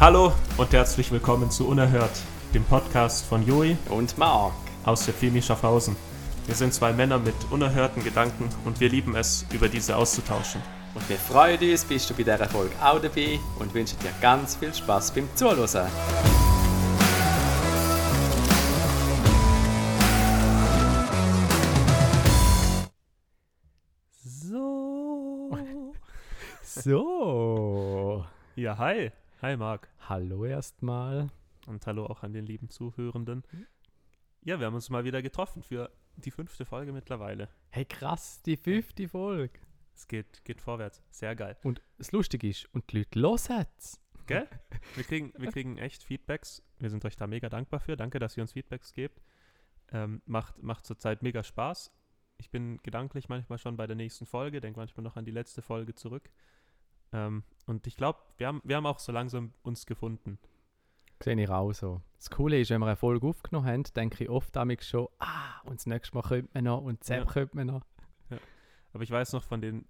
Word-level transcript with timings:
Hallo 0.00 0.32
und 0.56 0.72
herzlich 0.72 1.10
willkommen 1.10 1.50
zu 1.50 1.66
Unerhört, 1.66 2.22
dem 2.54 2.62
Podcast 2.64 3.26
von 3.26 3.44
Joey 3.44 3.76
Und 3.88 4.16
Marc. 4.16 4.52
aus 4.84 5.04
der 5.04 5.12
Femi 5.14 5.42
Schaffhausen. 5.42 5.96
Wir 6.46 6.54
sind 6.54 6.72
zwei 6.72 6.92
Männer 6.92 7.18
mit 7.18 7.34
unerhörten 7.50 8.04
Gedanken 8.04 8.48
und 8.64 8.78
wir 8.78 8.88
lieben 8.88 9.16
es, 9.16 9.44
über 9.52 9.68
diese 9.68 9.96
auszutauschen. 9.96 10.62
Und 10.94 11.08
wir 11.08 11.16
freuen 11.16 11.60
uns, 11.60 11.84
bist 11.84 12.08
du 12.10 12.14
bei 12.14 12.22
dieser 12.22 12.48
Folge 12.48 12.74
auch 12.80 13.00
dabei 13.00 13.40
und 13.58 13.74
wünschen 13.74 13.98
dir 13.98 14.12
ganz 14.22 14.54
viel 14.56 14.72
Spaß 14.72 15.10
beim 15.12 15.28
Zuhören. 15.34 15.90
So. 24.20 25.50
So. 26.62 28.24
Ja, 28.56 28.78
hi. 28.78 29.10
Hi 29.40 29.56
Marc. 29.56 29.88
Hallo 30.00 30.44
erstmal. 30.44 31.30
Und 31.68 31.86
hallo 31.86 32.06
auch 32.06 32.24
an 32.24 32.32
den 32.32 32.44
lieben 32.44 32.70
Zuhörenden. 32.70 33.44
Ja, 34.42 34.58
wir 34.58 34.66
haben 34.66 34.74
uns 34.74 34.90
mal 34.90 35.04
wieder 35.04 35.22
getroffen 35.22 35.62
für 35.62 35.92
die 36.16 36.32
fünfte 36.32 36.64
Folge 36.64 36.92
mittlerweile. 36.92 37.48
Hey 37.70 37.84
krass, 37.84 38.42
die 38.42 38.56
fünfte 38.56 39.08
Folge. 39.08 39.60
Es 39.94 40.08
geht, 40.08 40.44
geht 40.44 40.60
vorwärts. 40.60 41.04
Sehr 41.10 41.36
geil. 41.36 41.56
Und 41.62 41.80
das 41.98 42.10
Lustige 42.10 42.48
ist, 42.48 42.68
und 42.74 42.90
die 42.90 43.06
Leute 43.14 43.48
hören 43.48 43.66
es. 43.78 44.00
Gell? 44.26 44.48
Wir 44.96 45.04
kriegen, 45.04 45.32
wir 45.38 45.52
kriegen 45.52 45.78
echt 45.78 46.02
Feedbacks. 46.02 46.64
Wir 46.80 46.90
sind 46.90 47.04
euch 47.04 47.14
da 47.14 47.28
mega 47.28 47.48
dankbar 47.48 47.78
für. 47.78 47.96
Danke, 47.96 48.18
dass 48.18 48.36
ihr 48.36 48.42
uns 48.42 48.54
Feedbacks 48.54 48.92
gebt. 48.92 49.22
Ähm, 49.92 50.20
macht, 50.26 50.60
macht 50.64 50.84
zurzeit 50.84 51.22
mega 51.22 51.44
Spaß. 51.44 51.92
Ich 52.38 52.50
bin 52.50 52.78
gedanklich 52.82 53.28
manchmal 53.28 53.58
schon 53.58 53.76
bei 53.76 53.86
der 53.86 53.94
nächsten 53.94 54.26
Folge, 54.26 54.60
denke 54.60 54.80
manchmal 54.80 55.04
noch 55.04 55.16
an 55.16 55.24
die 55.24 55.30
letzte 55.30 55.62
Folge 55.62 55.94
zurück. 55.94 56.28
Ähm, 57.12 57.42
und 57.66 57.86
ich 57.86 57.96
glaube, 57.96 58.18
wir 58.36 58.46
haben, 58.48 58.60
wir 58.64 58.76
haben 58.76 58.86
auch 58.86 58.98
so 58.98 59.12
langsam 59.12 59.52
uns 59.62 59.86
gefunden. 59.86 60.38
Sehe 61.22 61.40
ich 61.40 61.48
auch 61.50 61.72
so. 61.72 62.00
Das 62.16 62.30
Coole 62.30 62.60
ist, 62.60 62.70
wenn 62.70 62.80
wir 62.80 62.86
eine 62.86 62.96
Folge 62.96 63.26
aufgenommen 63.26 63.66
haben, 63.66 63.82
denke 63.96 64.24
ich 64.24 64.30
oft 64.30 64.54
damit 64.54 64.84
schon, 64.84 65.08
ah, 65.18 65.60
und 65.64 65.78
das 65.80 65.86
nächste 65.86 66.14
Mal 66.16 66.22
könnte 66.22 66.50
man 66.54 66.64
noch 66.64 66.82
und 66.82 67.00
das 67.00 67.08
Ja. 67.08 67.24
könnte 67.24 67.56
man 67.56 67.66
noch. 67.66 67.82
Aber 68.92 69.02
ich 69.02 69.10
weiß 69.10 69.32
noch 69.34 69.42
von 69.44 69.60
den 69.60 69.84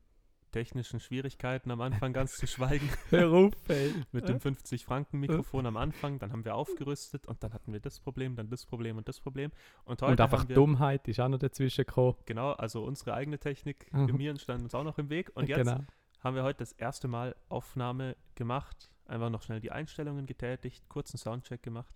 technischen 0.50 0.98
Schwierigkeiten 0.98 1.70
am 1.70 1.80
Anfang 1.82 2.12
ganz 2.14 2.36
zu 2.36 2.46
schweigen. 2.46 2.88
Hör 3.10 3.30
auf, 3.32 3.52
ey. 3.68 3.92
Mit 4.12 4.28
dem 4.28 4.38
50-Franken-Mikrofon 4.38 5.66
am 5.66 5.76
Anfang, 5.76 6.18
dann 6.18 6.32
haben 6.32 6.44
wir 6.44 6.54
aufgerüstet 6.54 7.26
und 7.26 7.42
dann 7.42 7.52
hatten 7.52 7.72
wir 7.72 7.80
das 7.80 8.00
Problem, 8.00 8.34
dann 8.34 8.48
das 8.48 8.64
Problem 8.66 8.96
und 8.96 9.06
das 9.06 9.20
Problem. 9.20 9.52
Und 9.84 10.00
heute 10.02 10.12
Und 10.12 10.20
einfach 10.22 10.48
wir, 10.48 10.54
Dummheit 10.56 11.06
ist 11.06 11.20
auch 11.20 11.28
noch 11.28 11.38
dazwischen 11.38 11.84
gekommen. 11.84 12.16
Genau, 12.24 12.52
also 12.52 12.82
unsere 12.84 13.12
eigene 13.14 13.38
Technik, 13.38 13.92
Mhm. 13.92 14.08
im 14.08 14.16
Miren 14.16 14.38
stand 14.38 14.62
uns 14.62 14.74
auch 14.74 14.84
noch 14.84 14.96
im 14.98 15.10
Weg. 15.10 15.30
Und 15.34 15.48
jetzt 15.48 15.58
genau. 15.58 15.80
Haben 16.20 16.36
wir 16.36 16.42
heute 16.42 16.58
das 16.58 16.72
erste 16.72 17.08
Mal 17.08 17.36
Aufnahme 17.48 18.16
gemacht, 18.34 18.90
einfach 19.06 19.30
noch 19.30 19.42
schnell 19.42 19.60
die 19.60 19.72
Einstellungen 19.72 20.26
getätigt, 20.26 20.88
kurzen 20.88 21.18
Soundcheck 21.18 21.62
gemacht. 21.62 21.94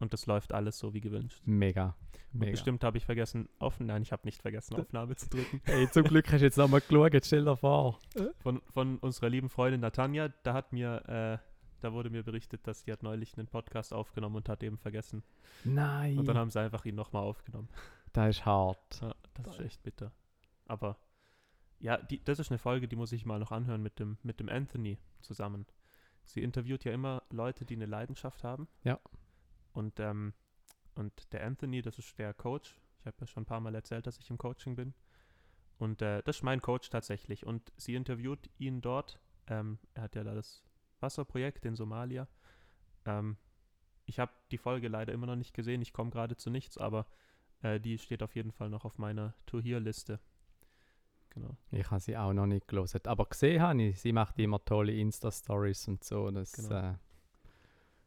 Und 0.00 0.12
das 0.12 0.26
läuft 0.26 0.52
alles 0.52 0.78
so 0.78 0.94
wie 0.94 1.00
gewünscht. 1.00 1.42
Mega. 1.44 1.96
Mega. 2.32 2.52
bestimmt 2.52 2.84
habe 2.84 2.98
ich 2.98 3.04
vergessen, 3.04 3.48
auf, 3.58 3.80
nein, 3.80 4.02
ich 4.02 4.12
habe 4.12 4.26
nicht 4.26 4.42
vergessen, 4.42 4.76
Aufnahme 4.76 5.16
zu 5.16 5.28
drücken. 5.28 5.60
Hey, 5.64 5.90
zum 5.90 6.04
Glück 6.04 6.30
hast 6.30 6.40
du 6.40 6.44
jetzt 6.44 6.56
nochmal 6.56 6.80
geschaut, 6.80 7.24
stell 7.24 7.44
dir 7.44 7.56
vor. 7.56 7.98
Von, 8.38 8.60
von 8.72 8.98
unserer 8.98 9.28
lieben 9.28 9.48
Freundin 9.48 9.80
Natanja, 9.80 10.28
da 10.44 10.54
hat 10.54 10.72
mir, 10.72 11.02
äh, 11.08 11.38
da 11.80 11.92
wurde 11.92 12.10
mir 12.10 12.22
berichtet, 12.22 12.66
dass 12.66 12.84
die 12.84 12.92
hat 12.92 13.02
neulich 13.02 13.36
einen 13.36 13.48
Podcast 13.48 13.92
aufgenommen 13.92 14.36
und 14.36 14.48
hat 14.48 14.62
eben 14.62 14.78
vergessen. 14.78 15.24
Nein. 15.64 16.18
Und 16.18 16.26
dann 16.28 16.38
haben 16.38 16.50
sie 16.50 16.60
einfach 16.60 16.84
ihn 16.84 16.94
nochmal 16.94 17.24
aufgenommen. 17.24 17.68
das 18.12 18.36
ist 18.36 18.46
hart. 18.46 19.00
Ja, 19.00 19.14
das 19.34 19.54
ist 19.54 19.60
echt 19.64 19.82
bitter. 19.82 20.12
Aber 20.66 20.96
ja, 21.80 21.96
die, 21.96 22.22
das 22.24 22.38
ist 22.38 22.50
eine 22.50 22.58
Folge, 22.58 22.88
die 22.88 22.96
muss 22.96 23.12
ich 23.12 23.24
mal 23.24 23.38
noch 23.38 23.52
anhören 23.52 23.82
mit 23.82 23.98
dem, 23.98 24.18
mit 24.22 24.40
dem 24.40 24.48
Anthony 24.48 24.98
zusammen. 25.20 25.66
Sie 26.24 26.42
interviewt 26.42 26.84
ja 26.84 26.92
immer 26.92 27.22
Leute, 27.30 27.64
die 27.64 27.74
eine 27.74 27.86
Leidenschaft 27.86 28.44
haben. 28.44 28.68
Ja. 28.84 29.00
Und, 29.72 29.98
ähm, 30.00 30.34
und 30.94 31.32
der 31.32 31.44
Anthony, 31.44 31.80
das 31.80 31.98
ist 31.98 32.18
der 32.18 32.34
Coach. 32.34 32.78
Ich 33.00 33.06
habe 33.06 33.16
ja 33.20 33.26
schon 33.26 33.44
ein 33.44 33.46
paar 33.46 33.60
Mal 33.60 33.74
erzählt, 33.74 34.06
dass 34.06 34.18
ich 34.18 34.28
im 34.28 34.38
Coaching 34.38 34.76
bin. 34.76 34.94
Und 35.78 36.02
äh, 36.02 36.22
das 36.24 36.36
ist 36.36 36.42
mein 36.42 36.60
Coach 36.60 36.90
tatsächlich. 36.90 37.46
Und 37.46 37.72
sie 37.76 37.94
interviewt 37.94 38.50
ihn 38.58 38.80
dort. 38.80 39.20
Ähm, 39.46 39.78
er 39.94 40.02
hat 40.02 40.16
ja 40.16 40.24
da 40.24 40.34
das 40.34 40.64
Wasserprojekt 41.00 41.64
in 41.64 41.76
Somalia. 41.76 42.28
Ähm, 43.04 43.36
ich 44.04 44.18
habe 44.18 44.32
die 44.50 44.58
Folge 44.58 44.88
leider 44.88 45.12
immer 45.12 45.26
noch 45.26 45.36
nicht 45.36 45.54
gesehen. 45.54 45.80
Ich 45.80 45.92
komme 45.92 46.10
gerade 46.10 46.36
zu 46.36 46.50
nichts, 46.50 46.76
aber 46.76 47.06
äh, 47.62 47.78
die 47.78 47.98
steht 47.98 48.22
auf 48.22 48.34
jeden 48.34 48.52
Fall 48.52 48.68
noch 48.68 48.84
auf 48.84 48.98
meiner 48.98 49.34
To-Hear-Liste. 49.46 50.20
Genau. 51.30 51.56
Ich 51.70 51.90
habe 51.90 52.00
sie 52.00 52.16
auch 52.16 52.32
noch 52.32 52.46
nicht 52.46 52.68
gelesen. 52.68 53.00
Aber 53.04 53.26
gesehen 53.26 53.62
habe 53.62 53.82
ich, 53.82 54.00
sie 54.00 54.12
macht 54.12 54.38
immer 54.38 54.64
tolle 54.64 54.92
Insta-Stories 54.92 55.88
und 55.88 56.04
so. 56.04 56.30
Das 56.30 56.52
Genau. 56.52 56.74
äh, 56.74 56.94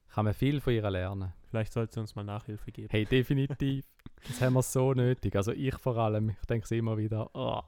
kann 0.10 0.26
man 0.26 0.34
viel 0.34 0.60
von 0.60 0.74
ihr 0.74 0.90
lernen. 0.90 1.34
Vielleicht 1.50 1.74
sollte 1.74 1.94
sie 1.94 2.00
uns 2.00 2.16
mal 2.16 2.24
Nachhilfe 2.24 2.72
geben. 2.72 2.90
Hey, 2.92 3.06
definitiv. 3.06 3.86
das 4.28 4.42
haben 4.42 4.54
wir 4.54 4.62
so 4.64 4.94
nötig. 4.94 5.36
Also 5.36 5.52
ich 5.52 5.76
vor 5.78 5.98
allem. 5.98 6.30
Ich 6.30 6.46
denke 6.48 6.66
es 6.66 6.72
immer 6.72 6.98
wieder. 6.98 7.30
Oh. 7.34 7.62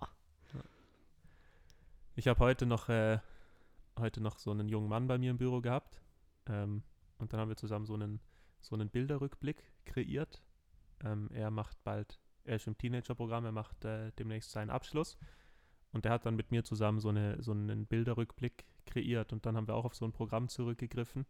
Ich 2.15 2.27
habe 2.27 2.39
heute 2.39 2.65
noch 2.65 2.89
äh, 2.89 3.19
heute 3.99 4.21
noch 4.21 4.39
so 4.39 4.51
einen 4.51 4.69
jungen 4.69 4.89
Mann 4.89 5.07
bei 5.07 5.17
mir 5.17 5.31
im 5.31 5.37
Büro 5.37 5.61
gehabt. 5.61 6.01
Ähm, 6.47 6.83
und 7.17 7.31
dann 7.33 7.39
haben 7.39 7.49
wir 7.49 7.55
zusammen 7.55 7.85
so 7.85 7.93
einen, 7.93 8.19
so 8.59 8.75
einen 8.75 8.89
Bilderrückblick 8.89 9.63
kreiert. 9.85 10.43
Ähm, 11.03 11.29
er 11.33 11.51
macht 11.51 11.83
bald, 11.83 12.19
er 12.43 12.57
ist 12.57 12.67
im 12.67 12.77
Teenager-Programm, 12.77 13.45
er 13.45 13.51
macht 13.51 13.85
äh, 13.85 14.11
demnächst 14.17 14.51
seinen 14.51 14.69
Abschluss. 14.69 15.17
Und 15.93 16.05
er 16.05 16.11
hat 16.11 16.25
dann 16.25 16.35
mit 16.35 16.51
mir 16.51 16.63
zusammen 16.63 16.99
so, 16.99 17.09
eine, 17.09 17.41
so 17.41 17.51
einen 17.51 17.85
Bilderrückblick 17.85 18.65
kreiert. 18.85 19.31
Und 19.31 19.45
dann 19.45 19.55
haben 19.55 19.67
wir 19.67 19.75
auch 19.75 19.85
auf 19.85 19.95
so 19.95 20.05
ein 20.05 20.11
Programm 20.11 20.49
zurückgegriffen. 20.49 21.25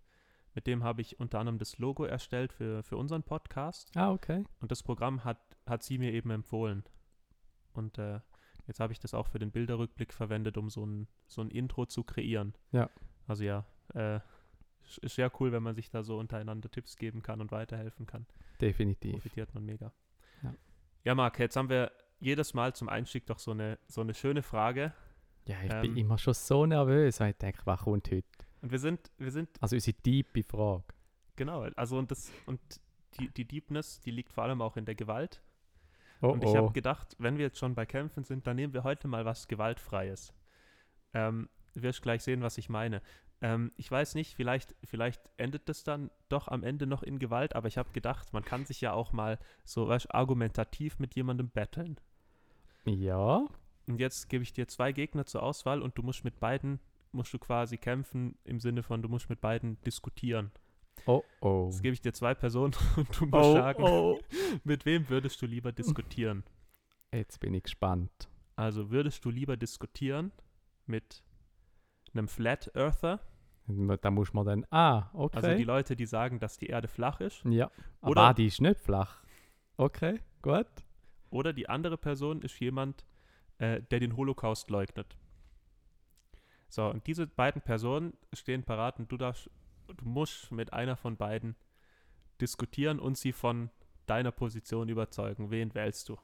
Mit 0.56 0.68
dem 0.68 0.84
habe 0.84 1.01
ich 1.01 1.19
unter 1.19 1.40
anderem 1.40 1.57
das 1.57 1.78
Logo 1.78 2.06
erstellt 2.06 2.53
für, 2.53 2.84
für 2.84 2.97
unseren 2.97 3.23
Podcast. 3.23 3.91
Ah, 3.96 4.12
okay. 4.12 4.44
Und 4.62 4.72
das 4.72 4.84
Programm 4.84 5.23
hat, 5.23 5.40
hat 5.68 5.84
sie 5.84 5.97
mir 5.97 6.13
eben 6.13 6.29
empfohlen. 6.29 6.84
Und 7.73 7.97
äh, 7.97 8.19
jetzt 8.68 8.79
habe 8.79 8.94
ich 8.94 9.00
das 9.00 9.13
auch 9.13 9.28
für 9.28 9.40
den 9.40 9.52
Bilderrückblick 9.52 10.13
verwendet, 10.13 10.57
um 10.57 10.69
so 10.69 10.85
ein, 10.85 11.07
so 11.28 11.41
ein 11.41 11.50
Intro 11.50 11.85
zu 11.85 12.03
kreieren. 12.03 12.53
Ja. 12.72 12.90
Also 13.28 13.44
ja, 13.44 13.66
äh, 13.94 14.19
ist 14.85 14.97
ist 15.00 15.16
sehr 15.16 15.31
cool, 15.40 15.52
wenn 15.52 15.63
man 15.63 15.75
sich 15.75 15.90
da 15.90 16.03
so 16.03 16.18
untereinander 16.18 16.69
Tipps 16.69 16.97
geben 16.97 17.22
kann 17.22 17.41
und 17.41 17.52
weiterhelfen 17.52 18.06
kann. 18.06 18.25
Definitiv. 18.62 19.13
Profitiert 19.13 19.53
man 19.53 19.66
mega. 19.66 19.91
Ja. 20.44 20.53
ja, 21.03 21.16
Marc, 21.16 21.40
jetzt 21.40 21.56
haben 21.56 21.69
wir 21.69 21.91
jedes 22.23 22.53
Mal 22.53 22.73
zum 22.73 22.89
Einstieg 22.89 23.25
doch 23.25 23.39
so 23.39 23.51
eine, 23.51 23.78
so 23.88 24.01
eine 24.01 24.13
schöne 24.13 24.41
Frage. 24.44 24.94
Ja, 25.45 25.57
ich 25.63 25.72
Ähm. 25.72 25.81
bin 25.81 25.97
immer 25.97 26.17
schon 26.17 26.34
so 26.34 26.66
nervös. 26.66 27.19
Ich 27.19 27.38
denke, 27.38 27.61
was 27.66 27.81
kommt 27.81 28.09
heute? 28.11 28.25
Und 28.61 28.72
wir 28.72 28.79
sind, 28.79 29.11
wir 29.17 29.31
sind, 29.31 29.50
Also 29.61 29.75
unsere 29.75 29.95
tiefe 29.97 30.44
Frage. 30.44 30.85
genau, 31.35 31.63
also 31.75 31.97
und 31.97 32.11
das, 32.11 32.31
und 32.45 32.59
die, 33.19 33.29
die 33.29 33.45
Deepness, 33.45 34.00
die 34.00 34.11
liegt 34.11 34.31
vor 34.31 34.45
allem 34.45 34.61
auch 34.61 34.78
in 34.78 34.85
der 34.85 34.95
Gewalt. 34.95 35.44
Oh, 36.22 36.29
Und 36.29 36.44
ich 36.44 36.50
oh. 36.51 36.56
habe 36.56 36.72
gedacht, 36.72 37.16
wenn 37.19 37.38
wir 37.38 37.45
jetzt 37.45 37.57
schon 37.57 37.75
bei 37.75 37.85
Kämpfen 37.85 38.23
sind, 38.23 38.47
dann 38.47 38.55
nehmen 38.55 38.73
wir 38.73 38.84
heute 38.85 39.09
mal 39.09 39.25
was 39.25 39.50
Gewaltfreies. 39.50 40.34
Ähm, 41.13 41.50
du 41.73 41.81
wirst 41.81 42.01
gleich 42.01 42.23
sehen, 42.23 42.41
was 42.41 42.57
ich 42.57 42.69
meine. 42.69 43.01
Ähm, 43.41 43.73
ich 43.75 43.91
weiß 43.91 44.16
nicht, 44.16 44.34
vielleicht, 44.34 44.73
vielleicht 44.85 45.22
endet 45.35 45.67
das 45.67 45.84
dann 45.84 46.09
doch 46.29 46.47
am 46.47 46.63
Ende 46.63 46.88
noch 46.88 47.03
in 47.03 47.19
Gewalt, 47.19 47.53
aber 47.57 47.67
ich 47.67 47.78
habe 47.78 47.91
gedacht, 47.91 48.31
man 48.31 48.45
kann 48.45 48.66
sich 48.66 48.79
ja 48.79 48.94
auch 48.94 49.11
mal 49.11 49.38
so 49.66 49.85
weißt, 49.90 50.16
argumentativ 50.16 50.97
mit 51.00 51.13
jemandem 51.16 51.50
battlen. 51.50 52.00
Ja. 52.86 53.46
Und 53.88 54.00
jetzt 54.00 54.30
gebe 54.30 54.44
ich 54.44 54.54
dir 54.54 54.68
zwei 54.68 54.92
Gegner 54.92 55.26
zur 55.26 55.44
Auswahl 55.44 55.82
und 55.82 55.98
du 55.98 56.04
musst 56.04 56.24
mit 56.24 56.40
beiden, 56.40 56.80
musst 57.12 57.34
du 57.34 57.40
quasi 57.40 57.78
kämpfen 57.78 58.36
im 58.44 58.60
Sinne 58.60 58.84
von, 58.84 59.02
du 59.02 59.10
musst 59.10 59.30
mit 59.30 59.42
beiden 59.42 59.80
diskutieren. 59.82 60.52
Oh, 61.06 61.24
oh. 61.42 61.66
Jetzt 61.70 61.82
gebe 61.82 61.94
ich 61.94 62.02
dir 62.02 62.14
zwei 62.14 62.34
Personen 62.34 62.74
und 62.96 63.20
du 63.20 63.26
musst 63.26 63.46
Oh, 63.46 63.53
sagen, 63.53 63.84
oh. 63.84 64.20
mit 64.64 64.85
wem 64.85 65.09
würdest 65.09 65.41
du 65.41 65.46
lieber 65.46 65.72
diskutieren? 65.72 66.44
Jetzt 67.12 67.40
bin 67.40 67.53
ich 67.53 67.64
gespannt. 67.64 68.30
Also 68.56 68.90
würdest 68.91 69.26
du 69.26 69.29
lieber 69.29 69.58
diskutieren 69.58 70.32
mit 70.86 71.24
einem 72.14 72.28
Flat 72.28 72.72
Earther, 72.76 73.20
Da 74.02 74.12
muss 74.12 74.34
man 74.34 74.46
dann. 74.46 74.66
Ah, 74.70 75.09
okay. 75.14 75.38
also 75.38 75.56
die 75.58 75.64
Leute, 75.64 75.96
die 75.96 76.06
sagen, 76.06 76.40
dass 76.40 76.58
die 76.58 76.68
Erde 76.68 76.88
flach 76.88 77.20
ist, 77.20 77.44
ja. 77.46 77.72
Aber 78.02 78.12
Oder- 78.12 78.22
ah, 78.22 78.34
die 78.34 78.46
ist 78.47 78.62
nicht 78.62 78.79
flach. 78.79 79.24
Okay, 79.78 80.20
gut. 80.41 80.68
Oder 81.34 81.52
die 81.52 81.68
andere 81.68 81.97
Person 81.97 82.41
ist 82.41 82.59
jemand, 82.59 83.03
äh, 83.58 83.82
der 83.82 84.00
den 84.00 84.16
Holocaust 84.16 84.70
leugnet. 84.70 85.18
So, 86.70 86.88
und 86.88 87.06
diese 87.08 87.28
beiden 87.28 87.62
Personen 87.62 88.14
stehen 88.34 88.64
parat 88.64 89.00
und 89.00 89.12
du 89.12 89.18
darfst, 89.18 89.50
du 89.88 90.06
musst 90.06 90.52
mit 90.52 90.74
einer 90.74 90.96
von 90.96 91.18
beiden 91.18 91.56
diskutieren 92.40 93.00
und 93.00 93.18
sie 93.18 93.32
von 93.32 93.70
deiner 94.06 94.32
Position 94.32 94.90
überzeugen. 94.90 95.50
Wen 95.50 95.74
wählst 95.74 96.09
du? 96.09 96.18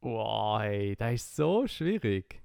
Oh, 0.00 0.58
hey, 0.60 0.96
das 0.96 1.14
ist 1.14 1.36
so 1.36 1.66
schwierig. 1.66 2.42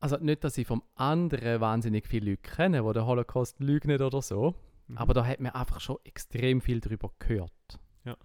Also 0.00 0.16
nicht, 0.18 0.44
dass 0.44 0.56
ich 0.56 0.66
vom 0.66 0.82
anderen 0.94 1.60
wahnsinnig 1.60 2.06
viele 2.06 2.30
Leute 2.30 2.42
kenne, 2.42 2.82
die 2.82 2.92
den 2.92 3.06
Holocaust 3.06 3.58
leugnen 3.60 4.00
oder 4.00 4.22
so. 4.22 4.54
Mhm. 4.88 4.98
Aber 4.98 5.14
da 5.14 5.24
hat 5.24 5.40
man 5.40 5.52
einfach 5.52 5.80
schon 5.80 5.98
extrem 6.04 6.60
viel 6.60 6.80
darüber 6.80 7.10
gehört. 7.18 7.78
Ja. 8.04 8.16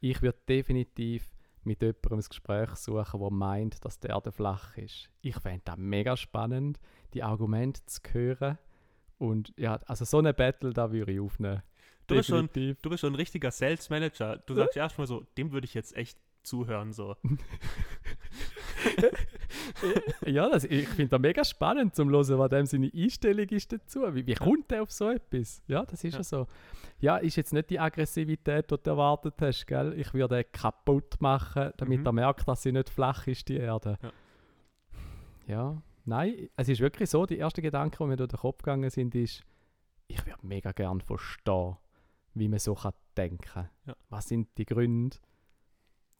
Ich 0.00 0.22
würde 0.22 0.38
definitiv 0.48 1.30
mit 1.64 1.80
jemandem 1.82 2.18
ein 2.18 2.24
Gespräch 2.28 2.70
suchen, 2.76 3.20
der 3.20 3.30
meint, 3.30 3.84
dass 3.84 4.00
die 4.00 4.08
Erde 4.08 4.32
flach 4.32 4.76
ist. 4.76 5.08
Ich 5.20 5.36
fände 5.36 5.62
das 5.64 5.76
mega 5.76 6.16
spannend, 6.16 6.80
die 7.14 7.22
Argumente 7.22 7.84
zu 7.86 8.00
hören. 8.12 8.58
Und 9.18 9.52
ja, 9.56 9.76
also 9.86 10.04
so 10.04 10.18
eine 10.18 10.34
Battle, 10.34 10.72
da 10.72 10.90
würde 10.90 11.12
ich 11.12 11.20
aufnehmen. 11.20 11.62
Du 12.08 12.16
bist, 12.16 12.28
schon, 12.28 12.48
du 12.52 12.90
bist 12.90 13.00
schon 13.00 13.12
ein 13.12 13.16
richtiger 13.16 13.52
Sales 13.52 13.88
Manager. 13.88 14.38
Du 14.38 14.54
sagst 14.54 14.76
erstmal 14.76 15.06
so, 15.06 15.24
dem 15.38 15.52
würde 15.52 15.64
ich 15.66 15.74
jetzt 15.74 15.96
echt 15.96 16.18
zuhören. 16.42 16.92
So. 16.92 17.16
ja, 20.26 20.48
das, 20.48 20.64
ich 20.64 20.88
finde 20.88 21.10
das 21.10 21.20
mega 21.20 21.44
spannend 21.44 21.94
zum 21.94 22.10
hören, 22.10 22.38
was 22.38 22.50
dem 22.50 22.66
seine 22.66 22.90
Einstellung 22.94 23.48
ist 23.48 23.72
dazu. 23.72 24.02
Wie, 24.14 24.26
wie 24.26 24.34
kommt 24.34 24.70
der 24.70 24.82
auf 24.82 24.90
so 24.90 25.10
etwas? 25.10 25.62
Ja, 25.66 25.84
das 25.84 26.04
ist 26.04 26.12
ja. 26.14 26.18
Ja. 26.18 26.24
so. 26.24 26.46
Ja, 27.00 27.16
ist 27.16 27.36
jetzt 27.36 27.52
nicht 27.52 27.70
die 27.70 27.80
Aggressivität, 27.80 28.70
die 28.70 28.76
du 28.82 28.90
erwartet 28.90 29.34
hast, 29.40 29.66
gell? 29.66 29.92
Ich 29.98 30.12
würde 30.14 30.36
den 30.42 30.52
kaputt 30.52 31.20
machen, 31.20 31.72
damit 31.76 32.00
Mhm. 32.00 32.06
er 32.06 32.12
merkt, 32.12 32.46
dass 32.46 32.62
sie 32.62 32.72
nicht 32.72 32.90
flach 32.90 33.26
ist, 33.26 33.48
die 33.48 33.56
Erde. 33.56 33.98
Ja. 34.02 34.12
Ja, 35.48 35.82
nein, 36.04 36.48
es 36.56 36.68
ist 36.68 36.80
wirklich 36.80 37.10
so, 37.10 37.26
die 37.26 37.38
ersten 37.38 37.62
Gedanken, 37.62 37.96
die 38.00 38.06
mir 38.08 38.16
durch 38.16 38.30
den 38.30 38.38
Kopf 38.38 38.58
gegangen 38.58 38.88
sind, 38.90 39.14
ist, 39.14 39.42
ich 40.06 40.24
würde 40.24 40.38
mega 40.46 40.70
gern 40.72 41.00
verstehen, 41.00 41.76
wie 42.34 42.48
man 42.48 42.58
so 42.60 42.74
kann 42.74 42.92
denken 43.16 43.38
kann. 43.44 43.68
Was 44.08 44.28
sind 44.28 44.48
die 44.56 44.64
Gründe, 44.64 45.16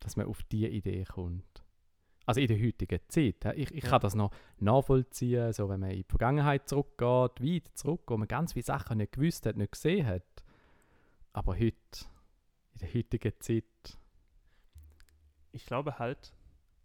dass 0.01 0.17
man 0.17 0.27
auf 0.27 0.43
diese 0.45 0.69
Idee 0.69 1.05
kommt? 1.05 1.62
Also 2.27 2.41
in 2.41 2.47
der 2.47 2.61
heutigen 2.63 3.01
Zeit. 3.09 3.45
Ich, 3.57 3.71
ich 3.73 3.85
kann 3.85 4.01
das 4.01 4.15
noch 4.15 4.31
nachvollziehen, 4.59 5.53
so 5.53 5.69
wenn 5.69 5.81
man 5.81 5.91
in 5.91 5.99
die 5.99 6.05
Vergangenheit 6.09 6.69
zurückgeht, 6.69 7.41
weit 7.41 7.69
zurück, 7.77 8.03
wo 8.07 8.17
man 8.17 8.29
ganz 8.29 8.53
viele 8.53 8.65
Sachen 8.65 8.99
nicht 8.99 9.13
gewusst 9.13 9.45
hat, 9.47 9.57
nicht 9.57 9.73
gesehen 9.73 10.07
hat. 10.07 10.23
Aber 11.33 11.55
heute, 11.55 12.07
in 12.75 12.81
der 12.81 12.95
heutigen 12.95 13.33
Zeit, 13.41 13.65
Ich 15.51 15.67
glaube 15.67 15.99
halt, 15.99 16.33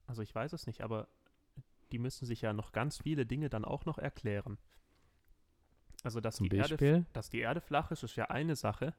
also 0.08 0.22
ich 0.22 0.34
weiß 0.34 0.54
es 0.54 0.68
nicht, 0.68 0.82
aber 0.82 1.08
die 1.92 2.00
müssen 2.00 2.26
sich 2.26 2.42
ja 2.42 2.54
noch 2.54 2.72
ganz 2.72 2.98
viele 2.98 3.26
Dinge 3.26 3.50
dann 3.50 3.64
auch 3.66 3.86
noch 3.86 3.98
erklären. 3.98 4.58
Also, 6.04 6.20
dass, 6.20 6.36
zum 6.36 6.50
die 6.50 6.58
Erde, 6.58 6.76
Beispiel, 6.76 7.06
dass 7.14 7.30
die 7.30 7.40
Erde 7.40 7.62
flach 7.62 7.92
ist, 7.92 8.04
ist 8.04 8.16
ja 8.16 8.26
eine 8.26 8.56
Sache. 8.56 8.94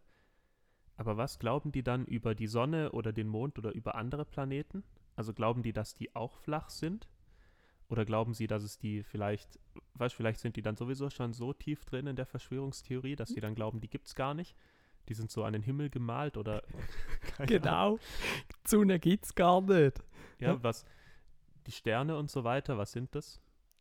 Aber 0.96 1.16
was 1.16 1.38
glauben 1.38 1.70
die 1.70 1.82
dann 1.82 2.04
über 2.06 2.34
die 2.34 2.48
Sonne 2.48 2.92
oder 2.92 3.12
den 3.12 3.28
Mond 3.28 3.58
oder 3.58 3.72
über 3.72 3.94
andere 3.94 4.24
Planeten? 4.24 4.82
Also 5.18 5.34
glauben 5.34 5.64
die, 5.64 5.72
dass 5.72 5.94
die 5.94 6.14
auch 6.14 6.36
flach 6.36 6.70
sind? 6.70 7.08
Oder 7.88 8.04
glauben 8.04 8.34
sie, 8.34 8.46
dass 8.46 8.62
es 8.62 8.78
die 8.78 9.02
vielleicht, 9.02 9.58
weißt 9.94 10.14
vielleicht 10.14 10.38
sind 10.38 10.54
die 10.54 10.62
dann 10.62 10.76
sowieso 10.76 11.10
schon 11.10 11.32
so 11.32 11.52
tief 11.52 11.84
drin 11.84 12.06
in 12.06 12.14
der 12.14 12.24
Verschwörungstheorie, 12.24 13.16
dass 13.16 13.30
sie 13.30 13.40
dann 13.40 13.56
glauben, 13.56 13.80
die 13.80 13.88
gibt 13.88 14.06
es 14.06 14.14
gar 14.14 14.32
nicht? 14.32 14.54
Die 15.08 15.14
sind 15.14 15.32
so 15.32 15.42
an 15.42 15.54
den 15.54 15.62
Himmel 15.62 15.90
gemalt 15.90 16.36
oder 16.36 16.62
Ahnung. 17.36 17.46
genau, 17.48 17.96
die 17.96 18.68
Sonne 18.68 19.00
gibt 19.00 19.24
es 19.24 19.34
gar 19.34 19.60
nicht. 19.60 20.00
Ja, 20.38 20.62
was 20.62 20.86
die 21.66 21.72
Sterne 21.72 22.16
und 22.16 22.30
so 22.30 22.44
weiter, 22.44 22.78
was 22.78 22.92
sind 22.92 23.12
das? 23.16 23.40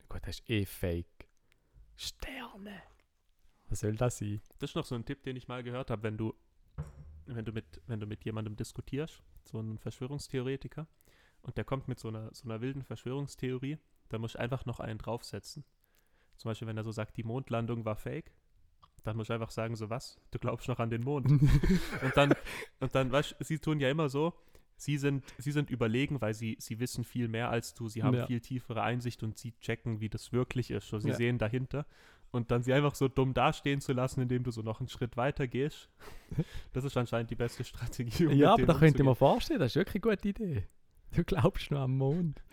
Gut, 0.10 0.22
das 0.24 0.40
ist 0.40 0.50
eh 0.50 0.66
fake. 0.66 1.30
Sterne. 1.96 2.82
Was 3.70 3.82
soll 3.82 3.96
das 3.96 4.18
sein? 4.18 4.42
Das 4.58 4.72
ist 4.72 4.76
noch 4.76 4.86
so 4.86 4.96
ein 4.96 5.06
Tipp, 5.06 5.22
den 5.22 5.36
ich 5.36 5.48
mal 5.48 5.62
gehört 5.62 5.92
habe, 5.92 6.02
wenn 6.02 6.18
du, 6.18 6.34
wenn 7.28 7.46
du 7.46 7.52
mit, 7.52 7.80
wenn 7.86 8.00
du 8.00 8.08
mit 8.08 8.26
jemandem 8.26 8.56
diskutierst, 8.56 9.22
so 9.44 9.60
einem 9.60 9.78
Verschwörungstheoretiker, 9.78 10.88
und 11.48 11.58
der 11.58 11.64
kommt 11.64 11.88
mit 11.88 12.00
so 12.00 12.10
einer, 12.10 12.30
so 12.34 12.48
einer 12.48 12.62
wilden 12.62 12.84
Verschwörungstheorie, 12.84 13.80
dann 14.10 14.22
musst 14.22 14.36
du 14.36 14.40
einfach 14.40 14.66
noch 14.66 14.80
einen 14.80 15.00
draufsetzen. 15.00 15.64
Zum 16.38 16.50
Beispiel, 16.50 16.68
wenn 16.68 16.78
er 16.78 16.84
so 16.84 16.92
sagt, 16.92 17.18
die 17.18 17.24
Mondlandung 17.24 17.84
war 17.86 17.96
fake, 17.96 18.32
dann 19.04 19.18
musst 19.18 19.30
du 19.30 19.34
einfach 19.34 19.50
sagen, 19.50 19.76
so 19.76 19.90
was, 19.90 20.20
du 20.32 20.38
glaubst 20.38 20.68
noch 20.68 20.80
an 20.80 20.90
den 20.92 21.02
Mond. 21.04 21.32
und 22.04 22.12
dann, 22.16 22.34
und 22.80 22.94
dann, 22.94 23.12
weißt 23.12 23.38
sie 23.40 23.58
tun 23.60 23.80
ja 23.80 23.90
immer 23.90 24.10
so, 24.10 24.34
sie 24.76 24.98
sind, 24.98 25.24
sie 25.40 25.52
sind 25.52 25.70
überlegen, 25.72 26.22
weil 26.22 26.34
sie, 26.36 26.58
sie 26.60 26.80
wissen 26.80 27.04
viel 27.04 27.28
mehr 27.28 27.50
als 27.50 27.74
du, 27.74 27.88
sie 27.90 28.04
haben 28.04 28.16
Ja. 28.18 28.28
viel 28.28 28.42
tiefere 28.42 28.84
Einsicht 28.84 29.24
und 29.24 29.38
sie 29.38 29.54
checken, 29.62 30.00
wie 30.02 30.10
das 30.10 30.32
wirklich 30.34 30.70
ist. 30.70 30.90
So, 30.90 31.00
sie 31.00 31.10
Ja. 31.10 31.16
sehen 31.16 31.40
dahinter. 31.40 31.86
Und 32.30 32.52
dann 32.52 32.62
sie 32.62 32.74
einfach 32.74 32.94
so 32.94 33.08
dumm 33.08 33.34
dastehen 33.34 33.80
zu 33.80 33.94
lassen, 33.94 34.22
indem 34.22 34.44
du 34.44 34.52
so 34.52 34.62
noch 34.62 34.82
einen 34.82 34.90
Schritt 34.90 35.16
weiter 35.16 35.48
gehst, 35.48 35.90
das 36.74 36.84
ist 36.84 36.98
anscheinend 36.98 37.32
die 37.32 37.36
beste 37.36 37.64
Strategie. 37.64 38.28
um 38.28 38.34
ja, 38.34 38.54
aber 38.54 38.66
da 38.66 38.74
könnte 38.74 39.02
man 39.04 39.12
umzugehen. 39.12 39.16
vorstellen, 39.16 39.60
das 39.62 39.72
ist 39.72 39.76
wirklich 39.78 40.04
eine 40.04 40.16
gute 40.16 40.28
Idee. 40.30 40.68
Du 41.12 41.24
glaubst 41.24 41.72
nur 41.72 41.80
am 41.80 41.98
Mond. 41.98 42.44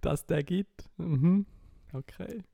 Dass 0.00 0.26
der 0.26 0.42
gibt. 0.42 0.88
Mhm. 0.96 1.46
Okay. 1.92 2.44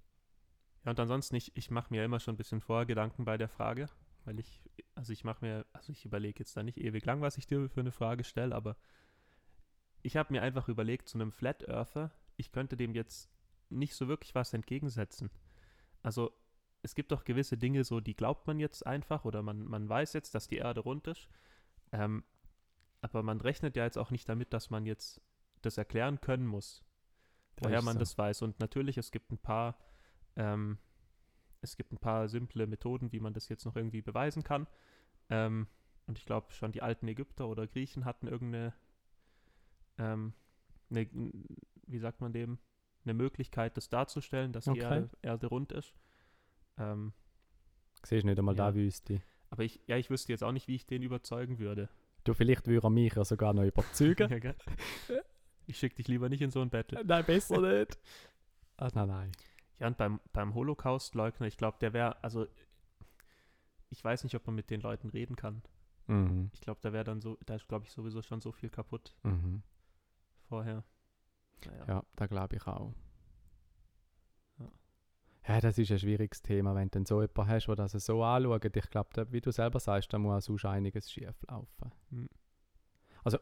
Ja, 0.85 0.91
und 0.91 1.01
ansonsten, 1.01 1.37
ich, 1.37 1.57
ich 1.57 1.71
mache 1.71 1.93
mir 1.93 2.05
immer 2.05 2.21
schon 2.21 2.35
ein 2.35 2.39
bisschen 2.39 2.61
vorher 2.61 2.87
Gedanken 2.87 3.25
bei 3.25 3.37
der 3.39 3.49
Frage, 3.49 3.89
weil 4.25 4.39
ich, 4.39 4.63
also 4.95 5.13
ich 5.13 5.25
mache 5.25 5.45
mir, 5.45 5.67
also 5.73 5.93
ich 5.93 6.05
überlege 6.05 6.41
jetzt 6.41 6.57
da 6.57 6.63
nicht 6.63 6.79
ewig 6.79 7.05
lang, 7.05 7.21
was 7.21 7.39
ich 7.39 7.47
dir 7.47 7.69
für 7.69 7.81
eine 7.81 7.93
Frage 7.93 8.25
stelle, 8.25 8.55
aber 8.55 8.77
ich 10.03 10.17
habe 10.17 10.33
mir 10.33 10.43
einfach 10.43 10.69
überlegt, 10.69 11.09
zu 11.09 11.19
einem 11.19 11.33
Flat 11.33 11.67
Earther, 11.69 12.13
ich 12.37 12.53
könnte 12.53 12.77
dem 12.77 12.95
jetzt 12.95 13.31
nicht 13.71 13.95
so 13.95 14.09
wirklich 14.09 14.35
was 14.35 14.53
entgegensetzen. 14.53 15.31
Also 16.03 16.33
es 16.83 16.95
gibt 16.95 17.13
doch 17.13 17.25
gewisse 17.25 17.57
Dinge, 17.57 17.83
so 17.83 18.01
die 18.01 18.15
glaubt 18.15 18.47
man 18.47 18.61
jetzt 18.61 18.87
einfach 18.87 19.25
oder 19.25 19.43
man, 19.43 19.65
man 19.65 19.89
weiß 19.89 20.13
jetzt, 20.13 20.35
dass 20.35 20.49
die 20.49 20.59
Erde 20.59 20.81
rund 20.81 21.07
ist, 21.07 21.29
ähm, 21.93 22.25
aber 23.05 23.23
man 23.23 23.41
rechnet 23.41 23.77
ja 23.77 23.85
jetzt 23.85 23.99
auch 23.99 24.11
nicht 24.11 24.29
damit, 24.29 24.53
dass 24.53 24.71
man 24.71 24.87
jetzt 24.87 25.21
das 25.62 25.79
erklären 25.79 26.21
können 26.21 26.47
muss, 26.47 26.85
woher 27.59 27.79
ist 27.79 27.85
man 27.85 27.95
so. 27.95 27.99
das 28.01 28.17
weiß. 28.19 28.43
Und 28.43 28.61
natürlich, 28.61 28.97
es 28.99 29.11
gibt 29.12 29.31
ein 29.31 29.39
paar, 29.39 29.79
ähm, 30.37 30.79
es 31.61 31.77
gibt 31.77 31.93
ein 31.93 31.99
paar 31.99 32.29
simple 32.29 32.67
Methoden, 32.67 33.12
wie 33.12 33.21
man 33.21 33.33
das 33.35 33.49
jetzt 33.49 33.65
noch 33.65 33.77
irgendwie 33.77 34.03
beweisen 34.03 34.43
kann. 34.43 34.67
Ähm, 35.31 35.67
und 36.06 36.19
ich 36.19 36.27
glaube, 36.27 36.53
schon 36.53 36.73
die 36.73 36.83
alten 36.83 37.09
Ägypter 37.09 37.49
oder 37.49 37.67
Griechen 37.67 38.05
hatten 38.05 38.27
irgendeine, 38.27 38.75
ähm, 39.99 40.35
eine, 40.91 41.09
wie 41.87 41.99
sagt 41.99 42.21
man 42.21 42.33
dem, 42.33 42.59
eine 43.05 43.15
Möglichkeit, 43.15 43.77
das 43.77 43.89
darzustellen, 43.89 44.53
dass 44.53 44.67
Okay. 44.69 44.79
die 44.79 44.85
Erde, 44.85 45.11
Erde 45.23 45.47
rund 45.49 45.73
ist. 45.73 45.95
Ähm, 46.79 47.12
Siehst 48.05 48.25
nicht 48.27 48.39
einmal 48.39 48.57
Ja. 48.57 48.71
da 48.71 48.75
Wüste. 48.75 49.23
aber 49.50 49.62
ich, 49.65 49.81
ja, 49.87 49.97
ich 49.97 50.11
wüsste 50.11 50.33
jetzt 50.33 50.43
auch 50.45 50.53
nicht, 50.53 50.69
wie 50.69 50.75
ich 50.75 50.87
den 50.87 51.03
überzeugen 51.03 51.59
würde. 51.59 51.89
Du, 52.25 52.35
vielleicht 52.35 52.67
würde 52.67 52.87
er 52.87 52.91
mich 52.91 53.15
ja 53.15 53.25
sogar 53.25 53.53
noch 53.53 53.65
überzeugen. 53.65 54.29
Ja, 54.31 54.38
gell? 54.38 54.55
ich 55.67 55.79
schicke 55.79 55.97
dich 55.97 56.09
lieber 56.09 56.29
nicht 56.29 56.43
in 56.43 56.50
so 56.50 56.61
ein 56.61 56.71
Battle. 56.71 57.03
nein, 57.05 57.25
besser 57.25 57.61
nicht. 57.61 57.99
Ah, 58.76 58.91
nein, 58.94 59.09
nein. 59.09 59.32
Ja, 59.79 59.87
und 59.88 59.97
beim, 59.97 60.21
beim 60.32 60.55
Holocaust-Leugner, 60.55 61.47
ich 61.47 61.56
glaube, 61.56 61.79
der 61.81 61.93
wäre, 61.93 62.23
also 62.23 62.47
ich 63.90 64.02
weiß 64.02 64.25
nicht, 64.25 64.35
ob 64.35 64.47
man 64.47 64.54
mit 64.57 64.71
den 64.71 64.81
Leuten 64.81 65.09
reden 65.11 65.37
kann. 65.37 65.62
Mhm. 66.07 66.50
Ich 66.52 66.61
glaube, 66.61 66.81
da 66.83 66.93
wäre 66.93 67.04
dann 67.04 67.21
so, 67.21 67.38
da 67.47 67.54
ist, 67.57 67.69
glaube 67.69 67.85
ich, 67.87 67.93
sowieso 67.93 68.21
schon 68.23 68.40
so 68.40 68.52
viel 68.52 68.71
kaputt 68.71 69.14
Mhm. 69.23 69.62
vorher. 70.49 70.85
Naja. 71.66 71.85
Ja, 71.88 72.04
da 72.16 72.26
glaube 72.26 72.57
ich 72.57 72.66
auch. 72.66 72.93
Ja. 75.47 75.61
Das 75.61 75.79
ist 75.79 75.91
ein 75.91 75.99
schwieriges 75.99 76.43
Thema, 76.43 76.75
wenn 76.75 76.89
du 76.89 76.93
dann 76.99 77.07
so 77.07 77.21
jemanden 77.21 77.49
hast, 77.49 77.67
der 77.67 77.77
das 77.77 77.93
so 77.93 78.23
anschaut. 78.23 78.65
Ich 78.77 78.91
glaube, 78.91 79.27
wie 79.31 79.41
du 79.41 79.51
selber 79.53 79.79
sagst, 79.81 80.13
da 80.13 80.19
muss 80.19 80.35
auch 80.45 80.47
sonst 80.47 80.65
einiges 80.65 81.11
schief 81.11 81.35
laufen. 81.49 81.93
Hm. 82.11 82.29
Also, 83.25 83.39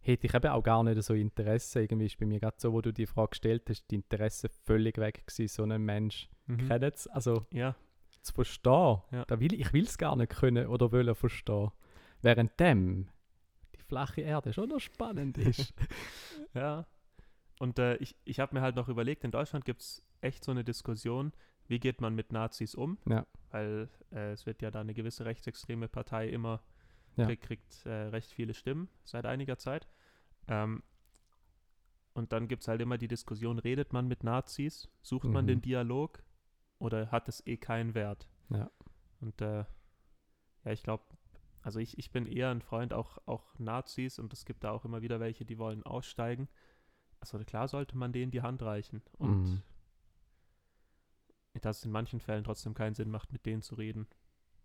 hätte 0.00 0.26
ich 0.26 0.34
eben 0.34 0.48
auch 0.50 0.62
gar 0.62 0.82
nicht 0.84 1.02
so 1.02 1.14
Interesse. 1.14 1.82
Irgendwie 1.82 2.06
ist 2.06 2.18
bei 2.18 2.26
mir 2.26 2.40
gerade 2.40 2.56
so, 2.58 2.72
wo 2.72 2.80
du 2.80 2.92
die 2.92 3.06
Frage 3.06 3.30
gestellt 3.30 3.62
hast, 3.68 3.86
die 3.90 3.96
Interesse 3.96 4.48
völlig 4.48 4.98
weg 4.98 5.26
gewesen, 5.26 5.48
so 5.48 5.62
einen 5.62 5.84
Mensch 5.84 6.28
Mhm. 6.46 6.66
kennen 6.68 6.94
zu- 6.94 7.12
Also, 7.14 7.46
Ja, 7.52 7.74
zu 8.22 8.32
verstehen. 8.32 8.98
Ja. 9.12 9.24
Da 9.26 9.38
will, 9.38 9.52
ich 9.54 9.72
will 9.72 9.84
es 9.84 9.98
gar 9.98 10.16
nicht 10.16 10.30
können 10.36 10.66
oder 10.66 10.90
wollen 10.92 11.14
verstehen. 11.14 11.70
Während 12.22 12.58
dem 12.58 13.08
die 13.76 13.82
flache 13.82 14.22
Erde 14.22 14.52
schon 14.52 14.70
noch 14.70 14.80
spannend 14.80 15.38
ist. 15.38 15.72
ja. 16.54 16.86
Und 17.60 17.78
äh, 17.78 17.96
ich, 17.96 18.16
ich 18.24 18.40
habe 18.40 18.54
mir 18.54 18.60
halt 18.62 18.76
noch 18.76 18.88
überlegt, 18.88 19.24
in 19.24 19.30
Deutschland 19.30 19.64
gibt 19.64 19.80
es 19.82 20.02
echt 20.20 20.44
so 20.44 20.50
eine 20.52 20.64
Diskussion, 20.64 21.32
wie 21.66 21.80
geht 21.80 22.00
man 22.00 22.14
mit 22.14 22.32
Nazis 22.32 22.74
um? 22.74 22.98
Ja. 23.08 23.26
Weil 23.50 23.88
äh, 24.12 24.32
es 24.32 24.46
wird 24.46 24.62
ja 24.62 24.70
da 24.70 24.80
eine 24.80 24.94
gewisse 24.94 25.24
rechtsextreme 25.24 25.88
Partei 25.88 26.28
immer, 26.28 26.62
Ja. 27.16 27.26
kriegt, 27.26 27.42
kriegt 27.44 27.86
äh, 27.86 27.90
recht 27.90 28.30
viele 28.32 28.54
Stimmen 28.54 28.88
seit 29.04 29.26
einiger 29.26 29.58
Zeit. 29.58 29.88
Ähm, 30.46 30.82
und 32.14 32.32
dann 32.32 32.48
gibt 32.48 32.62
es 32.62 32.68
halt 32.68 32.80
immer 32.80 32.98
die 32.98 33.08
Diskussion, 33.08 33.58
redet 33.58 33.92
man 33.92 34.08
mit 34.08 34.24
Nazis? 34.24 34.88
Sucht 35.02 35.28
man 35.28 35.44
Mhm. 35.44 35.48
den 35.48 35.62
Dialog? 35.62 36.22
Oder 36.78 37.10
hat 37.10 37.28
es 37.28 37.44
eh 37.46 37.56
keinen 37.56 37.94
Wert? 37.94 38.28
Ja. 38.50 38.70
Und 39.20 39.40
äh, 39.40 39.64
ja, 40.64 40.72
ich 40.72 40.82
glaube, 40.82 41.04
also 41.62 41.80
ich, 41.80 41.98
ich 41.98 42.10
bin 42.12 42.26
eher 42.26 42.50
ein 42.50 42.62
Freund 42.62 42.92
auch, 42.92 43.18
auch 43.26 43.58
Nazis 43.58 44.18
und 44.18 44.32
es 44.32 44.44
gibt 44.44 44.62
da 44.64 44.70
auch 44.70 44.84
immer 44.84 45.02
wieder 45.02 45.18
welche, 45.20 45.44
die 45.44 45.58
wollen 45.58 45.82
aussteigen. 45.82 46.48
Also 47.20 47.38
klar 47.40 47.68
sollte 47.68 47.96
man 47.96 48.12
denen 48.12 48.30
die 48.30 48.42
Hand 48.42 48.62
reichen. 48.62 49.02
Und 49.18 49.42
Mhm. 49.44 49.62
dass 51.60 51.78
es 51.78 51.84
in 51.84 51.90
manchen 51.90 52.20
Fällen 52.20 52.44
trotzdem 52.44 52.72
keinen 52.74 52.94
Sinn 52.94 53.10
macht, 53.10 53.32
mit 53.32 53.44
denen 53.44 53.62
zu 53.62 53.74
reden. 53.74 54.06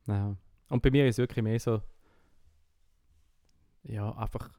Ja. 0.06 0.36
Und 0.70 0.84
bei 0.84 0.92
mir 0.92 1.08
ist 1.08 1.16
es 1.16 1.18
wirklich 1.18 1.44
mehr 1.44 1.60
so, 1.60 1.82
ja, 3.84 4.12
einfach, 4.16 4.50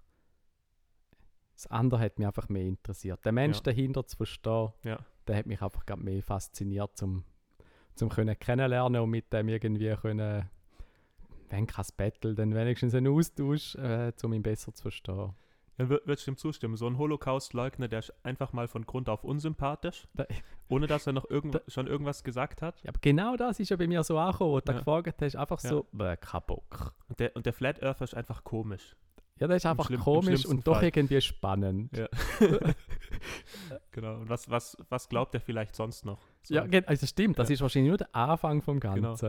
das 1.55 1.67
andere 1.69 2.01
hat 2.01 2.19
mich 2.19 2.27
einfach 2.27 2.49
mehr 2.49 2.65
interessiert. 2.67 3.25
Der 3.25 3.33
Mensch 3.33 3.59
Ja. 3.59 3.63
dahinter 3.63 4.05
zu 4.07 4.17
verstehen, 4.17 4.73
Ja. 4.83 4.99
der 5.27 5.37
hat 5.37 5.47
mich 5.47 5.63
einfach 5.63 5.87
grad 5.87 6.01
mehr 6.01 6.23
fasziniert, 6.23 6.97
zum, 6.97 7.25
zum 7.95 8.09
können 8.09 8.37
kennenlernen 8.39 9.01
und 9.03 9.11
mit 9.11 9.33
dem 9.33 9.49
irgendwie 9.49 9.95
können, 9.95 10.51
wenn 11.51 11.67
kein 11.67 11.85
Battle, 11.97 12.35
dann 12.35 12.53
wenigstens 12.55 12.95
einen 12.95 13.13
Austausch, 13.13 13.77
äh, 13.77 14.13
um 14.25 14.33
ihn 14.33 14.43
besser 14.43 14.75
zu 14.75 14.83
verstehen. 14.83 15.35
Ja, 15.77 15.89
wird, 15.89 16.07
wird 16.07 16.27
ihm 16.29 16.37
zustimmen. 16.37 16.77
So 16.77 16.87
ein 16.87 16.99
Holocaust-Leugner, 16.99 17.89
der 17.89 17.99
ist 17.99 18.13
einfach 18.25 18.53
mal 18.53 18.69
von 18.69 18.87
Grund 18.87 19.09
auf 19.09 19.25
unsympathisch, 19.25 20.07
Da- 20.15 20.27
ohne 20.69 20.87
dass 20.87 21.07
er 21.07 21.13
noch 21.13 21.29
irgend, 21.29 21.57
Da- 21.57 21.63
schon 21.69 21.87
irgendwas 21.89 22.23
gesagt 22.23 22.63
hat. 22.63 22.81
Ja, 22.83 22.91
aber 22.91 23.01
genau 23.01 23.37
das 23.37 23.59
ist 23.59 23.71
ja 23.71 23.77
bei 23.77 23.87
mir 23.89 24.05
so 24.05 24.17
angekommen, 24.19 24.53
wo 24.53 24.61
du 24.61 24.71
Ja. 24.73 24.79
gefragt 24.79 25.21
hast, 25.21 25.35
einfach 25.37 25.61
Ja. 25.65 25.71
so, 25.71 25.87
bäh, 25.93 26.17
kein 26.17 26.43
Bock. 26.47 26.95
Und 27.09 27.19
der, 27.19 27.35
und 27.35 27.45
der 27.47 27.53
Flat 27.53 27.83
Earther 27.83 28.05
ist 28.05 28.15
einfach 28.15 28.45
komisch. 28.45 28.95
Ja, 29.41 29.49
das 29.49 29.57
ist 29.57 29.67
einfach 29.67 29.87
schlimm- 29.87 29.99
im 29.99 30.05
komisch 30.05 30.47
und 30.47 30.65
doch 30.65 30.75
Fall. 30.77 30.85
irgendwie 30.85 31.21
spannend. 31.21 31.97
Ja. 31.97 32.09
Genau. 33.91 34.17
Und 34.21 34.29
was, 34.29 34.51
was, 34.51 34.77
was 34.91 35.09
glaubt 35.09 35.35
er 35.35 35.41
vielleicht 35.41 35.75
sonst 35.77 36.05
noch? 36.05 36.19
So, 36.43 36.55
Ja, 36.55 36.65
also 36.87 37.07
stimmt, 37.07 37.39
das 37.39 37.49
Ja. 37.49 37.55
ist 37.55 37.61
wahrscheinlich 37.63 37.89
nur 37.91 37.99
der 37.99 38.15
Anfang 38.15 38.61
vom 38.63 38.81
Genau. 38.81 38.95
Ganzen. 39.09 39.29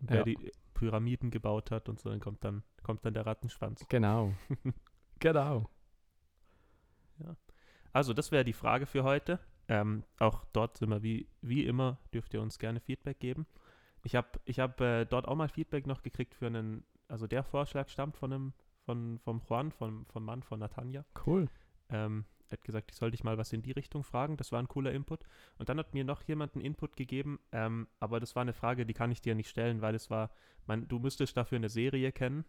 und 0.00 0.10
wer 0.10 0.24
die 0.24 0.36
Pyramiden 0.74 1.30
gebaut 1.30 1.70
hat 1.70 1.88
und 1.88 1.98
so, 2.00 2.10
dann 2.10 2.20
kommt 2.20 2.44
dann, 2.44 2.62
kommt 2.82 3.04
dann 3.04 3.14
der 3.14 3.24
Rattenschwanz. 3.26 3.86
Genau. 3.88 4.32
genau. 5.18 5.68
Also, 7.92 8.12
das 8.12 8.30
wäre 8.30 8.44
die 8.44 8.52
Frage 8.52 8.86
für 8.86 9.04
heute. 9.04 9.40
Ähm, 9.68 10.04
auch 10.18 10.44
dort 10.52 10.76
sind 10.76 10.90
wir 10.90 11.02
wie, 11.02 11.28
wie 11.40 11.64
immer, 11.64 11.98
dürft 12.12 12.34
ihr 12.34 12.42
uns 12.42 12.58
gerne 12.58 12.80
Feedback 12.80 13.18
geben. 13.18 13.46
Ich 14.04 14.14
habe 14.14 14.28
ich 14.44 14.60
hab, 14.60 14.80
äh, 14.80 15.04
dort 15.04 15.26
auch 15.26 15.34
mal 15.34 15.48
Feedback 15.48 15.86
noch 15.86 16.02
gekriegt 16.02 16.34
für 16.34 16.46
einen, 16.46 16.84
also 17.08 17.26
der 17.26 17.42
Vorschlag 17.42 17.88
stammt 17.88 18.16
von 18.16 18.32
einem, 18.32 18.52
von, 18.84 19.18
vom 19.18 19.40
Juan, 19.48 19.72
vom, 19.72 20.06
vom 20.06 20.24
Mann 20.24 20.42
von 20.42 20.60
Natanja. 20.60 21.04
Cool. 21.26 21.48
Ähm, 21.88 22.26
er 22.48 22.58
hat 22.58 22.64
gesagt, 22.64 22.92
ich 22.92 22.96
soll 22.96 23.10
dich 23.10 23.24
mal 23.24 23.38
was 23.38 23.52
in 23.52 23.62
die 23.62 23.72
Richtung 23.72 24.04
fragen. 24.04 24.36
Das 24.36 24.52
war 24.52 24.60
ein 24.60 24.68
cooler 24.68 24.92
Input. 24.92 25.24
Und 25.58 25.68
dann 25.68 25.78
hat 25.78 25.94
mir 25.94 26.04
noch 26.04 26.22
jemand 26.22 26.54
einen 26.54 26.64
Input 26.64 26.96
gegeben, 26.96 27.40
ähm, 27.50 27.88
aber 27.98 28.20
das 28.20 28.36
war 28.36 28.42
eine 28.42 28.52
Frage, 28.52 28.86
die 28.86 28.94
kann 28.94 29.10
ich 29.10 29.20
dir 29.20 29.34
nicht 29.34 29.48
stellen, 29.48 29.80
weil 29.80 29.96
es 29.96 30.10
war, 30.10 30.30
man, 30.66 30.86
du 30.86 31.00
müsstest 31.00 31.36
dafür 31.36 31.56
eine 31.56 31.68
Serie 31.68 32.12
kennen. 32.12 32.44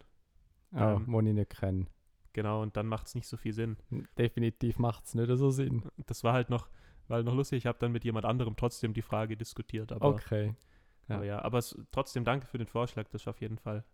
Ja, 0.70 0.94
Ähm, 0.94 1.04
wo 1.08 1.20
ich 1.20 1.32
nicht 1.32 1.50
kenne. 1.50 1.86
Genau, 2.38 2.62
und 2.62 2.76
dann 2.76 2.86
macht 2.86 3.08
es 3.08 3.16
nicht 3.16 3.26
so 3.26 3.36
viel 3.36 3.52
Sinn. 3.52 3.76
Definitiv 4.16 4.78
macht 4.78 5.06
es 5.06 5.14
nicht 5.16 5.28
so 5.36 5.50
Sinn. 5.50 5.82
Das 6.06 6.22
war 6.22 6.34
halt 6.34 6.50
noch, 6.50 6.68
war 7.08 7.16
halt 7.16 7.26
noch 7.26 7.34
lustig. 7.34 7.58
Ich 7.58 7.66
habe 7.66 7.78
dann 7.80 7.90
mit 7.90 8.04
jemand 8.04 8.26
anderem 8.26 8.54
trotzdem 8.54 8.94
die 8.94 9.02
Frage 9.02 9.36
diskutiert. 9.36 9.90
Aber 9.90 10.06
Okay. 10.10 10.54
ja. 11.08 11.16
aber, 11.16 11.24
ja, 11.24 11.42
aber 11.42 11.58
es, 11.58 11.76
trotzdem 11.90 12.24
danke 12.24 12.46
für 12.46 12.58
den 12.58 12.68
Vorschlag. 12.68 13.08
Das 13.08 13.22
ist 13.22 13.26
auf 13.26 13.40
jeden 13.40 13.58
Fall. 13.58 13.84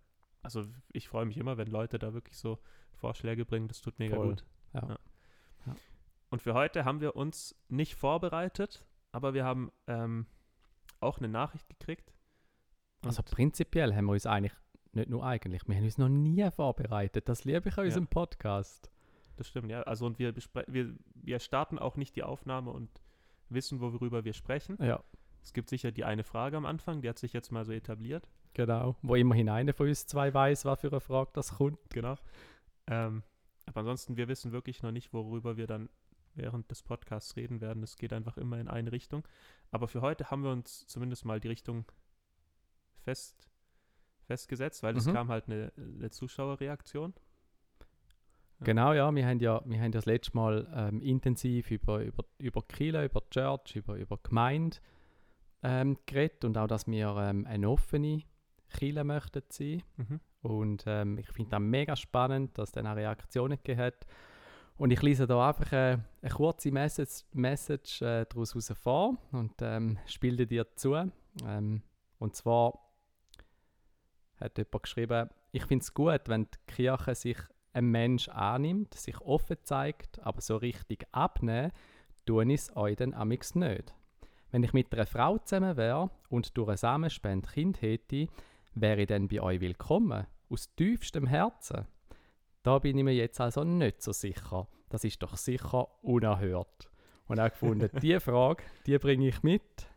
Also 0.42 0.62
ich 0.92 1.08
freue 1.08 1.24
mich 1.24 1.38
immer, 1.38 1.56
wenn 1.56 1.68
Leute 1.68 1.98
da 1.98 2.12
wirklich 2.12 2.36
so 2.36 2.58
Vorschläge 2.92 3.46
bringen. 3.46 3.66
Das 3.66 3.80
tut 3.80 3.98
mega 3.98 4.16
Voll, 4.16 4.28
gut. 4.28 4.44
ja. 4.74 4.98
Ja. 5.64 5.74
Und 6.28 6.42
für 6.42 6.52
heute 6.52 6.84
haben 6.84 7.00
wir 7.00 7.16
uns 7.16 7.56
nicht 7.70 7.94
vorbereitet, 7.94 8.84
aber 9.10 9.32
wir 9.32 9.46
haben 9.46 9.72
ähm, 9.86 10.26
auch 11.00 11.16
eine 11.16 11.28
Nachricht 11.28 11.66
gekriegt. 11.70 12.12
Also 13.06 13.22
prinzipiell 13.22 13.94
haben 13.96 14.04
wir 14.04 14.12
uns 14.12 14.26
eigentlich, 14.26 14.52
nicht 14.96 15.10
nur 15.10 15.24
eigentlich, 15.24 15.66
wir 15.66 15.76
haben 15.76 15.84
uns 15.84 15.98
noch 15.98 16.08
nie 16.08 16.48
vorbereitet. 16.50 17.28
Das 17.28 17.44
liebe 17.44 17.68
ich 17.68 17.76
an 17.78 17.84
Ja. 17.84 17.88
unserem 17.88 18.06
Podcast. 18.06 18.90
Das 19.36 19.48
stimmt, 19.48 19.70
ja. 19.70 19.82
Also 19.82 20.06
und 20.06 20.18
wir, 20.18 20.34
wir, 20.68 20.94
wir 21.14 21.38
starten 21.40 21.78
auch 21.78 21.96
nicht 21.96 22.14
die 22.16 22.22
Aufnahme 22.22 22.70
und 22.70 22.88
wissen, 23.48 23.80
worüber 23.80 24.24
wir 24.24 24.32
sprechen. 24.32 24.76
Ja, 24.80 25.02
Es 25.42 25.52
gibt 25.52 25.68
sicher 25.68 25.90
die 25.92 26.04
eine 26.04 26.22
Frage 26.24 26.56
am 26.56 26.66
Anfang, 26.66 27.02
die 27.02 27.08
hat 27.08 27.18
sich 27.18 27.32
jetzt 27.32 27.50
mal 27.52 27.64
so 27.64 27.72
etabliert. 27.72 28.28
genau. 28.54 28.96
Wo 29.02 29.14
immerhin 29.16 29.48
einer 29.48 29.72
von 29.74 29.88
uns 29.88 30.06
zwei 30.06 30.32
weiß, 30.32 30.64
was 30.64 30.80
für 30.80 30.88
eine 30.88 31.00
Frage 31.00 31.30
das 31.34 31.56
kommt. 31.56 31.78
Genau. 31.90 32.14
Ähm, 32.86 33.22
aber 33.66 33.80
ansonsten, 33.80 34.16
wir 34.16 34.28
wissen 34.28 34.52
wirklich 34.52 34.82
noch 34.82 34.92
nicht, 34.92 35.12
worüber 35.12 35.56
wir 35.56 35.66
dann 35.66 35.88
während 36.36 36.70
des 36.70 36.82
Podcasts 36.82 37.36
reden 37.36 37.60
werden. 37.60 37.82
Es 37.82 37.96
geht 37.96 38.12
einfach 38.12 38.36
immer 38.36 38.58
in 38.58 38.68
eine 38.68 38.92
Richtung. 38.92 39.26
Aber 39.70 39.88
für 39.88 40.00
heute 40.00 40.30
haben 40.30 40.42
wir 40.44 40.50
uns 40.52 40.86
zumindest 40.86 41.24
mal 41.24 41.40
die 41.40 41.48
Richtung 41.48 41.84
fest, 43.02 43.48
festgesetzt, 44.24 44.82
weil 44.82 44.96
es 44.96 45.06
Mhm. 45.06 45.12
kam 45.12 45.28
halt 45.28 45.48
eine, 45.48 45.72
eine 45.76 46.10
Zuschauerreaktion. 46.10 47.14
Ja. 48.60 48.64
Genau, 48.66 48.92
ja. 48.92 49.14
Wir 49.14 49.26
haben 49.26 49.40
ja, 49.40 49.60
wir 49.64 49.78
haben 49.78 49.84
ja 49.84 49.88
das 49.90 50.06
letzte 50.06 50.36
Mal 50.36 50.66
ähm, 50.74 51.00
intensiv 51.00 51.70
über, 51.70 52.02
über, 52.02 52.24
über 52.38 52.62
Kirche, 52.62 53.04
über 53.04 53.20
die 53.20 53.30
Church, 53.30 53.76
über, 53.76 53.96
über 53.96 54.16
die 54.16 54.28
Gemeinde 54.28 54.76
ähm, 55.62 55.98
geredet 56.06 56.44
und 56.44 56.56
auch, 56.58 56.66
dass 56.66 56.86
wir 56.86 57.16
ähm, 57.16 57.46
eine 57.46 57.68
offene 57.68 58.22
Kirche 58.68 59.04
möchten 59.04 59.42
sein. 59.48 59.82
Mhm. 59.96 60.20
Und 60.42 60.84
ähm, 60.86 61.18
ich 61.18 61.28
finde 61.30 61.52
das 61.52 61.60
mega 61.60 61.96
spannend, 61.96 62.56
dass 62.58 62.68
es 62.68 62.72
dann 62.72 62.86
auch 62.86 62.96
Reaktionen 62.96 63.56
gegeben 63.56 63.80
hat. 63.80 64.06
Und 64.76 64.90
ich 64.90 65.00
lese 65.02 65.26
da 65.26 65.48
einfach 65.48 65.72
äh, 65.72 65.98
eine 66.20 66.30
kurze 66.32 66.70
Message, 66.72 67.24
Message 67.32 68.02
äh, 68.02 68.26
daraus 68.28 68.54
raus 68.54 68.72
vor 68.80 69.16
und 69.32 69.52
ähm, 69.60 69.98
spiele 70.06 70.46
dir 70.46 70.66
zu. 70.74 70.94
Ähm, 71.46 71.82
und 72.18 72.34
zwar 72.36 72.83
hat 74.40 74.58
jemand 74.58 74.82
geschrieben, 74.82 75.30
ich 75.52 75.64
finde 75.64 75.82
es 75.82 75.94
gut, 75.94 76.22
wenn 76.26 76.44
die 76.44 76.72
Kirche 76.72 77.14
sich 77.14 77.38
ein 77.72 77.86
Mensch 77.86 78.28
annimmt, 78.28 78.94
sich 78.94 79.20
offen 79.20 79.56
zeigt, 79.62 80.20
aber 80.20 80.40
so 80.40 80.56
richtig 80.56 81.06
abnehmen, 81.12 81.72
tun 82.26 82.50
es 82.50 82.74
euch 82.76 82.96
dann 82.96 83.14
amix 83.14 83.54
nicht. 83.54 83.94
Wenn 84.50 84.62
ich 84.62 84.72
mit 84.72 84.92
einer 84.94 85.06
Frau 85.06 85.38
zusammen 85.38 85.76
wäre 85.76 86.10
und 86.28 86.56
durch 86.56 86.68
eine 86.68 86.76
Samenspende 86.76 87.48
Kind 87.48 87.82
hätte, 87.82 88.28
wäre 88.74 89.02
ich 89.02 89.08
dann 89.08 89.28
bei 89.28 89.40
euch 89.40 89.60
willkommen? 89.60 90.26
Aus 90.48 90.72
tiefstem 90.76 91.26
Herzen? 91.26 91.86
Da 92.62 92.78
bin 92.78 92.96
ich 92.96 93.04
mir 93.04 93.14
jetzt 93.14 93.40
also 93.40 93.64
nicht 93.64 94.02
so 94.02 94.12
sicher. 94.12 94.68
Das 94.88 95.04
ist 95.04 95.22
doch 95.22 95.36
sicher 95.36 95.88
unerhört. 96.02 96.88
Und 97.26 97.40
auch 97.40 97.50
gefunden, 97.50 97.90
diese 98.00 98.20
Frage, 98.20 98.62
die 98.86 98.98
bringe 98.98 99.28
ich 99.28 99.42
mit. 99.42 99.88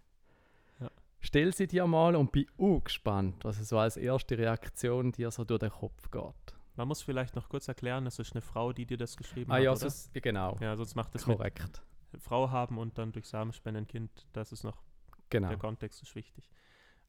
Stell 1.28 1.54
sie 1.54 1.68
dir 1.68 1.86
mal 1.88 2.16
und 2.16 2.32
bin 2.32 2.46
auch 2.58 2.82
gespannt, 2.82 3.44
was 3.44 3.58
so 3.68 3.78
als 3.78 3.98
erste 3.98 4.38
Reaktion 4.38 5.12
dir 5.12 5.30
so 5.30 5.44
durch 5.44 5.60
den 5.60 5.72
Kopf 5.72 6.10
geht. 6.10 6.56
Man 6.78 6.88
muss 6.88 7.02
vielleicht 7.02 7.36
noch 7.36 7.50
kurz 7.50 7.68
erklären, 7.68 8.08
es 8.08 8.18
ist 8.18 8.32
eine 8.32 8.42
Frau, 8.42 8.72
die 8.72 8.86
dir 8.86 8.96
das 8.96 9.18
geschrieben 9.18 9.52
Ah 9.52 9.56
hat, 9.56 9.64
ja, 9.64 9.72
oder? 9.72 9.80
sonst, 9.82 10.14
genau. 10.14 10.56
ja, 10.62 10.78
sonst 10.78 10.96
macht 10.96 11.14
es 11.16 11.28
mit 11.28 11.36
Korrekt. 11.36 11.82
Frau 12.18 12.50
haben 12.50 12.78
und 12.78 12.98
dann 12.98 13.12
durch 13.12 13.28
Samenspende 13.28 13.82
ein 13.82 13.88
Kind. 13.88 14.26
Das 14.32 14.54
ist 14.54 14.64
noch 14.64 14.82
Genau. 15.30 15.50
Der 15.50 15.58
Kontext 15.58 16.02
ist 16.02 16.16
wichtig. 16.16 16.50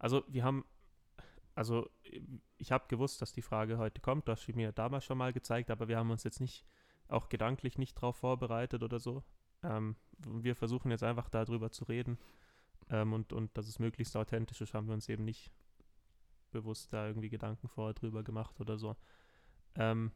Also 0.01 0.25
wir 0.27 0.43
haben, 0.43 0.65
also 1.55 1.89
ich 2.57 2.73
habe 2.73 2.89
gewusst, 2.89 3.23
dass 3.23 3.33
die 3.33 3.43
Frage 3.43 3.79
heute 3.79 4.01
kommt, 4.01 4.27
du 4.27 4.33
hast 4.33 4.47
sie 4.47 4.53
mir 4.53 4.73
damals 4.73 5.05
schon 5.05 5.19
mal 5.19 5.33
gezeigt, 5.33 5.71
aber 5.71 5.87
wir 5.87 5.97
haben 5.97 6.11
uns 6.11 6.25
jetzt 6.25 6.41
nicht, 6.41 6.67
auch 7.07 7.29
gedanklich 7.29 7.79
nicht 7.79 7.97
darauf 7.97 8.17
vorbereitet 8.17 8.83
oder 8.83 8.99
so. 8.99 9.23
Ähm, 9.63 9.95
wir 10.19 10.57
versuchen 10.57 10.91
jetzt 10.91 11.05
einfach 11.05 11.29
darüber 11.29 11.71
zu 11.71 11.85
reden 11.85 12.19
ähm, 12.91 13.13
und, 13.13 13.33
und 13.33 13.57
dass 13.57 13.69
es 13.69 13.79
möglichst 13.79 14.17
authentisch 14.17 14.61
ist, 14.61 14.75
haben 14.75 14.87
wir 14.87 14.95
uns 14.95 15.09
eben 15.09 15.25
nicht 15.25 15.51
bewusst 16.51 16.93
da 16.93 17.07
irgendwie 17.07 17.29
Gedanken 17.29 17.69
vorher 17.69 17.95
drüber 17.95 18.23
gemacht 18.23 18.61
oder 18.61 18.79
so. 18.79 18.97
Ähm, 19.75 20.13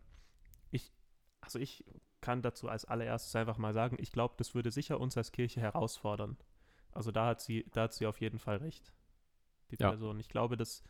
ich, 0.70 0.92
also 1.40 1.58
ich 1.58 1.84
kann 2.20 2.40
dazu 2.42 2.68
als 2.68 2.84
allererstes 2.84 3.34
einfach 3.36 3.58
mal 3.58 3.74
sagen, 3.74 3.96
ich 4.00 4.12
glaube, 4.12 4.34
das 4.38 4.54
würde 4.54 4.70
sicher 4.70 4.98
uns 5.00 5.16
als 5.16 5.32
Kirche 5.32 5.60
herausfordern. 5.60 6.36
Also 6.92 7.10
da 7.10 7.26
hat 7.26 7.40
sie, 7.40 7.66
da 7.72 7.82
hat 7.82 7.94
sie 7.94 8.06
auf 8.06 8.20
jeden 8.20 8.38
Fall 8.38 8.56
recht, 8.58 8.92
die 9.70 9.76
Ja. 9.78 9.88
Person. 9.90 10.20
Ich 10.20 10.28
glaube, 10.28 10.56
das, 10.56 10.82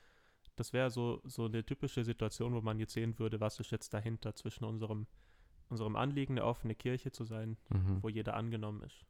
das 0.57 0.73
wäre 0.73 0.91
so, 0.91 1.21
so 1.25 1.47
eine 1.47 1.65
typische 1.65 2.05
Situation, 2.05 2.53
wo 2.55 2.61
man 2.61 2.79
jetzt 2.79 2.93
sehen 2.93 3.19
würde, 3.19 3.41
was 3.41 3.59
ist 3.61 3.71
jetzt 3.73 3.95
dahinter 3.95 4.35
zwischen 4.35 4.65
unserem, 4.65 5.07
unserem 5.69 5.97
Anliegen, 5.97 6.35
eine 6.35 6.45
offene 6.45 6.75
Kirche 6.75 7.11
zu 7.13 7.25
sein, 7.25 7.57
Mhm. 7.71 8.03
wo 8.03 8.09
jeder 8.09 8.35
angenommen 8.35 8.83
ist. 8.83 9.05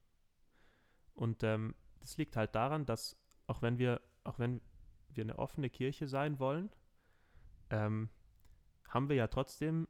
Und 1.14 1.42
ähm, 1.42 1.74
das 2.02 2.16
liegt 2.18 2.36
halt 2.36 2.54
daran, 2.54 2.84
dass 2.84 3.16
auch 3.46 3.62
wenn 3.62 3.78
wir, 3.78 4.00
auch 4.24 4.38
wenn 4.38 4.60
wir 5.08 5.24
eine 5.24 5.38
offene 5.38 5.70
Kirche 5.70 6.06
sein 6.06 6.38
wollen, 6.38 6.70
ähm, 7.70 8.10
haben 8.88 9.08
wir 9.08 9.16
ja 9.16 9.28
trotzdem 9.28 9.88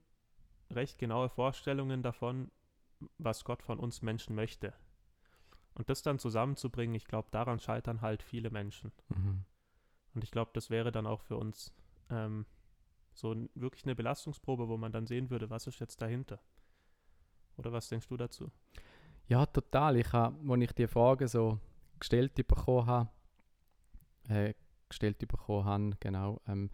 recht 0.71 0.99
genaue 0.99 1.29
Vorstellungen 1.29 2.03
davon, 2.03 2.51
was 3.19 3.45
Gott 3.45 3.63
von 3.63 3.79
uns 3.79 4.03
Menschen 4.03 4.35
möchte. 4.35 4.73
Und 5.75 5.89
das 5.89 6.03
dann 6.03 6.19
zusammenzubringen, 6.19 6.95
ich 6.95 7.07
glaube, 7.07 7.29
daran 7.31 7.59
scheitern 7.59 8.03
halt 8.03 8.23
viele 8.23 8.51
Menschen. 8.51 8.93
Mhm. 9.09 9.45
Und 10.15 10.25
ich 10.25 10.31
glaube, 10.31 10.51
das 10.55 10.71
wäre 10.71 10.93
dann 10.93 11.07
auch 11.07 11.23
für 11.23 11.37
uns 11.37 11.73
ähm, 12.11 12.47
so 13.15 13.35
wirklich 13.55 13.85
eine 13.85 13.95
Belastungsprobe, 13.95 14.69
wo 14.69 14.77
man 14.77 14.93
dann 14.93 15.07
sehen 15.07 15.31
würde, 15.31 15.51
was 15.51 15.67
ist 15.67 15.81
jetzt 15.81 16.03
dahinter. 16.03 16.41
Oder 17.57 17.73
was 17.73 17.89
denkst 17.89 18.09
du 18.09 18.17
dazu? 18.17 18.51
Ja, 19.29 19.47
total. 19.47 19.97
Ich 19.97 20.13
habe, 20.13 20.37
als 20.53 20.63
ich 20.63 20.73
die 20.73 20.87
Frage 20.87 21.29
so 21.29 21.59
gestellt 22.03 22.35
bekommen 22.35 22.87
habe, 22.87 23.11
äh, 24.29 24.55
gestellt 24.89 25.19
bekommen 25.19 25.65
habe, 25.65 25.97
genau, 26.01 26.41
ähm, 26.49 26.69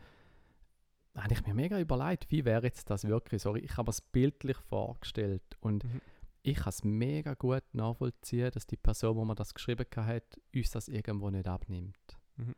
habe 1.17 1.35
ich 1.35 1.47
mir 1.47 1.55
mega 1.55 1.79
überlegt, 1.79 2.31
wie 2.31 2.45
wäre 2.45 2.65
jetzt 2.65 2.89
das 2.91 3.05
wirklich? 3.05 3.43
Sorry, 3.43 3.61
ich 3.61 3.77
habe 3.77 3.91
es 3.91 4.01
bildlich 4.01 4.57
vorgestellt 4.57 5.43
und 5.61 5.85
Mhm. 5.85 6.01
ich 6.43 6.57
kann 6.57 6.71
es 6.71 6.83
mega 6.83 7.35
gut 7.35 7.65
nachvollziehen, 7.73 8.51
dass 8.53 8.67
die 8.67 8.77
Person, 8.77 9.17
wo 9.17 9.25
man 9.25 9.37
das 9.37 9.53
geschrieben 9.53 9.87
hat, 9.97 10.41
uns 10.55 10.71
das 10.71 10.89
irgendwo 10.89 11.29
nicht 11.31 11.47
abnimmt. 11.47 12.19
Mhm. 12.37 12.55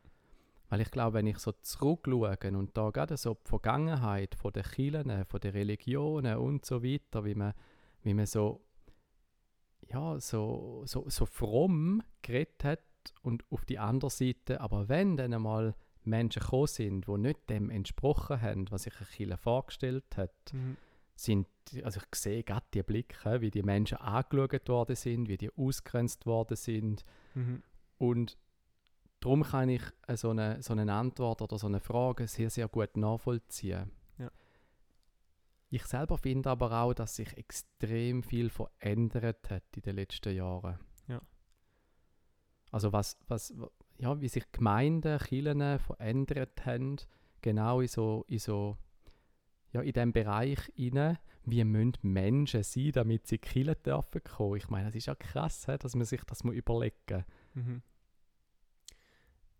Weil 0.69 0.81
ich 0.81 0.91
glaube, 0.91 1.15
wenn 1.15 1.27
ich 1.27 1.39
so 1.39 1.51
zurückschaue 1.51 2.37
und 2.57 2.77
da 2.77 2.91
gerade 2.91 3.17
so 3.17 3.33
die 3.33 3.49
Vergangenheit 3.49 4.35
von 4.35 4.53
den 4.53 4.63
Kirchen, 4.63 5.25
von 5.25 5.39
den 5.41 5.51
Religionen 5.51 6.37
und 6.37 6.65
so 6.65 6.81
weiter, 6.81 7.25
wie 7.25 7.35
man, 7.35 7.53
wie 8.03 8.13
man 8.13 8.25
so, 8.25 8.61
ja, 9.91 10.19
so, 10.19 10.83
so, 10.85 11.05
so 11.09 11.25
fromm 11.25 12.03
geredet 12.21 12.63
hat 12.63 12.79
und 13.21 13.43
auf 13.49 13.65
die 13.65 13.79
andere 13.79 14.11
Seite, 14.11 14.61
aber 14.61 14.89
wenn 14.89 15.17
dann 15.17 15.33
einmal 15.33 15.75
Menschen 16.03 16.41
gekommen 16.41 16.67
sind, 16.67 17.07
die 17.07 17.17
nicht 17.17 17.49
dem 17.49 17.69
entsprochen 17.69 18.41
haben, 18.41 18.69
was 18.71 18.83
sich 18.83 18.95
eine 18.97 19.05
Kirche 19.05 19.37
vorgestellt 19.37 20.17
hat, 20.17 20.53
sind, 21.15 21.47
also 21.83 21.99
ich 21.99 22.19
sehe 22.19 22.43
gerade 22.43 22.65
die 22.73 22.83
Blicke, 22.83 23.41
wie 23.41 23.51
die 23.51 23.63
Menschen 23.63 23.97
angeschaut 23.97 24.67
worden 24.69 24.95
sind, 24.95 25.27
wie 25.27 25.37
die 25.37 25.51
ausgrenzt 25.55 26.25
worden 26.25 26.57
sind. 26.57 27.05
Mhm. 27.35 27.61
Und 27.97 28.37
darum 29.19 29.43
kann 29.43 29.69
ich 29.69 29.83
äh, 30.07 30.17
so 30.17 30.31
eine, 30.31 30.61
so 30.63 30.73
eine 30.73 30.91
Antwort 30.91 31.41
oder 31.41 31.57
so 31.57 31.67
eine 31.67 31.79
Frage 31.79 32.27
sehr, 32.27 32.49
sehr 32.49 32.67
gut 32.67 32.97
nachvollziehen. 32.97 33.91
Ich 35.73 35.85
selber 35.85 36.17
finde 36.17 36.49
aber 36.49 36.83
auch, 36.83 36.93
dass 36.93 37.15
sich 37.15 37.37
extrem 37.37 38.23
viel 38.23 38.49
verändert 38.49 39.49
hat 39.49 39.63
in 39.73 39.81
den 39.81 39.95
letzten 39.95 40.35
Jahren. 40.35 40.77
Ja. 41.07 41.21
Also 42.71 42.91
was, 42.91 43.17
was, 43.29 43.53
ja, 43.97 44.19
wie 44.19 44.27
sich 44.27 44.51
Gemeinden, 44.51 45.17
Kirchen 45.17 45.79
verändert 45.79 46.65
haben, 46.65 46.97
genau 47.41 47.79
in 47.79 47.87
so, 47.87 48.25
in 48.27 48.39
so 48.39 48.77
ja, 49.71 49.79
in 49.79 49.93
diesem 49.93 50.11
Bereich 50.11 50.59
rein, 50.77 51.17
wie 51.45 51.63
müssen 51.63 51.93
Menschen 52.01 52.63
sein, 52.63 52.91
damit 52.91 53.27
sie 53.27 53.37
killen 53.37 53.77
dürfen 53.85 54.21
kommen. 54.25 54.57
Ich 54.57 54.69
meine, 54.69 54.87
das 54.87 54.95
ist 54.95 55.05
ja 55.05 55.15
krass, 55.15 55.61
dass 55.61 55.95
man 55.95 56.05
sich 56.05 56.21
das 56.25 56.43
mal 56.43 56.53
überlegen 56.53 57.25
Mhm. 57.53 57.81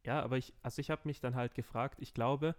Ja, 0.06 0.22
aber 0.22 0.38
ich, 0.38 0.54
also 0.62 0.80
ich 0.80 0.90
habe 0.90 1.02
mich 1.06 1.20
dann 1.20 1.36
halt 1.36 1.56
gefragt, 1.56 2.02
ich 2.02 2.14
glaube, 2.14 2.56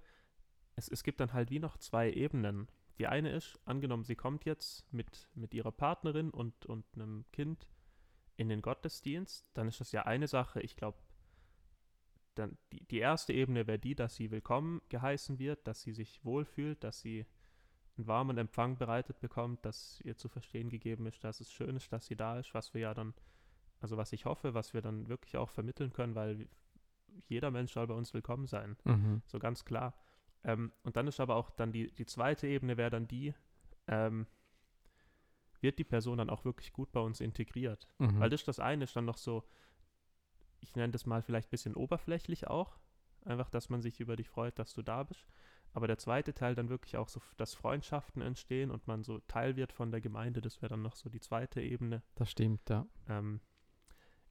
es, 0.77 0.89
es 0.89 1.03
gibt 1.03 1.21
dann 1.21 1.33
halt 1.33 1.51
wie 1.51 1.59
noch 1.59 1.77
zwei 1.79 2.11
Ebenen. 2.11 2.69
Die 3.03 3.09
eine 3.09 3.33
ist, 3.33 3.59
angenommen, 3.65 4.05
sie 4.05 4.15
kommt 4.15 4.45
jetzt 4.45 4.93
mit, 4.93 5.29
mit 5.35 5.55
ihrer 5.55 5.73
Partnerin 5.73 6.31
und, 6.31 6.67
und 6.67 6.85
einem 6.95 7.25
Kind 7.33 7.67
in 8.37 8.49
den 8.49 8.63
Gottesdienst, 8.63 9.45
dann 9.55 9.67
ist 9.67 9.81
das 9.81 9.91
ja 9.91 10.03
eine 10.03 10.29
Sache. 10.29 10.61
Ich 10.61 10.77
glaube, 10.77 10.99
dann 12.37 12.57
die, 12.71 12.85
die 12.85 13.01
erste 13.01 13.33
Ebene 13.33 13.67
wäre 13.67 13.81
die, 13.81 13.97
dass 13.97 14.15
sie 14.15 14.31
willkommen 14.31 14.83
geheißen 14.89 15.41
wird, 15.41 15.67
dass 15.67 15.83
sie 15.83 15.93
sich 15.93 16.25
wohlfühlt, 16.25 16.85
dass 16.85 17.01
sie 17.01 17.27
einen 17.97 18.07
warmen 18.07 18.39
Empfang 18.39 18.79
bereitet 18.79 19.19
bekommt, 19.19 19.67
dass 19.67 20.01
ihr 20.03 20.17
zu 20.17 20.29
verstehen 20.29 20.69
gegeben 20.69 21.07
ist, 21.07 21.25
dass 21.25 21.41
es 21.41 21.53
schön 21.53 21.75
ist, 21.75 21.93
dass 21.93 22.07
sie 22.07 22.15
da 22.15 22.39
ist, 22.39 22.55
was 22.55 22.73
wir 22.73 22.83
ja 22.83 22.95
dann, 22.95 23.15
also 23.81 23.97
was 23.97 24.13
ich 24.13 24.27
hoffe, 24.27 24.55
was 24.55 24.75
wir 24.75 24.81
dann 24.81 25.09
wirklich 25.09 25.37
auch 25.37 25.51
vermitteln 25.51 25.93
können, 25.93 26.15
weil 26.15 26.49
jeder 27.27 27.51
Mensch 27.51 27.73
soll 27.73 27.89
bei 27.89 27.95
uns 27.95 28.15
willkommen 28.15 28.47
sein. 28.47 28.77
Mhm. 28.85 29.23
So 29.27 29.41
ganz 29.41 29.65
klar. 29.65 29.93
Ähm, 30.45 30.73
und 30.83 30.97
dann 30.97 31.07
ist 31.07 31.21
aber 31.21 31.37
auch 31.37 31.51
dann 31.51 31.73
die, 31.73 31.93
die 31.93 32.07
zweite 32.07 32.47
Ebene 32.47 32.77
wäre 32.77 32.91
dann 32.91 33.07
die, 33.07 33.35
ähm, 33.87 34.27
wird 35.61 35.79
die 35.79 35.85
Person 35.85 36.19
dann 36.19 36.31
auch 36.31 36.45
wirklich 36.45 36.73
gut 36.73 36.91
bei 36.93 37.01
uns 37.01 37.21
integriert? 37.21 37.87
Mhm. 37.99 38.19
Weil 38.19 38.31
das 38.31 38.41
ist 38.41 38.49
das 38.49 38.59
eine, 38.59 38.85
ist 38.85 38.97
dann 38.97 39.05
noch 39.05 39.17
so, 39.17 39.45
ich 40.61 40.75
nenne 40.75 40.93
das 40.93 41.07
mal 41.07 41.23
vielleicht 41.23 41.49
ein 41.49 41.51
bisschen 41.51 41.75
oberflächlich 41.75 42.49
auch. 42.49 42.79
Einfach, 43.25 43.51
dass 43.51 43.69
man 43.69 43.83
sich 43.83 44.01
über 44.01 44.17
dich 44.17 44.29
freut, 44.29 44.59
dass 44.59 44.75
du 44.75 44.83
da 44.83 45.05
bist. 45.05 45.27
Aber 45.75 45.87
der 45.87 45.99
zweite 45.99 46.35
Teil 46.35 46.55
dann 46.55 46.69
wirklich 46.69 46.97
auch 46.97 47.09
so, 47.09 47.23
dass 47.37 47.55
Freundschaften 47.55 48.21
entstehen 48.21 48.71
und 48.71 48.87
man 48.87 49.05
so 49.05 49.21
Teil 49.21 49.57
wird 49.57 49.73
von 49.73 49.91
der 49.91 50.01
Gemeinde, 50.01 50.41
das 50.41 50.61
wäre 50.61 50.71
dann 50.71 50.83
noch 50.83 50.97
so 50.97 51.09
die 51.09 51.21
zweite 51.21 51.61
Ebene. 51.61 52.03
das 52.17 52.31
stimmt, 52.31 52.69
ja. 52.69 52.87
Ähm, 53.09 53.41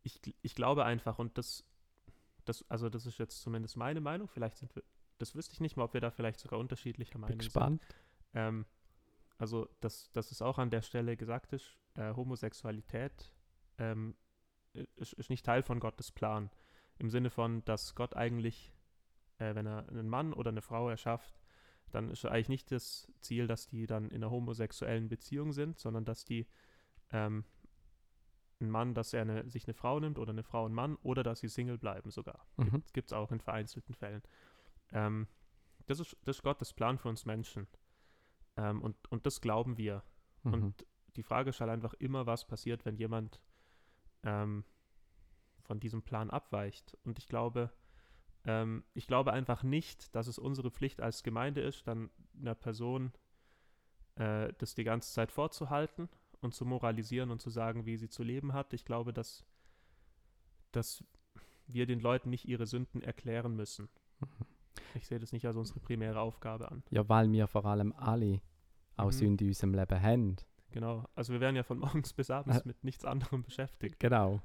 ich, 0.03 0.19
ich 0.41 0.55
glaube 0.55 0.85
einfach, 0.85 1.19
und 1.19 1.37
das, 1.37 1.63
das, 2.45 2.69
also 2.69 2.89
das 2.89 3.05
ist 3.05 3.17
jetzt 3.17 3.41
zumindest 3.41 3.77
meine 3.77 4.01
Meinung, 4.01 4.27
vielleicht 4.27 4.57
sind 4.57 4.75
wir, 4.75 4.83
das 5.21 5.35
wüsste 5.35 5.53
ich 5.53 5.59
nicht 5.61 5.77
mal, 5.77 5.83
ob 5.83 5.93
wir 5.93 6.01
da 6.01 6.11
vielleicht 6.11 6.39
sogar 6.39 6.59
unterschiedlicher 6.59 7.13
Bin 7.13 7.21
Meinung 7.21 7.39
sind. 7.39 7.53
gespannt. 7.53 7.81
Ähm, 8.33 8.65
also, 9.37 9.69
dass, 9.79 10.11
dass 10.11 10.31
es 10.31 10.41
auch 10.41 10.57
an 10.57 10.69
der 10.69 10.81
Stelle 10.81 11.17
gesagt 11.17 11.53
ist, 11.53 11.77
äh, 11.95 12.13
Homosexualität 12.13 13.31
ähm, 13.77 14.15
ist, 14.95 15.13
ist 15.13 15.29
nicht 15.29 15.45
Teil 15.45 15.63
von 15.63 15.79
Gottes 15.79 16.11
Plan. 16.11 16.49
Im 16.99 17.09
Sinne 17.09 17.29
von, 17.29 17.63
dass 17.65 17.95
Gott 17.95 18.15
eigentlich, 18.15 18.71
äh, 19.39 19.55
wenn 19.55 19.65
er 19.65 19.87
einen 19.89 20.07
Mann 20.07 20.33
oder 20.33 20.49
eine 20.49 20.61
Frau 20.61 20.89
erschafft, 20.89 21.41
dann 21.91 22.09
ist 22.09 22.25
eigentlich 22.25 22.49
nicht 22.49 22.71
das 22.71 23.11
Ziel, 23.19 23.47
dass 23.47 23.67
die 23.67 23.85
dann 23.85 24.09
in 24.09 24.23
einer 24.23 24.31
homosexuellen 24.31 25.09
Beziehung 25.09 25.51
sind, 25.51 25.79
sondern 25.79 26.05
dass 26.05 26.23
die 26.23 26.47
ähm, 27.11 27.43
ein 28.61 28.69
Mann, 28.69 28.93
dass 28.93 29.13
er 29.13 29.21
eine, 29.21 29.49
sich 29.49 29.65
eine 29.65 29.73
Frau 29.73 29.99
nimmt 29.99 30.19
oder 30.19 30.31
eine 30.31 30.43
Frau 30.43 30.65
einen 30.65 30.75
Mann 30.75 30.95
oder 31.01 31.23
dass 31.23 31.39
sie 31.39 31.49
Single 31.49 31.77
bleiben 31.77 32.11
sogar. 32.11 32.45
Mhm. 32.57 32.83
Gibt 32.93 33.09
es 33.09 33.13
auch 33.13 33.31
in 33.31 33.39
vereinzelten 33.39 33.95
Fällen. 33.95 34.21
Ähm, 34.91 35.27
das, 35.87 35.99
ist, 35.99 36.17
das 36.23 36.37
ist 36.37 36.43
Gottes 36.43 36.73
Plan 36.73 36.97
für 36.97 37.09
uns 37.09 37.25
Menschen. 37.25 37.67
Ähm, 38.57 38.81
und, 38.81 38.95
und 39.11 39.25
das 39.25 39.41
glauben 39.41 39.77
wir. 39.77 40.03
Mhm. 40.43 40.53
Und 40.53 40.85
die 41.15 41.23
Frage 41.23 41.49
ist 41.49 41.59
halt 41.59 41.71
einfach 41.71 41.93
immer, 41.95 42.25
was 42.25 42.45
passiert, 42.45 42.85
wenn 42.85 42.95
jemand 42.95 43.41
ähm, 44.23 44.63
von 45.61 45.79
diesem 45.79 46.03
Plan 46.03 46.29
abweicht. 46.29 46.97
Und 47.03 47.19
ich 47.19 47.27
glaube, 47.27 47.71
ähm, 48.45 48.83
ich 48.93 49.07
glaube 49.07 49.33
einfach 49.33 49.63
nicht, 49.63 50.13
dass 50.15 50.27
es 50.27 50.39
unsere 50.39 50.71
Pflicht 50.71 51.01
als 51.01 51.23
Gemeinde 51.23 51.61
ist, 51.61 51.87
dann 51.87 52.09
einer 52.39 52.55
Person 52.55 53.11
äh, 54.15 54.53
das 54.57 54.75
die 54.75 54.83
ganze 54.83 55.13
Zeit 55.13 55.31
vorzuhalten 55.31 56.09
und 56.41 56.53
zu 56.53 56.65
moralisieren 56.65 57.31
und 57.31 57.41
zu 57.41 57.49
sagen, 57.49 57.85
wie 57.85 57.97
sie 57.97 58.09
zu 58.09 58.23
leben 58.23 58.53
hat. 58.53 58.73
Ich 58.73 58.85
glaube, 58.85 59.13
dass, 59.13 59.45
dass 60.71 61.03
wir 61.67 61.85
den 61.85 61.99
Leuten 61.99 62.29
nicht 62.29 62.47
ihre 62.47 62.65
Sünden 62.65 63.01
erklären 63.01 63.55
müssen. 63.55 63.89
Mhm. 64.19 64.27
Ich 64.95 65.07
sehe 65.07 65.19
das 65.19 65.31
nicht 65.31 65.45
als 65.45 65.55
unsere 65.55 65.79
primäre 65.79 66.19
Aufgabe 66.19 66.69
an. 66.71 66.83
Ja, 66.89 67.07
weil 67.09 67.31
wir 67.31 67.47
vor 67.47 67.65
allem 67.65 67.93
alle 67.93 68.41
auch 68.97 69.05
Mhm. 69.07 69.11
Sünde 69.11 69.43
in 69.45 69.49
unserem 69.51 69.73
Leben 69.73 70.01
haben. 70.01 70.35
Genau. 70.71 71.05
Also 71.15 71.33
wir 71.33 71.39
werden 71.41 71.55
ja 71.55 71.63
von 71.63 71.79
morgens 71.79 72.13
bis 72.13 72.29
abends 72.29 72.65
mit 72.65 72.83
nichts 72.83 73.03
anderem 73.05 73.43
beschäftigt. 73.43 73.99
Genau. 73.99 74.41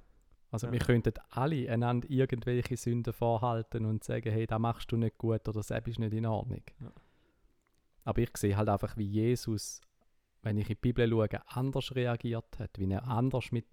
Also 0.50 0.66
Ja. 0.68 0.72
wir 0.72 0.78
könnten 0.80 1.12
alle 1.30 1.70
einander 1.70 2.08
irgendwelche 2.10 2.76
Sünden 2.76 3.12
vorhalten 3.12 3.84
und 3.84 4.04
sagen, 4.04 4.30
hey, 4.32 4.46
da 4.46 4.58
machst 4.58 4.90
du 4.92 4.96
nicht 4.96 5.18
gut 5.18 5.46
oder 5.48 5.60
das 5.60 5.70
ist 5.70 5.98
nicht 5.98 6.12
in 6.14 6.26
Ordnung. 6.26 6.62
Ja. 6.80 6.92
Aber 8.04 8.20
ich 8.22 8.36
sehe 8.36 8.56
halt 8.56 8.68
einfach, 8.68 8.96
wie 8.96 9.04
Jesus, 9.06 9.80
wenn 10.42 10.56
ich 10.56 10.64
in 10.70 10.76
die 10.76 10.80
Bibel 10.80 11.08
schaue, 11.10 11.28
anders 11.48 11.94
reagiert 11.94 12.58
hat, 12.58 12.78
wie 12.78 12.90
er 12.90 13.06
anders 13.08 13.50
mit 13.50 13.66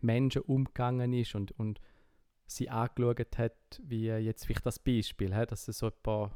Menschen 0.00 0.42
umgegangen 0.42 1.12
ist 1.14 1.34
und, 1.34 1.52
und 1.52 1.80
sie 2.50 2.68
angeschaut 2.68 3.38
hat, 3.38 3.80
wie 3.82 4.06
jetzt 4.06 4.44
vielleicht 4.46 4.66
das 4.66 4.78
Beispiel, 4.78 5.34
hä, 5.34 5.46
dass 5.46 5.68
es 5.68 5.78
so 5.78 5.86
etwa, 5.88 6.30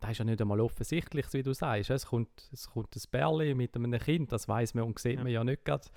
das 0.00 0.10
ist 0.12 0.18
ja 0.18 0.24
nicht 0.24 0.40
einmal 0.40 0.60
offensichtlich, 0.60 1.32
wie 1.32 1.42
du 1.42 1.52
sagst. 1.54 1.90
Es 1.90 2.06
kommt, 2.06 2.48
es 2.52 2.68
kommt 2.68 2.94
ein 2.94 3.02
Bärli 3.10 3.54
mit 3.54 3.74
einem 3.76 3.92
Kind, 3.98 4.32
das 4.32 4.46
weiß 4.48 4.74
man 4.74 4.84
und 4.84 4.98
sieht 4.98 5.16
Ja. 5.16 5.22
man 5.24 5.32
ja 5.32 5.44
nicht 5.44 5.64
gerade, 5.64 5.88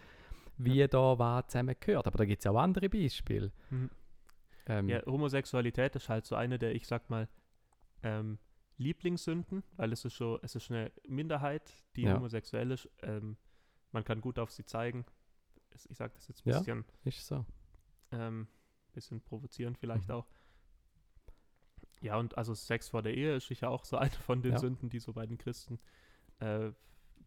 wie 0.58 0.88
da 0.88 1.20
was 1.20 1.48
zusammengehört. 1.48 2.08
Aber 2.08 2.18
da 2.18 2.26
gibt 2.26 2.40
es 2.44 2.48
auch 2.48 2.58
andere 2.58 2.90
Beispiele. 2.90 3.52
Mhm. 3.70 3.90
Ähm, 4.68 4.90
Ja, 4.90 5.06
Homosexualität 5.06 5.96
ist 5.96 6.10
halt 6.10 6.26
so 6.26 6.36
eine 6.36 6.58
der, 6.58 6.74
ich 6.74 6.88
sag 6.88 7.10
mal, 7.10 7.28
ähm, 8.02 8.40
Lieblingssünden, 8.78 9.64
weil 9.78 9.94
es 9.94 10.04
ist 10.04 10.18
so, 10.18 10.40
es 10.42 10.56
ist 10.56 10.72
eine 10.72 10.92
Minderheit, 11.08 11.72
die 11.96 12.04
Ja. 12.04 12.16
homosexuell 12.16 12.72
ist. 12.72 12.90
Ähm, 13.04 13.38
man 13.92 14.04
kann 14.04 14.20
gut 14.22 14.40
auf 14.40 14.52
sie 14.52 14.66
zeigen. 14.66 15.06
Ich 15.74 15.96
sage 15.98 16.14
das 16.16 16.28
jetzt 16.28 16.46
ein 16.46 16.50
Ja. 16.50 16.58
bisschen, 16.60 16.86
Ist 17.04 17.26
so. 17.28 17.46
Bisschen 18.96 19.22
provozierend 19.22 19.78
vielleicht 19.78 20.08
Mhm. 20.10 20.16
auch. 20.16 20.28
Ja, 22.02 22.18
und 22.18 22.38
also 22.38 22.54
Sex 22.54 22.90
vor 22.90 23.02
der 23.02 23.16
Ehe 23.16 23.36
ist 23.36 23.48
sicher 23.48 23.70
auch 23.70 23.86
so 23.86 23.98
eine 23.98 24.12
von 24.12 24.42
den 24.42 24.54
Ja. 24.54 24.60
Sünden, 24.60 24.90
die 24.90 25.00
so 25.00 25.14
bei 25.14 25.26
den 25.26 25.38
Christen 25.38 25.80
äh, 26.40 26.72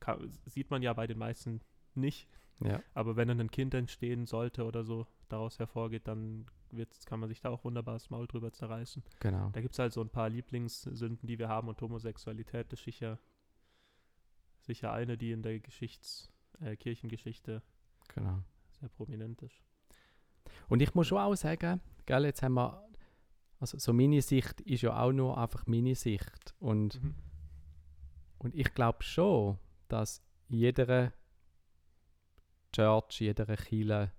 kann, 0.00 0.30
sieht 0.46 0.70
man 0.70 0.82
ja 0.82 0.92
bei 0.92 1.06
den 1.06 1.18
meisten 1.18 1.60
nicht. 1.94 2.28
Ja. 2.60 2.82
Aber 2.94 3.16
wenn 3.16 3.28
dann 3.28 3.40
ein 3.40 3.50
Kind 3.50 3.72
entstehen 3.74 4.26
sollte 4.26 4.64
oder 4.64 4.82
so 4.84 5.06
daraus 5.28 5.58
hervorgeht, 5.58 6.08
dann 6.08 6.46
wird's, 6.70 7.06
kann 7.06 7.20
man 7.20 7.28
sich 7.28 7.40
da 7.40 7.50
auch 7.50 7.64
wunderbar 7.64 7.94
das 7.94 8.10
Maul 8.10 8.26
drüber 8.26 8.52
zerreißen. 8.52 9.02
Genau. 9.20 9.50
Da 9.50 9.60
gibt 9.60 9.74
es 9.74 9.78
halt 9.78 9.92
so 9.92 10.00
ein 10.02 10.10
paar 10.10 10.28
Lieblingssünden, 10.28 11.26
die 11.26 11.38
wir 11.38 11.48
haben 11.48 11.68
und 11.68 11.80
Homosexualität 11.80 12.72
ist 12.72 12.82
sicher, 12.84 13.18
sicher 14.60 14.92
eine, 14.92 15.16
die 15.16 15.32
in 15.32 15.42
der 15.42 15.60
Geschichts-, 15.60 16.30
äh, 16.60 16.76
Kirchengeschichte 16.76 17.62
genau. 18.08 18.42
sehr 18.80 18.88
prominent 18.88 19.40
ist. 19.42 19.62
Und 20.68 20.82
ich 20.82 20.94
muss 20.94 21.06
schon 21.08 21.18
auch 21.18 21.34
sagen, 21.34 21.80
gell, 22.06 22.24
jetzt 22.24 22.42
haben 22.42 22.54
wir, 22.54 22.82
also 23.60 23.78
so 23.78 23.92
meine 23.92 24.22
Sicht 24.22 24.60
ist 24.62 24.82
ja 24.82 25.00
auch 25.00 25.12
nur 25.12 25.36
einfach 25.38 25.66
meine 25.66 25.94
Sicht. 25.94 26.54
Und, 26.60 27.02
Mhm. 27.02 27.14
und 28.38 28.54
ich 28.54 28.72
glaube 28.74 29.02
schon, 29.02 29.58
dass 29.88 30.22
in 30.48 30.58
jeder 30.58 31.12
Church, 32.72 33.20
in 33.20 33.26
jeder 33.28 33.46
Kirche 33.56 34.12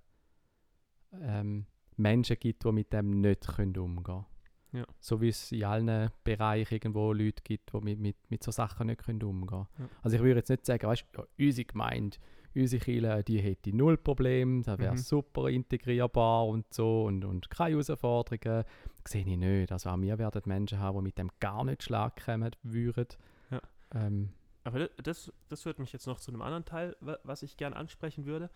ähm, 1.13 1.65
Menschen 1.97 2.37
gibt, 2.39 2.63
die 2.63 2.71
mit 2.71 2.91
dem 2.93 3.21
nicht 3.21 3.47
können 3.47 3.77
umgehen 3.77 4.03
können. 4.03 4.25
Ja. 4.71 4.85
So 4.99 5.19
wie 5.21 5.29
es 5.29 5.51
in 5.51 5.63
allen 5.63 6.11
Bereichen 6.23 6.75
irgendwo 6.75 7.11
Leute 7.13 7.41
gibt, 7.43 7.73
die 7.73 7.79
mit, 7.81 7.99
mit, 7.99 8.17
mit 8.29 8.43
so 8.43 8.51
Sachen 8.51 8.87
nicht 8.87 9.03
können 9.03 9.21
umgehen 9.23 9.47
können. 9.47 9.67
Ja. 9.79 9.89
Also 10.03 10.17
ich 10.17 10.21
würde 10.23 10.39
jetzt 10.39 10.49
nicht 10.49 10.65
sagen, 10.65 10.87
weißt 10.87 11.05
du, 11.11 11.21
ja, 11.21 11.27
unsere 11.47 11.65
Gemeinde, 11.65 12.17
unsere 12.55 12.83
Kirche, 12.83 13.23
die 13.23 13.39
hätte 13.39 13.75
null 13.75 13.97
Problem, 13.97 14.63
da 14.63 14.77
wäre 14.79 14.93
Mhm. 14.93 14.97
super 14.97 15.49
integrierbar 15.49 16.47
und 16.47 16.73
so 16.73 17.05
und, 17.05 17.23
und 17.25 17.49
keine 17.49 17.71
Herausforderungen. 17.71 18.63
Das 19.03 19.11
sehe 19.11 19.21
ich 19.25 19.37
nicht. 19.37 19.71
Also 19.71 19.89
auch 19.89 19.99
wir 20.01 20.17
werden 20.17 20.41
Menschen 20.45 20.79
haben, 20.79 20.97
die 20.99 21.03
mit 21.03 21.17
dem 21.17 21.29
gar 21.39 21.63
nicht 21.63 21.83
Schlag 21.83 22.23
kommen 22.25 22.51
würden. 22.63 23.07
Ja. 23.51 23.61
Ähm, 23.93 24.29
Aber 24.63 24.79
da- 24.79 24.89
das, 25.03 25.31
das 25.47 25.63
führt 25.63 25.79
mich 25.79 25.93
jetzt 25.93 26.05
noch 26.07 26.19
zu 26.19 26.31
einem 26.31 26.41
anderen 26.41 26.65
Teil, 26.65 26.95
wa- 26.99 27.19
was 27.23 27.43
ich 27.43 27.55
gern 27.57 27.73
ansprechen 27.73 28.25
würde. 28.25 28.49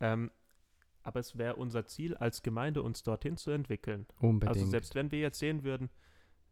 Ähm, 0.00 0.30
aber 1.02 1.20
es 1.20 1.38
wäre 1.38 1.56
unser 1.56 1.86
Ziel 1.86 2.16
als 2.16 2.42
Gemeinde, 2.42 2.82
uns 2.82 3.02
dorthin 3.02 3.36
zu 3.36 3.50
entwickeln. 3.52 4.06
unbedingt. 4.20 4.56
Also 4.56 4.68
selbst 4.70 4.94
wenn 4.94 5.10
wir 5.12 5.20
jetzt 5.20 5.38
sehen 5.38 5.62
würden, 5.62 5.88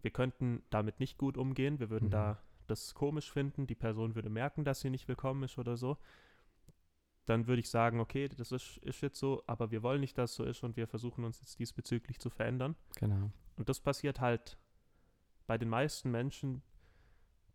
wir 0.03 0.11
könnten 0.13 0.63
damit 0.71 1.01
nicht 1.01 1.19
gut 1.19 1.37
umgehen, 1.37 1.81
wir 1.81 1.91
würden 1.91 2.07
Mhm. 2.07 2.13
da 2.13 2.39
das 2.67 2.95
komisch 2.95 3.31
finden, 3.31 3.67
die 3.67 3.75
Person 3.75 4.15
würde 4.15 4.31
merken, 4.31 4.65
dass 4.65 4.81
sie 4.81 4.91
nicht 4.91 5.07
willkommen 5.09 5.43
ist 5.43 5.59
oder 5.59 5.77
so, 5.77 5.99
dann 7.27 7.47
würde 7.47 7.61
ich 7.61 7.71
sagen, 7.71 8.01
okay, 8.01 8.29
das 8.29 8.53
ist, 8.53 8.79
ist 8.79 9.01
jetzt 9.01 9.19
so, 9.19 9.43
aber 9.47 9.71
wir 9.71 9.83
wollen 9.83 10.01
nicht, 10.01 10.19
dass 10.19 10.31
es 10.31 10.37
so 10.37 10.45
ist 10.45 10.63
und 10.63 10.77
wir 10.77 10.87
versuchen 10.87 11.25
uns 11.25 11.41
jetzt 11.41 11.59
diesbezüglich 11.59 12.19
zu 12.19 12.31
verändern. 12.31 12.77
Genau. 12.97 13.31
Und 13.57 13.69
das 13.69 13.81
passiert 13.81 14.21
halt 14.21 14.59
bei 15.47 15.59
den 15.59 15.69
meisten 15.69 16.11
Menschen, 16.11 16.63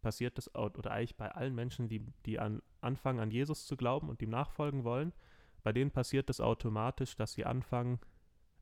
passiert 0.01 0.37
das, 0.37 0.53
oder 0.55 0.91
eigentlich 0.91 1.17
bei 1.17 1.31
allen 1.31 1.53
Menschen, 1.53 1.87
die, 1.89 2.05
die 2.25 2.39
an, 2.39 2.61
anfangen 2.81 3.19
an 3.19 3.31
Jesus 3.31 3.65
zu 3.65 3.77
glauben 3.77 4.09
und 4.09 4.21
ihm 4.21 4.29
nachfolgen 4.29 4.83
wollen, 4.83 5.13
bei 5.61 5.73
denen 5.73 5.91
passiert 5.91 6.29
das 6.29 6.39
automatisch, 6.39 7.15
dass 7.15 7.33
sie 7.33 7.45
anfangen, 7.45 7.99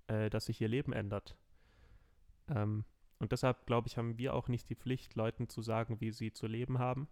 äh, 0.07 0.29
dass 0.29 0.45
sich 0.45 0.59
ihr 0.61 0.67
Leben 0.67 0.93
ändert. 0.93 1.37
Ähm, 2.49 2.85
und 3.19 3.31
deshalb, 3.31 3.65
glaube 3.65 3.87
ich, 3.87 3.97
haben 3.97 4.17
wir 4.17 4.33
auch 4.33 4.47
nicht 4.47 4.69
die 4.69 4.75
Pflicht, 4.75 5.15
Leuten 5.15 5.47
zu 5.49 5.61
sagen, 5.61 6.01
wie 6.01 6.11
sie 6.11 6.33
zu 6.33 6.47
leben 6.47 6.79
haben, 6.79 7.07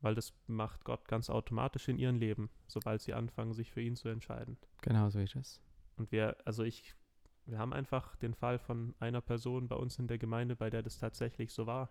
weil 0.00 0.14
das 0.14 0.32
macht 0.46 0.84
Gott 0.84 1.08
ganz 1.08 1.30
automatisch 1.30 1.88
in 1.88 1.98
ihrem 1.98 2.18
Leben, 2.18 2.50
sobald 2.66 3.00
sie 3.00 3.14
anfangen, 3.14 3.54
sich 3.54 3.72
für 3.72 3.80
ihn 3.80 3.96
zu 3.96 4.08
entscheiden. 4.08 4.56
Genau 4.82 5.08
so 5.10 5.18
ist 5.18 5.36
es. 5.36 5.60
Und 5.96 6.12
wir, 6.12 6.36
also 6.44 6.62
ich, 6.62 6.94
wir 7.46 7.58
haben 7.58 7.72
einfach 7.72 8.16
den 8.16 8.34
Fall 8.34 8.58
von 8.58 8.94
einer 9.00 9.20
Person 9.20 9.68
bei 9.68 9.76
uns 9.76 9.98
in 9.98 10.08
der 10.08 10.18
Gemeinde, 10.18 10.56
bei 10.56 10.70
der 10.70 10.82
das 10.82 10.98
tatsächlich 10.98 11.52
so 11.52 11.66
war, 11.66 11.90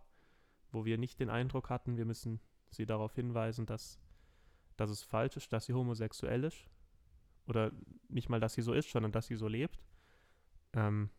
wo 0.71 0.85
wir 0.85 0.97
nicht 0.97 1.19
den 1.19 1.29
Eindruck 1.29 1.69
hatten, 1.69 1.97
wir 1.97 2.05
müssen 2.05 2.39
sie 2.69 2.85
darauf 2.85 3.15
hinweisen, 3.15 3.65
dass, 3.65 3.99
dass 4.77 4.89
es 4.89 5.03
falsch 5.03 5.37
ist, 5.37 5.51
dass 5.53 5.65
sie 5.65 5.73
homosexuell 5.73 6.43
ist. 6.43 6.69
Oder 7.47 7.71
nicht 8.09 8.29
mal, 8.29 8.39
dass 8.39 8.53
sie 8.53 8.61
so 8.61 8.73
ist, 8.73 8.89
sondern 8.89 9.11
dass 9.11 9.27
sie 9.27 9.35
so 9.35 9.47
lebt. 9.47 9.83
Ähm, 10.73 11.09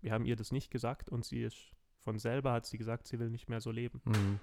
wir 0.00 0.12
haben 0.12 0.24
ihr 0.24 0.36
das 0.36 0.52
nicht 0.52 0.70
gesagt 0.70 1.08
und 1.08 1.24
sie 1.24 1.42
ist 1.42 1.72
von 2.00 2.18
selber 2.18 2.52
hat 2.52 2.64
sie 2.66 2.78
gesagt, 2.78 3.06
sie 3.06 3.18
will 3.18 3.30
nicht 3.30 3.48
mehr 3.48 3.60
so 3.60 3.70
leben. 3.70 4.00
Mhm. 4.04 4.40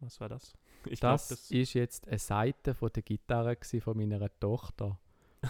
Was 0.00 0.20
war 0.20 0.28
das? 0.28 0.54
Ich 0.86 1.00
glaube, 1.00 1.22
Das, 1.28 1.50
ist 1.50 1.74
jetzt 1.74 2.08
eine 2.08 2.18
Seite 2.18 2.74
von 2.74 2.90
der 2.94 3.02
Gitarre 3.02 3.56
von 3.80 3.96
meiner 3.96 4.28
Tochter. 4.40 4.98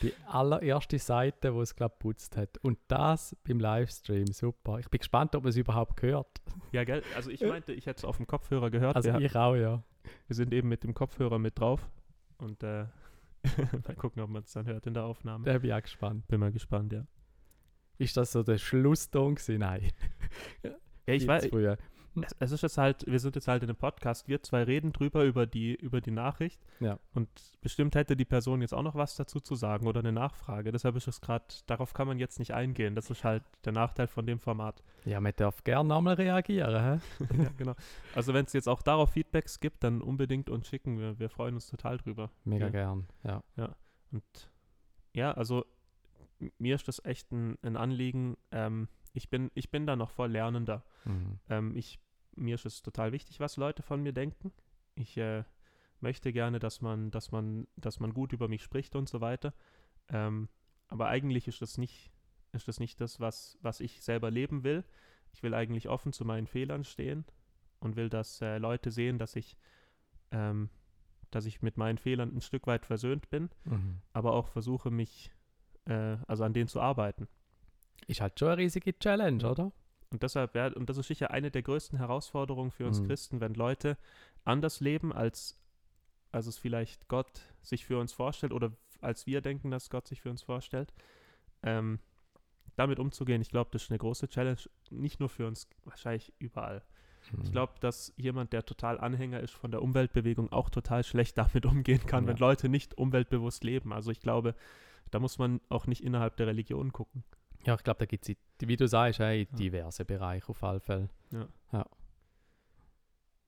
Die 0.00 0.12
allererste 0.26 0.98
Seite, 0.98 1.54
wo 1.54 1.60
es 1.60 1.74
glaube 1.76 1.94
putzt 1.98 2.36
hat. 2.36 2.58
Und 2.58 2.78
das 2.88 3.36
beim 3.44 3.60
Livestream, 3.60 4.26
super. 4.28 4.78
Ich 4.78 4.88
bin 4.88 4.98
gespannt, 4.98 5.34
ob 5.34 5.44
man 5.44 5.50
es 5.50 5.56
überhaupt 5.56 6.00
hört. 6.02 6.40
ja, 6.72 6.84
gell? 6.84 7.02
Also 7.14 7.30
ich 7.30 7.42
meinte, 7.42 7.72
ich 7.72 7.86
hätte 7.86 7.98
es 7.98 8.04
auf 8.04 8.16
dem 8.16 8.26
Kopfhörer 8.26 8.70
gehört. 8.70 8.96
Also 8.96 9.12
wir, 9.12 9.20
ich 9.20 9.36
auch, 9.36 9.54
ja. 9.54 9.82
wir 10.26 10.36
sind 10.36 10.52
eben 10.54 10.68
mit 10.68 10.82
dem 10.82 10.94
Kopfhörer 10.94 11.38
mit 11.38 11.58
drauf. 11.58 11.88
Und 12.38 12.62
äh, 12.62 12.86
mal 13.86 13.94
gucken, 13.96 14.22
ob 14.22 14.30
man 14.30 14.42
es 14.42 14.52
dann 14.52 14.66
hört 14.66 14.86
in 14.86 14.94
der 14.94 15.04
Aufnahme. 15.04 15.44
Da 15.44 15.58
bin 15.58 15.70
ich 15.70 15.74
auch 15.74 15.82
gespannt. 15.82 16.26
Bin 16.26 16.40
mal 16.40 16.52
gespannt, 16.52 16.92
ja. 16.92 17.06
Ist 17.98 18.16
das 18.16 18.32
so 18.32 18.42
der 18.42 18.58
Schlusston 18.58 19.34
gewesen? 19.34 19.58
Nein. 19.58 19.92
Ja, 20.62 21.14
ich 21.14 21.26
weiß. 21.26 21.50
Es, 22.20 22.36
es 22.38 22.52
ist 22.52 22.62
jetzt 22.62 22.78
halt, 22.78 23.06
wir 23.06 23.18
sind 23.18 23.34
jetzt 23.36 23.48
halt 23.48 23.62
in 23.62 23.68
einem 23.70 23.76
Podcast, 23.76 24.28
wir 24.28 24.42
zwei 24.42 24.62
reden 24.64 24.92
drüber 24.92 25.24
über 25.24 25.46
die, 25.46 25.74
über 25.74 26.00
die 26.00 26.10
Nachricht. 26.10 26.60
Ja. 26.80 26.98
Und 27.14 27.28
bestimmt 27.60 27.94
hätte 27.94 28.16
die 28.16 28.24
Person 28.24 28.60
jetzt 28.60 28.74
auch 28.74 28.82
noch 28.82 28.94
was 28.94 29.16
dazu 29.16 29.40
zu 29.40 29.54
sagen 29.54 29.86
oder 29.86 30.00
eine 30.00 30.12
Nachfrage. 30.12 30.72
Deshalb 30.72 30.96
ist 30.96 31.08
es 31.08 31.20
gerade, 31.20 31.44
darauf 31.66 31.94
kann 31.94 32.06
man 32.06 32.18
jetzt 32.18 32.38
nicht 32.38 32.52
eingehen. 32.54 32.94
Das 32.94 33.08
ist 33.10 33.24
halt 33.24 33.42
der 33.64 33.72
Nachteil 33.72 34.06
von 34.08 34.26
dem 34.26 34.38
Format. 34.38 34.82
Ja, 35.04 35.20
man 35.20 35.32
darf 35.36 35.64
gerne 35.64 35.88
nochmal 35.88 36.14
reagieren. 36.14 37.00
Ja, 37.36 37.48
genau. 37.56 37.74
Also 38.14 38.34
wenn 38.34 38.44
es 38.44 38.52
jetzt 38.52 38.68
auch 38.68 38.82
darauf 38.82 39.10
Feedbacks 39.12 39.58
gibt, 39.60 39.82
dann 39.84 40.02
unbedingt 40.02 40.50
uns 40.50 40.68
schicken. 40.68 40.98
Wir, 40.98 41.18
wir 41.18 41.30
freuen 41.30 41.54
uns 41.54 41.68
total 41.68 41.98
drüber. 41.98 42.30
Mega 42.44 42.66
Ja. 42.66 42.70
gern. 42.70 43.06
Ja. 43.24 43.42
Und 44.12 44.50
ja, 45.14 45.32
also 45.32 45.64
mir 46.58 46.74
ist 46.74 46.88
das 46.88 47.04
echt 47.04 47.32
ein, 47.32 47.56
ein 47.62 47.76
Anliegen. 47.76 48.36
Ähm, 48.50 48.88
ich, 49.12 49.28
bin, 49.28 49.50
ich 49.54 49.70
bin 49.70 49.86
da 49.86 49.96
noch 49.96 50.10
voll 50.10 50.30
Lernender. 50.30 50.84
Mhm. 51.04 51.38
Ähm, 51.48 51.76
ich, 51.76 52.00
mir 52.34 52.54
ist 52.54 52.66
es 52.66 52.82
total 52.82 53.12
wichtig, 53.12 53.40
was 53.40 53.56
Leute 53.56 53.82
von 53.82 54.02
mir 54.02 54.12
denken. 54.12 54.52
Ich 54.94 55.16
äh, 55.16 55.44
möchte 56.00 56.32
gerne, 56.32 56.58
dass 56.58 56.80
man, 56.80 57.10
dass 57.10 57.30
man, 57.32 57.66
dass 57.76 58.00
man 58.00 58.12
gut 58.14 58.32
über 58.32 58.48
mich 58.48 58.62
spricht 58.62 58.96
und 58.96 59.08
so 59.08 59.20
weiter. 59.20 59.52
Ähm, 60.08 60.48
aber 60.88 61.08
eigentlich 61.08 61.48
ist 61.48 61.62
das 61.62 61.78
nicht, 61.78 62.12
ist 62.52 62.68
das 62.68 62.80
nicht 62.80 63.00
das, 63.00 63.20
was, 63.20 63.58
was 63.62 63.80
ich 63.80 64.02
selber 64.02 64.30
leben 64.30 64.64
will. 64.64 64.84
Ich 65.32 65.42
will 65.42 65.54
eigentlich 65.54 65.88
offen 65.88 66.12
zu 66.12 66.24
meinen 66.24 66.46
Fehlern 66.46 66.84
stehen 66.84 67.24
und 67.80 67.96
will, 67.96 68.08
dass 68.10 68.40
äh, 68.42 68.58
Leute 68.58 68.90
sehen, 68.90 69.18
dass 69.18 69.36
ich, 69.36 69.56
ähm, 70.30 70.68
dass 71.30 71.46
ich 71.46 71.62
mit 71.62 71.78
meinen 71.78 71.96
Fehlern 71.98 72.34
ein 72.36 72.42
Stück 72.42 72.66
weit 72.66 72.84
versöhnt 72.84 73.30
bin, 73.30 73.48
Mhm. 73.64 74.02
aber 74.12 74.34
auch 74.34 74.48
versuche 74.48 74.90
mich, 74.90 75.32
äh, 75.86 76.16
also 76.26 76.44
an 76.44 76.52
denen 76.52 76.68
zu 76.68 76.80
arbeiten. 76.80 77.26
Ist 78.06 78.20
halt 78.20 78.38
schon 78.38 78.48
eine 78.48 78.58
riesige 78.58 78.98
Challenge, 78.98 79.48
oder? 79.48 79.72
Und 80.10 80.22
deshalb, 80.22 80.54
wär, 80.54 80.76
und 80.76 80.88
das 80.90 80.98
ist 80.98 81.06
sicher 81.06 81.30
eine 81.30 81.50
der 81.50 81.62
größten 81.62 81.98
Herausforderungen 81.98 82.70
für 82.70 82.86
uns 82.86 83.00
Mhm. 83.00 83.06
Christen, 83.06 83.40
wenn 83.40 83.54
Leute 83.54 83.96
anders 84.44 84.80
leben, 84.80 85.12
als, 85.12 85.58
als 86.32 86.46
es 86.46 86.58
vielleicht 86.58 87.08
Gott 87.08 87.40
sich 87.62 87.86
für 87.86 87.98
uns 87.98 88.12
vorstellt 88.12 88.52
oder 88.52 88.72
als 89.00 89.26
wir 89.26 89.40
denken, 89.40 89.70
dass 89.70 89.88
Gott 89.90 90.06
sich 90.08 90.20
für 90.20 90.30
uns 90.30 90.42
vorstellt. 90.42 90.92
Ähm, 91.62 91.98
damit 92.76 92.98
umzugehen, 92.98 93.42
ich 93.42 93.50
glaube, 93.50 93.70
das 93.72 93.84
ist 93.84 93.90
eine 93.90 93.98
große 93.98 94.28
Challenge, 94.28 94.58
nicht 94.90 95.20
nur 95.20 95.28
für 95.28 95.46
uns, 95.46 95.68
wahrscheinlich 95.84 96.32
überall. 96.38 96.82
Ich 97.42 97.48
Mhm. 97.48 97.52
glaube, 97.52 97.74
dass 97.80 98.12
jemand, 98.16 98.52
der 98.52 98.64
total 98.64 98.98
Anhänger 98.98 99.40
ist 99.40 99.52
von 99.52 99.70
der 99.70 99.82
Umweltbewegung, 99.82 100.50
auch 100.52 100.68
total 100.70 101.04
schlecht 101.04 101.38
damit 101.38 101.64
umgehen 101.66 102.04
kann, 102.06 102.26
wenn 102.26 102.36
Ja. 102.36 102.40
Leute 102.46 102.68
nicht 102.68 102.98
umweltbewusst 102.98 103.64
leben. 103.64 103.92
Also 103.92 104.10
ich 104.10 104.20
glaube, 104.20 104.54
da 105.10 105.18
muss 105.20 105.38
man 105.38 105.60
auch 105.68 105.86
nicht 105.86 106.02
innerhalb 106.02 106.36
der 106.36 106.46
Religion 106.48 106.92
gucken. 106.92 107.24
Ja, 107.64 107.74
ich 107.74 107.82
glaube, 107.84 107.98
da 108.00 108.06
gibt 108.06 108.28
es, 108.28 108.36
wie 108.60 108.76
du 108.76 108.88
sagst, 108.88 109.20
hey, 109.20 109.46
Ja. 109.50 109.56
diverse 109.56 110.04
Bereiche 110.04 110.48
auf 110.48 110.62
alle 110.64 110.80
Fälle. 110.80 111.08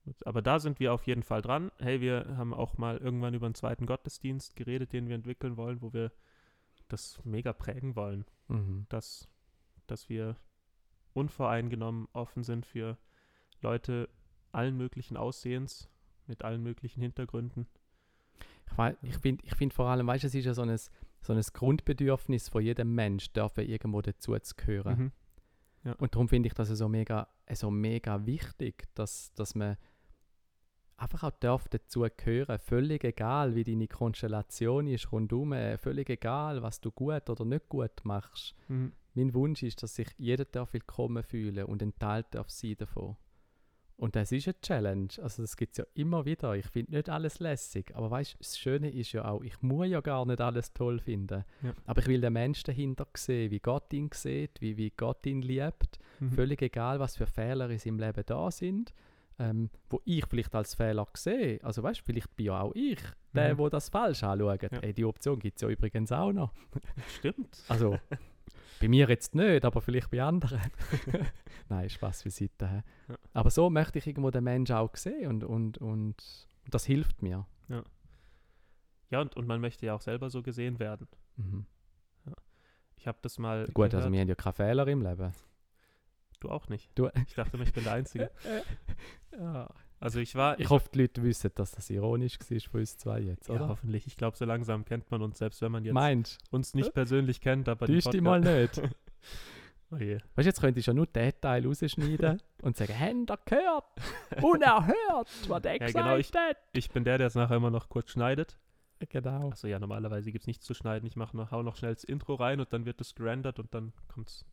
Gut, 0.05 0.15
Aber 0.27 0.41
da 0.41 0.59
sind 0.59 0.79
wir 0.79 0.93
auf 0.93 1.03
jeden 1.07 1.23
Fall 1.23 1.41
dran. 1.41 1.71
Hey, 1.79 1.99
wir 1.99 2.37
haben 2.37 2.53
auch 2.53 2.77
mal 2.77 2.97
irgendwann 2.97 3.33
über 3.33 3.47
einen 3.47 3.55
zweiten 3.55 3.87
Gottesdienst 3.87 4.55
geredet, 4.55 4.93
den 4.93 5.07
wir 5.07 5.15
entwickeln 5.15 5.57
wollen, 5.57 5.81
wo 5.81 5.93
wir 5.93 6.11
das 6.87 7.19
mega 7.25 7.53
prägen 7.53 7.95
wollen, 7.95 8.25
Mhm. 8.47 8.85
dass, 8.89 9.27
dass 9.87 10.07
wir 10.07 10.35
unvoreingenommen 11.13 12.07
offen 12.13 12.43
sind 12.43 12.65
für 12.67 12.97
Leute 13.61 14.07
allen 14.51 14.77
möglichen 14.77 15.17
Aussehens, 15.17 15.89
mit 16.27 16.43
allen 16.43 16.61
möglichen 16.61 17.01
Hintergründen. 17.01 17.67
Ich, 18.71 18.77
wei- 18.77 18.97
ich 19.01 19.17
finde 19.17 19.43
ich 19.43 19.55
find 19.55 19.73
vor 19.73 19.87
allem, 19.87 20.05
weißt 20.05 20.23
du, 20.23 20.27
es 20.27 20.35
ist 20.35 20.45
ja 20.45 20.53
so 20.53 20.61
ein, 20.61 20.77
so 21.25 21.33
ein 21.33 21.41
Grundbedürfnis 21.41 22.49
von 22.49 22.63
jedem 22.63 22.93
Mensch, 22.93 23.31
dürfen 23.33 23.65
irgendwo 23.65 24.01
dazu 24.01 24.37
zu 24.39 24.55
gehören. 24.55 25.11
Mhm. 25.83 25.93
Und 25.97 26.15
darum 26.15 26.29
finde 26.29 26.47
ich 26.47 26.53
das 26.53 26.69
so 26.69 26.89
mega, 26.89 27.27
so 27.53 27.69
mega 27.69 28.25
wichtig, 28.25 28.87
dass, 28.95 29.33
dass 29.33 29.53
man 29.55 29.77
einfach 30.97 31.23
auch 31.23 31.31
darf 31.39 31.67
dazu 31.67 32.05
gehören, 32.15 32.59
völlig 32.59 33.03
egal, 33.03 33.55
wie 33.55 33.63
deine 33.63 33.87
Konstellation 33.87 34.87
ist 34.87 35.11
rundum, 35.11 35.53
äh, 35.53 35.77
völlig 35.77 36.09
egal, 36.09 36.61
was 36.61 36.79
du 36.81 36.91
gut 36.91 37.29
oder 37.29 37.45
nicht 37.45 37.69
gut 37.69 38.03
machst. 38.03 38.55
Mhm. 38.67 38.93
Mein 39.13 39.33
Wunsch 39.33 39.63
ist, 39.63 39.81
dass 39.83 39.95
sich 39.95 40.07
jeder 40.17 40.45
darf 40.45 40.73
willkommen 40.73 41.23
fühlen 41.23 41.65
und 41.65 41.81
ein 41.81 41.97
Teil 41.97 42.25
darf 42.31 42.49
sein 42.49 42.75
davon. 42.77 43.15
Und 43.97 44.15
das 44.17 44.31
ist 44.33 44.47
eine 44.47 44.59
Challenge. 44.61 45.07
Also 45.21 45.41
das 45.43 45.55
gibt 45.55 45.71
es 45.73 45.77
ja 45.77 45.85
immer 45.93 46.25
wieder. 46.25 46.53
Ich 46.55 46.65
finde 46.65 46.95
nicht 46.95 47.09
alles 47.09 47.39
lässig. 47.39 47.95
Aber 47.95 48.11
weißt 48.11 48.35
das 48.39 48.57
Schöne 48.57 48.89
ist 48.91 49.13
ja 49.13 49.25
auch, 49.25 49.41
ich 49.41 49.61
muss 49.61 49.87
ja 49.87 50.01
gar 50.01 50.25
nicht 50.25 50.41
alles 50.41 50.73
toll 50.73 50.99
finden. 50.99 51.45
Ja. 51.61 51.73
Aber 51.85 52.01
ich 52.01 52.07
will 52.07 52.19
den 52.19 52.33
Menschen 52.33 52.65
dahinter 52.65 53.07
sehen, 53.15 53.51
wie 53.51 53.59
Gott 53.59 53.91
ihn 53.93 54.09
sieht, 54.13 54.59
wie, 54.59 54.75
wie 54.75 54.91
Gott 54.91 55.25
ihn 55.25 55.41
liebt. 55.41 55.97
Mhm. 56.19 56.31
Völlig 56.31 56.61
egal, 56.61 56.99
was 56.99 57.15
für 57.15 57.25
Fehler 57.25 57.69
in 57.69 57.79
seinem 57.79 57.99
Leben 57.99 58.23
da 58.25 58.51
sind. 58.51 58.93
Ähm, 59.37 59.69
wo 59.89 60.01
ich 60.05 60.25
vielleicht 60.27 60.55
als 60.55 60.75
Fehler 60.75 61.07
sehe. 61.13 61.59
Also 61.63 61.83
weißt 61.83 61.99
du, 62.01 62.03
vielleicht 62.05 62.35
bin 62.37 62.45
ja 62.47 62.61
auch 62.61 62.73
ich 62.73 62.99
der, 63.33 63.53
Mhm. 63.53 63.57
wo 63.59 63.67
das 63.69 63.89
falsch 63.89 64.23
anschaut. 64.23 64.61
Ja. 64.61 64.79
Ey, 64.79 64.93
die 64.93 65.03
Option 65.05 65.39
gibt 65.39 65.57
es 65.57 65.61
ja 65.61 65.67
übrigens 65.69 66.11
auch 66.11 66.31
noch. 66.31 66.53
Stimmt. 67.17 67.63
Also, 67.67 67.97
bei 68.79 68.87
mir 68.87 69.07
jetzt 69.09 69.35
nicht, 69.35 69.65
aber 69.65 69.81
vielleicht 69.81 70.09
bei 70.11 70.21
anderen. 70.21 70.59
Nein, 71.69 71.89
Spaß 71.89 72.23
beiseite. 72.23 72.67
hä? 72.67 72.83
Ja. 73.09 73.15
Aber 73.33 73.49
so 73.49 73.69
möchte 73.69 73.97
ich 73.99 74.07
irgendwo 74.07 74.31
den 74.31 74.43
Menschen 74.43 74.75
auch 74.75 74.95
sehen 74.95 75.27
und, 75.27 75.43
und, 75.43 75.77
und 75.79 76.47
das 76.69 76.85
hilft 76.85 77.21
mir. 77.21 77.45
Ja, 79.11 79.21
und, 79.21 79.35
und 79.37 79.47
man 79.47 79.61
möchte 79.61 79.85
ja 79.85 79.93
auch 79.93 80.01
selber 80.01 80.29
so 80.29 80.41
gesehen 80.41 80.79
werden. 80.79 81.07
Mhm. 81.37 81.65
Ich 82.97 83.07
habe 83.07 83.19
das 83.21 83.37
mal 83.37 83.65
Gut, 83.67 83.85
also 83.93 83.97
gehört. 83.97 84.11
wir 84.13 84.19
haben 84.21 84.27
ja 84.29 84.35
keine 84.35 84.53
Fehler 84.53 84.87
im 84.87 85.01
Leben. 85.01 85.31
du 86.39 86.49
auch 86.49 86.67
nicht. 86.69 86.89
Du, 86.95 87.09
Ich 87.27 87.35
dachte, 87.35 87.57
ich 87.61 87.71
bin 87.73 87.83
der 87.83 87.93
Einzige. 87.93 88.31
ja. 89.37 89.69
Also 90.05 90.19
ich 90.19 90.35
war, 90.35 90.59
Ich 90.59 90.69
hoffe, 90.69 90.87
die 90.93 90.99
Leute 91.01 91.23
wissen, 91.23 91.49
dass 91.55 91.71
das 91.71 91.89
ironisch 91.89 92.37
war 92.39 92.59
von 92.69 92.79
uns 92.79 92.97
zwei 92.97 93.19
jetzt, 93.21 93.49
ja, 93.49 93.55
oder? 93.55 93.69
hoffentlich. 93.69 94.05
Ich 94.05 94.15
glaube, 94.15 94.37
so 94.37 94.45
langsam 94.45 94.85
kennt 94.85 95.09
man 95.09 95.23
uns, 95.23 95.39
selbst 95.39 95.61
wenn 95.61 95.71
man 95.71 95.83
jetzt 95.83 95.95
Meinst 95.95 96.39
uns 96.51 96.75
nicht 96.75 96.93
persönlich 96.93 97.41
kennt, 97.41 97.67
aber 97.67 97.87
Täusch 97.87 98.05
dich 98.05 98.21
mal 98.21 98.39
nicht. 98.39 98.81
Oh 99.91 99.97
je. 99.97 100.15
Weißt 100.15 100.37
du, 100.37 100.41
jetzt 100.41 100.61
könnte 100.61 100.79
ich 100.79 100.87
ja 100.87 100.93
nur 100.93 101.05
den 101.05 101.31
Teil 101.39 101.65
rausschneiden 101.65 102.41
und 102.63 102.75
sagen, 102.75 102.93
ihr 102.99 103.37
gehört? 103.45 103.83
Unerhört, 104.41 105.29
was 105.47 105.61
der 105.61 105.75
Ja, 105.81 105.87
genau, 105.87 106.17
ich- 106.17 106.31
hat. 106.33 106.57
Ich 106.73 106.89
bin 106.89 107.03
der, 107.03 107.19
der 107.19 107.27
es 107.27 107.35
nachher 107.35 107.57
immer 107.57 107.69
noch 107.69 107.87
kurz 107.87 108.09
schneidet. 108.11 108.57
Genau. 109.09 109.49
Achso, 109.49 109.67
ja, 109.67 109.77
normalerweise 109.77 110.31
gibt 110.31 110.41
es 110.43 110.47
nichts 110.47 110.65
zu 110.65 110.73
schneiden. 110.73 111.05
Ich 111.05 111.15
mach 111.15 111.33
noch, 111.33 111.51
hau 111.51 111.61
noch 111.61 111.75
schnell 111.77 111.93
das 111.93 112.03
Intro 112.03 112.33
rein 112.35 112.59
und 112.59 112.73
dann 112.73 112.85
wird 112.85 112.99
es 112.99 113.13
gerendert 113.13 113.59
und 113.59 113.73
dann 113.75 113.93
kommt's. 114.07 114.43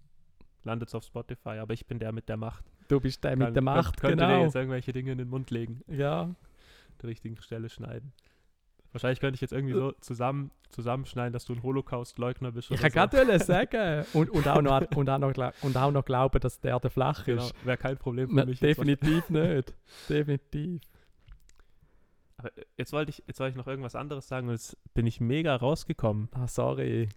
Landet 0.64 0.88
es 0.88 0.94
auf 0.94 1.04
Spotify, 1.04 1.58
aber 1.58 1.74
ich 1.74 1.86
bin 1.86 1.98
der 1.98 2.12
mit 2.12 2.28
der 2.28 2.36
Macht. 2.36 2.64
Du 2.88 3.00
bist 3.00 3.22
der 3.24 3.36
mit 3.36 3.46
Kann- 3.48 3.54
der 3.54 3.62
Macht, 3.62 3.96
könnt, 4.00 4.12
könnte 4.12 4.24
dir 4.26 4.30
genau. 4.32 4.44
jetzt 4.44 4.54
irgendwelche 4.56 4.92
Dinge 4.92 5.12
in 5.12 5.18
den 5.18 5.28
Mund 5.28 5.50
legen, 5.50 5.80
Ja, 5.88 6.34
der 7.00 7.08
richtigen 7.08 7.36
Stelle 7.40 7.68
schneiden. 7.68 8.12
Wahrscheinlich 8.92 9.20
könnte 9.20 9.36
ich 9.36 9.40
jetzt 9.40 9.52
irgendwie 9.52 9.72
so 9.72 9.92
zusammen, 10.02 10.50
zusammenschneiden, 10.68 11.32
dass 11.32 11.46
du 11.46 11.54
ein 11.54 11.62
Holocaust-Leugner 11.62 12.52
bist. 12.52 12.70
ich 12.70 12.78
kann 12.80 12.90
so. 13.10 13.16
gerade 13.16 13.38
sagen. 13.38 14.04
Und, 14.12 14.28
und, 14.28 14.46
auch 14.46 14.60
noch, 14.60 14.82
und, 14.94 15.08
auch 15.08 15.18
noch, 15.18 15.52
und 15.62 15.76
auch 15.78 15.90
noch 15.90 16.04
glauben, 16.04 16.38
dass 16.40 16.60
der 16.60 16.78
der 16.78 16.90
flach 16.90 17.24
Genau, 17.24 17.42
ist. 17.46 17.64
wäre 17.64 17.78
kein 17.78 17.96
Problem 17.96 18.28
für 18.28 18.34
Na, 18.34 18.44
mich. 18.44 18.60
definitiv 18.60 19.30
nicht. 19.30 19.74
Definitiv. 20.10 20.82
Aber 22.36 22.50
jetzt 22.76 22.92
wollte 22.92 23.10
ich, 23.10 23.22
jetzt 23.26 23.40
wollte 23.40 23.52
ich 23.52 23.56
noch 23.56 23.66
irgendwas 23.66 23.94
anderes 23.94 24.28
sagen 24.28 24.48
und 24.48 24.54
jetzt 24.54 24.76
bin 24.92 25.06
ich 25.06 25.20
mega 25.20 25.56
rausgekommen. 25.56 26.28
Ah, 26.32 26.46
sorry. 26.46 27.08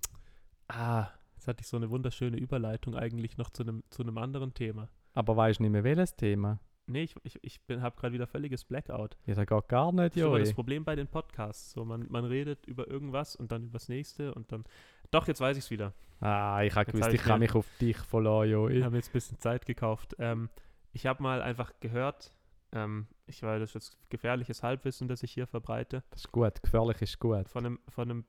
Ah, 0.70 1.08
jetzt 1.46 1.48
hatte 1.48 1.62
ich 1.62 1.68
so 1.68 1.78
eine 1.78 1.90
wunderschöne 1.92 2.38
Überleitung 2.38 2.96
eigentlich 2.96 3.38
noch 3.38 3.50
zu 3.52 3.64
einem, 3.64 3.84
zu 3.92 4.02
einem 4.04 4.18
anderen 4.18 4.54
Thema. 4.54 4.90
Aber 5.14 5.38
weißt 5.38 5.60
du 5.60 5.64
nicht 5.64 5.72
mehr 5.72 5.84
welches 5.84 6.16
Thema? 6.16 6.60
Nee, 6.88 7.04
ich, 7.04 7.16
ich, 7.24 7.40
ich 7.42 7.60
habe 7.80 7.96
gerade 7.96 8.14
wieder 8.14 8.28
völliges 8.28 8.64
Blackout. 8.64 9.18
Ja, 9.26 9.34
das 9.36 9.46
geht 9.48 9.68
gar 9.70 9.92
nicht, 9.92 10.16
Das 10.18 10.24
ist 10.24 10.48
das. 10.50 10.54
Problem 10.54 10.84
bei 10.84 10.96
den 10.96 11.08
Podcasts. 11.08 11.72
So, 11.72 11.84
man, 11.86 12.06
man 12.10 12.26
redet 12.26 12.66
über 12.68 12.88
irgendwas 12.88 13.36
und 13.36 13.52
dann 13.52 13.64
über 13.64 13.74
das 13.74 13.90
nächste 13.90 14.34
und 14.34 14.52
dann. 14.52 14.64
Doch, 15.12 15.28
jetzt 15.28 15.40
weiß 15.42 15.58
ich 15.58 15.64
es 15.66 15.72
wieder. 15.72 15.94
Ah, 16.20 16.62
ich 16.64 16.76
habe 16.76 16.86
gewusst, 16.86 17.04
hab 17.04 17.14
ich 17.14 17.22
ich 17.22 17.26
kann 17.26 17.40
mich 17.40 17.54
auf 17.56 17.68
dich 17.80 17.98
verlassen, 17.98 18.46
Ich 18.46 18.52
Joi. 18.52 18.82
habe 18.82 18.96
jetzt 18.98 19.10
ein 19.10 19.14
bisschen 19.14 19.40
Zeit 19.40 19.66
gekauft. 19.66 20.16
Ähm, 20.20 20.50
ich 20.94 21.06
habe 21.08 21.22
mal 21.24 21.42
einfach 21.42 21.74
gehört, 21.80 22.34
ähm, 22.72 23.08
ich 23.26 23.42
weiß, 23.42 23.60
das 23.60 23.70
ist 23.72 23.74
jetzt 23.74 24.10
gefährliches 24.10 24.62
Halbwissen, 24.64 25.08
das 25.08 25.24
ich 25.24 25.32
hier 25.32 25.48
verbreite, 25.48 26.04
Das 26.12 26.22
ist 26.22 26.32
gut, 26.32 26.62
gefährlich 26.62 27.02
ist 27.02 27.20
gut. 27.20 27.50
von 27.50 27.66
einem, 27.66 27.80
von 27.90 28.10
einem 28.10 28.26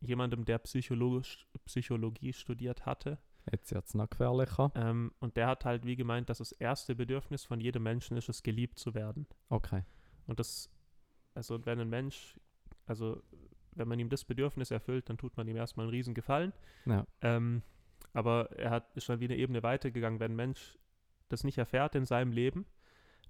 jemandem, 0.00 0.44
der 0.44 0.58
Psychologisch, 0.58 1.46
Psychologie 1.64 2.32
studiert 2.32 2.86
hatte. 2.86 3.18
Jetzt 3.50 3.72
wird 3.72 3.86
es 3.86 3.94
noch 3.94 4.10
gefährlicher. 4.10 4.72
Ähm, 4.74 5.12
und 5.20 5.36
der 5.36 5.46
hat 5.46 5.64
halt 5.64 5.84
wie 5.84 5.96
gemeint, 5.96 6.28
dass 6.28 6.38
das 6.38 6.52
erste 6.52 6.94
Bedürfnis 6.94 7.44
von 7.44 7.60
jedem 7.60 7.84
Menschen 7.84 8.16
ist, 8.16 8.28
es 8.28 8.42
geliebt 8.42 8.78
zu 8.78 8.94
werden. 8.94 9.26
Okay. 9.48 9.84
Und 10.26 10.40
das, 10.40 10.70
also 11.34 11.64
wenn 11.64 11.80
ein 11.80 11.88
Mensch, 11.88 12.38
also 12.86 13.22
wenn 13.72 13.88
man 13.88 13.98
ihm 13.98 14.08
das 14.08 14.24
Bedürfnis 14.24 14.70
erfüllt, 14.70 15.08
dann 15.08 15.18
tut 15.18 15.36
man 15.36 15.46
ihm 15.46 15.56
erstmal 15.56 15.84
einen 15.84 15.94
riesen 15.94 16.14
Gefallen. 16.14 16.52
Ja. 16.86 17.06
Ähm, 17.20 17.62
aber 18.12 18.50
er 18.52 18.70
hat, 18.70 18.96
ist 18.96 19.04
schon 19.04 19.20
wie 19.20 19.26
eine 19.26 19.36
Ebene 19.36 19.62
weitergegangen. 19.62 20.18
Wenn 20.18 20.32
ein 20.32 20.36
Mensch 20.36 20.78
das 21.28 21.44
nicht 21.44 21.58
erfährt 21.58 21.94
in 21.94 22.06
seinem 22.06 22.32
Leben, 22.32 22.66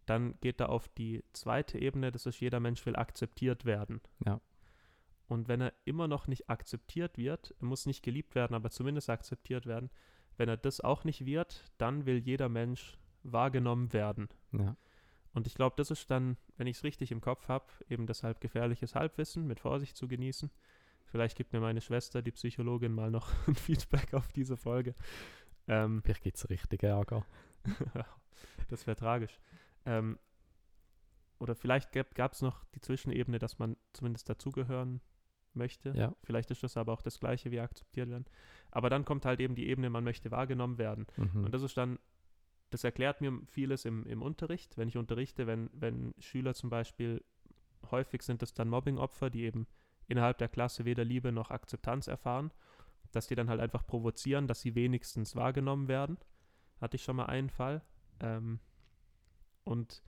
dann 0.07 0.39
geht 0.41 0.61
er 0.61 0.69
auf 0.69 0.89
die 0.89 1.25
zweite 1.33 1.79
Ebene, 1.79 2.13
das 2.13 2.27
ist, 2.27 2.41
jeder 2.41 2.61
Mensch 2.61 2.87
will 2.87 2.97
akzeptiert 2.97 3.65
werden. 3.65 4.01
Ja. 4.25 4.41
Und 5.29 5.49
wenn 5.49 5.61
er 5.61 5.73
immer 5.85 6.07
noch 6.09 6.29
nicht 6.29 6.49
akzeptiert 6.49 7.19
wird, 7.19 7.55
er 7.59 7.67
muss 7.67 7.87
nicht 7.87 8.03
geliebt 8.03 8.35
werden, 8.35 8.55
aber 8.55 8.71
zumindest 8.71 9.11
akzeptiert 9.11 9.67
werden, 9.67 9.91
wenn 10.37 10.49
er 10.49 10.57
das 10.57 10.81
auch 10.81 11.05
nicht 11.05 11.25
wird, 11.25 11.65
dann 11.79 12.07
will 12.07 12.19
jeder 12.19 12.49
Mensch 12.49 12.99
wahrgenommen 13.23 13.93
werden. 13.93 14.29
Ja. 14.53 14.77
Und 15.33 15.47
ich 15.47 15.55
glaube, 15.55 15.75
das 15.77 15.91
ist 15.91 16.11
dann, 16.11 16.37
wenn 16.57 16.67
ich 16.67 16.79
es 16.79 16.85
richtig 16.85 17.11
im 17.11 17.21
Kopf 17.21 17.49
habe, 17.49 17.67
eben 17.89 18.07
deshalb 18.07 18.41
gefährliches 18.41 18.95
Halbwissen 18.95 19.47
mit 19.47 19.61
Vorsicht 19.61 19.97
zu 19.97 20.09
genießen. 20.09 20.51
Vielleicht 21.05 21.37
gibt 21.37 21.53
mir 21.53 21.61
meine 21.61 21.81
Schwester, 21.81 22.23
die 22.23 22.33
Psychologin, 22.33 22.93
mal 22.93 23.11
noch 23.11 23.33
ein 23.49 23.55
Feedback 23.55 24.15
auf 24.15 24.33
diese 24.33 24.57
Folge. 24.57 24.95
Ähm, 25.69 26.03
Vielleicht 26.03 26.23
gibt 26.23 26.37
es 26.37 26.49
richtig 26.49 26.85
Ärger. 26.85 27.27
das 28.69 28.87
wäre 28.87 28.97
tragisch. 28.97 29.41
Ähm, 29.85 30.19
oder 31.39 31.55
vielleicht 31.55 31.93
gab 31.93 32.33
es 32.33 32.41
noch 32.41 32.65
die 32.75 32.81
Zwischenebene, 32.81 33.39
dass 33.39 33.59
man 33.59 33.77
zumindest 33.93 34.29
dazugehören 34.29 35.01
möchte. 35.57 35.91
Ja. 35.97 36.15
Vielleicht 36.23 36.51
ist 36.51 36.63
das 36.63 36.77
aber 36.77 36.93
auch 36.93 37.03
das 37.03 37.19
Gleiche 37.19 37.51
wie 37.51 37.61
akzeptiert 37.61 38.09
werden. 38.09 38.27
Aber 38.71 38.91
dann 38.91 39.05
kommt 39.05 39.25
halt 39.25 39.41
eben 39.41 39.55
die 39.55 39.69
Ebene, 39.69 39.91
man 39.91 40.05
möchte 40.05 40.31
wahrgenommen 40.31 40.79
werden. 40.79 41.07
Mhm. 41.17 41.45
Und 41.45 41.55
das 41.55 41.63
ist 41.63 41.77
dann, 41.77 41.99
das 42.71 42.85
erklärt 42.85 43.21
mir 43.21 43.41
vieles 43.47 43.85
im, 43.85 44.07
im 44.07 44.23
Unterricht, 44.23 44.77
wenn 44.77 44.89
ich 44.89 44.97
unterrichte, 44.97 45.47
wenn, 45.47 45.71
wenn 45.73 46.15
Schüler 46.19 46.55
zum 46.55 46.71
Beispiel, 46.71 47.25
häufig 47.91 48.23
sind 48.23 48.43
es 48.43 48.55
dann 48.55 48.69
Mobbingopfer, 48.69 49.31
die 49.31 49.45
eben 49.45 49.67
innerhalb 50.09 50.39
der 50.39 50.49
Klasse 50.49 50.85
weder 50.85 51.05
Liebe 51.05 51.33
noch 51.33 51.51
Akzeptanz 51.51 52.07
erfahren, 52.07 52.53
dass 53.13 53.27
die 53.27 53.35
dann 53.35 53.49
halt 53.49 53.61
einfach 53.61 53.87
provozieren, 53.87 54.47
dass 54.47 54.61
sie 54.61 54.75
wenigstens 54.75 55.37
wahrgenommen 55.37 55.89
werden. 55.89 56.19
Hatte 56.81 56.97
ich 56.97 57.05
schon 57.05 57.17
mal 57.17 57.27
einen 57.27 57.51
Fall. 57.51 57.83
Ähm, 58.21 58.61
und 59.65 60.03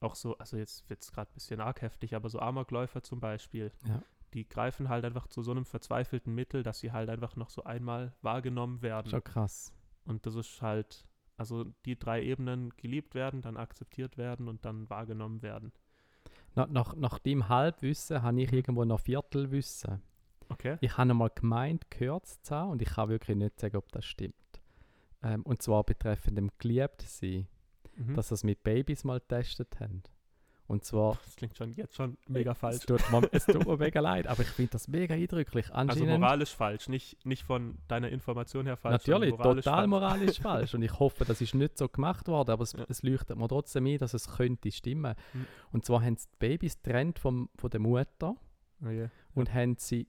auch 0.00 0.14
so, 0.14 0.36
also 0.38 0.56
jetzt 0.56 0.88
wird 0.88 1.02
es 1.02 1.12
gerade 1.12 1.30
ein 1.30 1.34
bisschen 1.34 1.60
arg 1.60 1.82
heftig, 1.82 2.14
aber 2.14 2.28
so 2.28 2.38
Amokläufer 2.38 3.02
zum 3.02 3.20
Beispiel, 3.20 3.72
Ja. 3.86 4.02
Die 4.34 4.48
greifen 4.48 4.88
halt 4.88 5.04
einfach 5.04 5.26
zu 5.28 5.42
so 5.42 5.50
einem 5.50 5.64
verzweifelten 5.64 6.34
Mittel, 6.34 6.62
dass 6.62 6.80
sie 6.80 6.92
halt 6.92 7.08
einfach 7.08 7.36
noch 7.36 7.50
so 7.50 7.64
einmal 7.64 8.14
wahrgenommen 8.22 8.82
werden. 8.82 9.10
Schon 9.10 9.24
krass. 9.24 9.72
Und 10.04 10.26
das 10.26 10.34
ist 10.34 10.62
halt, 10.62 11.06
also 11.36 11.64
die 11.84 11.98
drei 11.98 12.22
Ebenen 12.22 12.70
geliebt 12.76 13.14
werden, 13.14 13.42
dann 13.42 13.56
akzeptiert 13.56 14.16
werden 14.16 14.48
und 14.48 14.64
dann 14.64 14.88
wahrgenommen 14.90 15.42
werden. 15.42 15.72
Nach, 16.54 16.68
nach, 16.68 16.94
nach 16.94 17.18
dem 17.18 17.48
Halbwissen 17.48 18.22
habe 18.22 18.42
ich 18.42 18.52
irgendwo 18.52 18.84
noch 18.84 19.00
Viertelwissen. 19.00 20.02
Okay. 20.48 20.78
Ich 20.80 20.96
habe 20.96 21.10
einmal 21.10 21.30
gemeint, 21.34 21.90
gehört 21.90 22.26
zu 22.26 22.54
haben 22.54 22.70
und 22.70 22.82
ich 22.82 22.88
kann 22.88 23.08
wirklich 23.08 23.36
nicht 23.36 23.58
sagen, 23.58 23.76
ob 23.76 23.90
das 23.92 24.04
stimmt. 24.04 24.34
Ähm, 25.22 25.42
und 25.42 25.60
zwar 25.60 25.82
betreffend 25.84 26.38
dem 26.38 26.50
Geliebtsein, 26.58 27.48
Mhm. 27.96 28.14
dass 28.14 28.28
sie 28.28 28.34
es 28.34 28.44
mit 28.44 28.62
Babys 28.62 29.04
mal 29.04 29.20
getestet 29.20 29.80
haben. 29.80 30.02
Und 30.68 30.84
zwar, 30.84 31.16
Das 31.24 31.36
klingt 31.36 31.56
schon 31.56 31.74
jetzt 31.74 31.94
schon 31.94 32.16
mega 32.26 32.50
es 32.52 32.58
falsch. 32.58 32.86
tut, 32.86 33.00
mir, 33.12 33.22
es 33.30 33.46
tut 33.46 33.64
mir 33.66 33.76
mega 33.76 34.00
leid, 34.00 34.26
aber 34.26 34.42
ich 34.42 34.48
finde 34.48 34.72
das 34.72 34.88
mega 34.88 35.14
eindrücklich. 35.14 35.66
Also 35.72 35.92
Anscheinend, 35.92 36.18
moralisch 36.20 36.54
falsch, 36.56 36.88
nicht, 36.88 37.24
nicht 37.24 37.44
von 37.44 37.78
deiner 37.86 38.08
Information 38.08 38.66
her 38.66 38.76
falsch. 38.76 39.06
natürlich, 39.06 39.30
moralisch 39.30 39.64
total 39.64 39.78
falsch. 39.78 39.88
moralisch 39.90 40.40
falsch. 40.40 40.74
Und 40.74 40.82
ich 40.82 40.98
hoffe, 40.98 41.24
das 41.24 41.40
ist 41.40 41.54
nicht 41.54 41.78
so 41.78 41.88
gemacht 41.88 42.26
worden, 42.26 42.50
aber 42.50 42.64
es, 42.64 42.72
Ja. 42.72 42.84
es 42.88 43.02
leuchtet 43.04 43.38
mir 43.38 43.46
trotzdem 43.48 43.86
ein, 43.86 43.98
dass 43.98 44.12
es 44.12 44.28
könnte 44.36 44.72
stimmen. 44.72 45.14
Mhm. 45.34 45.46
Und 45.72 45.84
zwar 45.84 46.02
haben 46.02 46.16
sie 46.16 46.26
die 46.32 46.36
Babys 46.40 46.82
getrennt 46.82 47.18
vom, 47.20 47.48
von 47.54 47.70
der 47.70 47.80
Mutter 47.80 48.34
Oh 48.84 48.88
je. 48.90 49.08
und 49.34 49.54
haben 49.54 49.76
sie, 49.78 50.08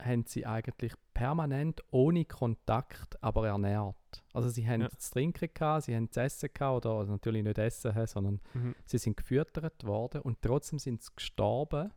haben 0.00 0.24
sie 0.26 0.44
eigentlich 0.46 0.92
permanent 1.14 1.82
ohne 1.90 2.24
Kontakt, 2.26 3.22
aber 3.22 3.48
ernährt. 3.48 3.96
Also 4.34 4.48
sie 4.50 4.66
haben 4.68 4.82
Ja. 4.82 4.90
zu 4.90 5.12
trinken 5.12 5.48
gehabt, 5.54 5.84
sie 5.84 5.96
haben 5.96 6.10
zu 6.10 6.20
essen 6.20 6.50
gehabt, 6.52 6.84
oder 6.86 6.96
also 6.96 7.12
natürlich 7.12 7.42
nicht 7.42 7.58
essen, 7.58 8.06
sondern 8.06 8.40
Mhm. 8.54 8.74
sie 8.84 8.98
sind 8.98 9.16
gefüttert 9.16 9.84
worden 9.84 10.20
und 10.20 10.42
trotzdem 10.42 10.78
sind 10.78 11.02
sie 11.02 11.10
gestorben, 11.16 11.90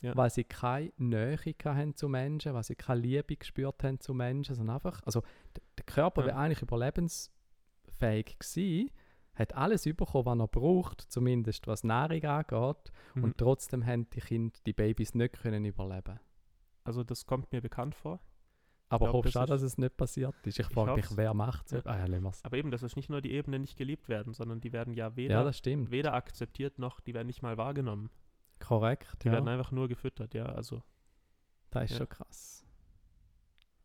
Ja. 0.00 0.16
weil 0.16 0.30
sie 0.30 0.44
keine 0.44 0.92
Nähe 0.96 1.36
hatten 1.64 1.94
zu 1.94 2.08
Menschen, 2.08 2.54
weil 2.54 2.62
sie 2.64 2.74
keine 2.76 3.00
Liebe 3.00 3.36
gespürt 3.36 3.82
haben 3.84 4.00
zu 4.00 4.14
Menschen, 4.14 4.54
sondern 4.54 4.76
einfach, 4.76 5.02
also 5.04 5.22
der 5.76 5.84
Körper 5.84 6.22
Ja. 6.22 6.28
wäre 6.28 6.36
eigentlich 6.38 6.62
überlebensfähig 6.62 8.38
gewesen, 8.38 8.90
hat 9.34 9.54
alles 9.54 9.84
bekommen, 9.84 10.24
was 10.26 10.38
er 10.38 10.48
braucht, 10.48 11.00
zumindest 11.02 11.66
was 11.66 11.84
Nahrung 11.84 12.24
angeht, 12.24 12.92
Mhm. 13.14 13.24
und 13.24 13.38
trotzdem 13.38 13.84
haben 13.84 14.08
die 14.10 14.20
Kinder, 14.20 14.58
die 14.64 14.72
Babys 14.72 15.14
nicht 15.14 15.34
können 15.42 15.64
überleben. 15.66 16.18
Also 16.86 17.04
das 17.04 17.26
kommt 17.26 17.52
mir 17.52 17.60
bekannt 17.60 17.94
vor. 17.94 18.20
Aber 18.88 19.06
glaub, 19.06 19.14
hoffst 19.24 19.34
du 19.34 19.38
das 19.40 19.48
dass 19.48 19.62
es 19.62 19.78
nicht 19.78 19.96
passiert 19.96 20.34
ist? 20.46 20.60
Ich 20.60 20.66
frage 20.66 20.94
mich, 20.94 21.16
wer 21.16 21.34
macht 21.34 21.68
so? 21.68 21.76
Ja. 21.76 21.82
Ah 21.86 22.06
ja. 22.06 22.30
Aber 22.44 22.56
eben, 22.56 22.70
das 22.70 22.84
ist 22.84 22.94
nicht 22.94 23.10
nur 23.10 23.20
die 23.20 23.32
Ebene 23.32 23.58
nicht 23.58 23.76
geliebt 23.76 24.08
werden, 24.08 24.32
sondern 24.32 24.60
die 24.60 24.72
werden 24.72 24.94
ja 24.94 25.16
weder, 25.16 25.42
Ja, 25.50 25.90
weder 25.90 26.14
akzeptiert 26.14 26.78
noch, 26.78 27.00
die 27.00 27.12
werden 27.12 27.26
nicht 27.26 27.42
mal 27.42 27.56
wahrgenommen. 27.56 28.10
Korrekt, 28.60 29.24
Die 29.24 29.30
werden 29.30 29.48
einfach 29.48 29.72
nur 29.72 29.88
gefüttert, 29.88 30.34
ja. 30.34 30.46
Also, 30.46 30.82
Das 31.70 31.90
ist 31.90 31.96
schon 31.96 32.08
krass. 32.08 32.64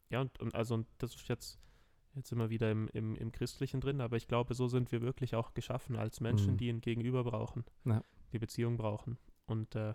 ja, 0.09 0.21
und, 0.21 0.39
und 0.39 0.53
also 0.55 0.75
und 0.75 0.87
das 0.99 1.15
ist 1.15 1.27
jetzt, 1.27 1.59
jetzt 2.13 2.31
immer 2.31 2.49
wieder 2.51 2.69
im, 2.69 2.87
im, 2.89 3.15
im 3.15 3.31
Christlichen 3.31 3.81
drin, 3.81 4.01
aber 4.01 4.17
ich 4.17 4.27
glaube, 4.27 4.53
so 4.53 4.67
sind 4.67 4.91
wir 4.91 5.01
wirklich 5.01 5.35
auch 5.35 5.53
geschaffen 5.55 5.95
als 5.95 6.19
Menschen, 6.21 6.53
Mhm. 6.53 6.57
die 6.57 6.69
ein 6.69 6.81
Gegenüber 6.81 7.23
brauchen, 7.23 7.65
die 8.33 8.39
Beziehung 8.39 8.77
brauchen. 8.77 9.17
Und 9.47 9.75
äh, 9.75 9.93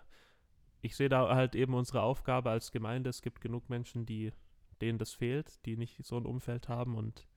ich 0.81 0.95
sehe 0.95 1.09
da 1.09 1.33
halt 1.35 1.55
eben 1.55 1.73
unsere 1.73 2.01
Aufgabe 2.01 2.49
als 2.49 2.71
Gemeinde. 2.71 3.09
Es 3.09 3.21
gibt 3.21 3.41
genug 3.41 3.69
Menschen, 3.69 4.05
die 4.05 4.31
denen 4.81 4.99
das 4.99 5.13
fehlt, 5.13 5.65
die 5.65 5.75
nicht 5.77 6.05
so 6.05 6.17
ein 6.17 6.25
Umfeld 6.25 6.69
haben 6.69 6.95
und 6.95 7.27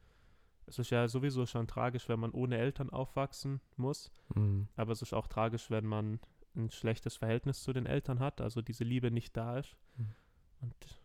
es 0.67 0.79
ist 0.79 0.91
ja 0.91 1.09
sowieso 1.09 1.47
schon 1.47 1.67
tragisch, 1.67 2.09
wenn 2.09 2.21
man 2.21 2.31
ohne 2.31 2.57
Eltern 2.59 2.91
aufwachsen 2.91 3.61
muss, 3.77 4.13
Mhm. 4.35 4.69
aber 4.77 4.93
es 4.93 5.03
ist 5.03 5.13
auch 5.15 5.27
tragisch, 5.27 5.71
wenn 5.71 5.85
man 5.87 6.21
ein 6.55 6.71
schlechtes 6.71 7.17
Verhältnis 7.17 7.63
zu 7.63 7.73
den 7.73 7.87
Eltern 7.87 8.21
hat, 8.21 8.41
also 8.41 8.63
diese 8.63 8.85
Liebe 8.85 9.11
nicht 9.11 9.37
da 9.37 9.59
ist. 9.59 9.77
Mhm. 9.97 10.15
Und 10.61 11.01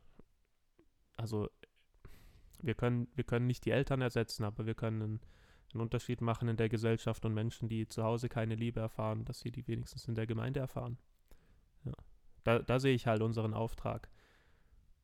also 1.18 1.50
wir 2.62 2.76
können, 2.76 3.08
wir 3.16 3.24
können 3.24 3.48
nicht 3.48 3.66
die 3.66 3.72
Eltern 3.72 4.02
ersetzen, 4.02 4.44
aber 4.44 4.66
wir 4.66 4.76
können 4.76 5.02
einen, 5.02 5.20
einen 5.74 5.82
Unterschied 5.82 6.22
machen 6.22 6.48
in 6.48 6.58
der 6.58 6.70
Gesellschaft 6.70 7.26
und 7.26 7.34
Menschen, 7.34 7.70
die 7.70 7.88
zu 7.88 8.04
Hause 8.04 8.30
keine 8.30 8.56
Liebe 8.56 8.80
erfahren, 8.80 9.26
dass 9.26 9.40
sie 9.40 9.52
die 9.52 9.68
wenigstens 9.68 10.08
in 10.08 10.16
der 10.16 10.28
Gemeinde 10.28 10.60
erfahren. 10.60 10.98
Da, 12.46 12.60
da 12.60 12.80
sehe 12.80 12.96
ich 12.96 13.08
halt 13.08 13.22
unseren 13.22 13.54
Auftrag. 13.54 14.10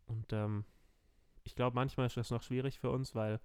Und 0.05 0.31
ähm, 0.31 0.63
ich 1.43 1.55
glaube, 1.55 1.75
manchmal 1.75 2.05
ist 2.05 2.15
das 2.15 2.31
noch 2.31 2.41
schwierig 2.41 2.79
für 2.79 2.89
uns, 2.89 3.13
weil, 3.15 3.41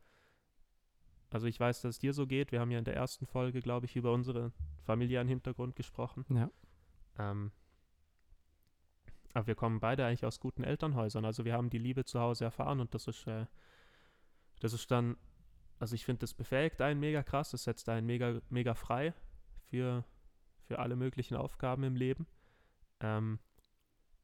also 1.31 1.49
ich 1.49 1.59
weiß, 1.59 1.83
dass 1.83 1.97
es 1.97 1.99
dir 1.99 2.13
so 2.13 2.29
geht. 2.29 2.53
Wir 2.53 2.61
haben 2.61 2.71
ja 2.71 2.79
in 2.79 2.85
der 2.85 2.95
ersten 2.95 3.27
Folge, 3.27 3.61
glaube 3.61 3.87
ich, 3.87 3.97
über 3.97 4.13
unseren 4.13 4.53
familiären 4.85 5.27
Hintergrund 5.27 5.75
gesprochen. 5.75 6.25
Ja. 6.29 6.49
Ähm, 7.19 7.51
aber 9.35 9.49
wir 9.49 9.57
kommen 9.57 9.81
beide 9.81 10.07
eigentlich 10.07 10.25
aus 10.25 10.39
guten 10.39 10.63
Elternhäusern. 10.63 11.25
Also 11.25 11.45
wir 11.45 11.55
haben 11.55 11.71
die 11.71 11.79
Liebe 11.79 12.05
zu 12.05 12.21
Hause 12.21 12.45
erfahren 12.45 12.79
und 12.79 12.95
das 12.95 13.09
ist, 13.09 13.27
äh, 13.27 13.47
das 14.61 14.73
ist 14.73 14.91
dann 14.91 15.17
also 15.79 15.95
ich 15.95 16.05
finde, 16.05 16.21
das 16.21 16.35
befähigt 16.35 16.81
einen 16.81 17.01
mega 17.01 17.23
krass, 17.23 17.51
das 17.51 17.65
setzt 17.65 17.89
einen 17.89 18.07
mega, 18.07 18.41
mega 18.49 18.75
frei 18.75 19.13
für, 19.65 20.05
für 20.63 20.79
alle 20.79 20.97
möglichen 20.97 21.37
Aufgaben 21.37 21.83
im 21.85 21.97
Leben. 21.97 22.27
Ähm, 23.01 23.39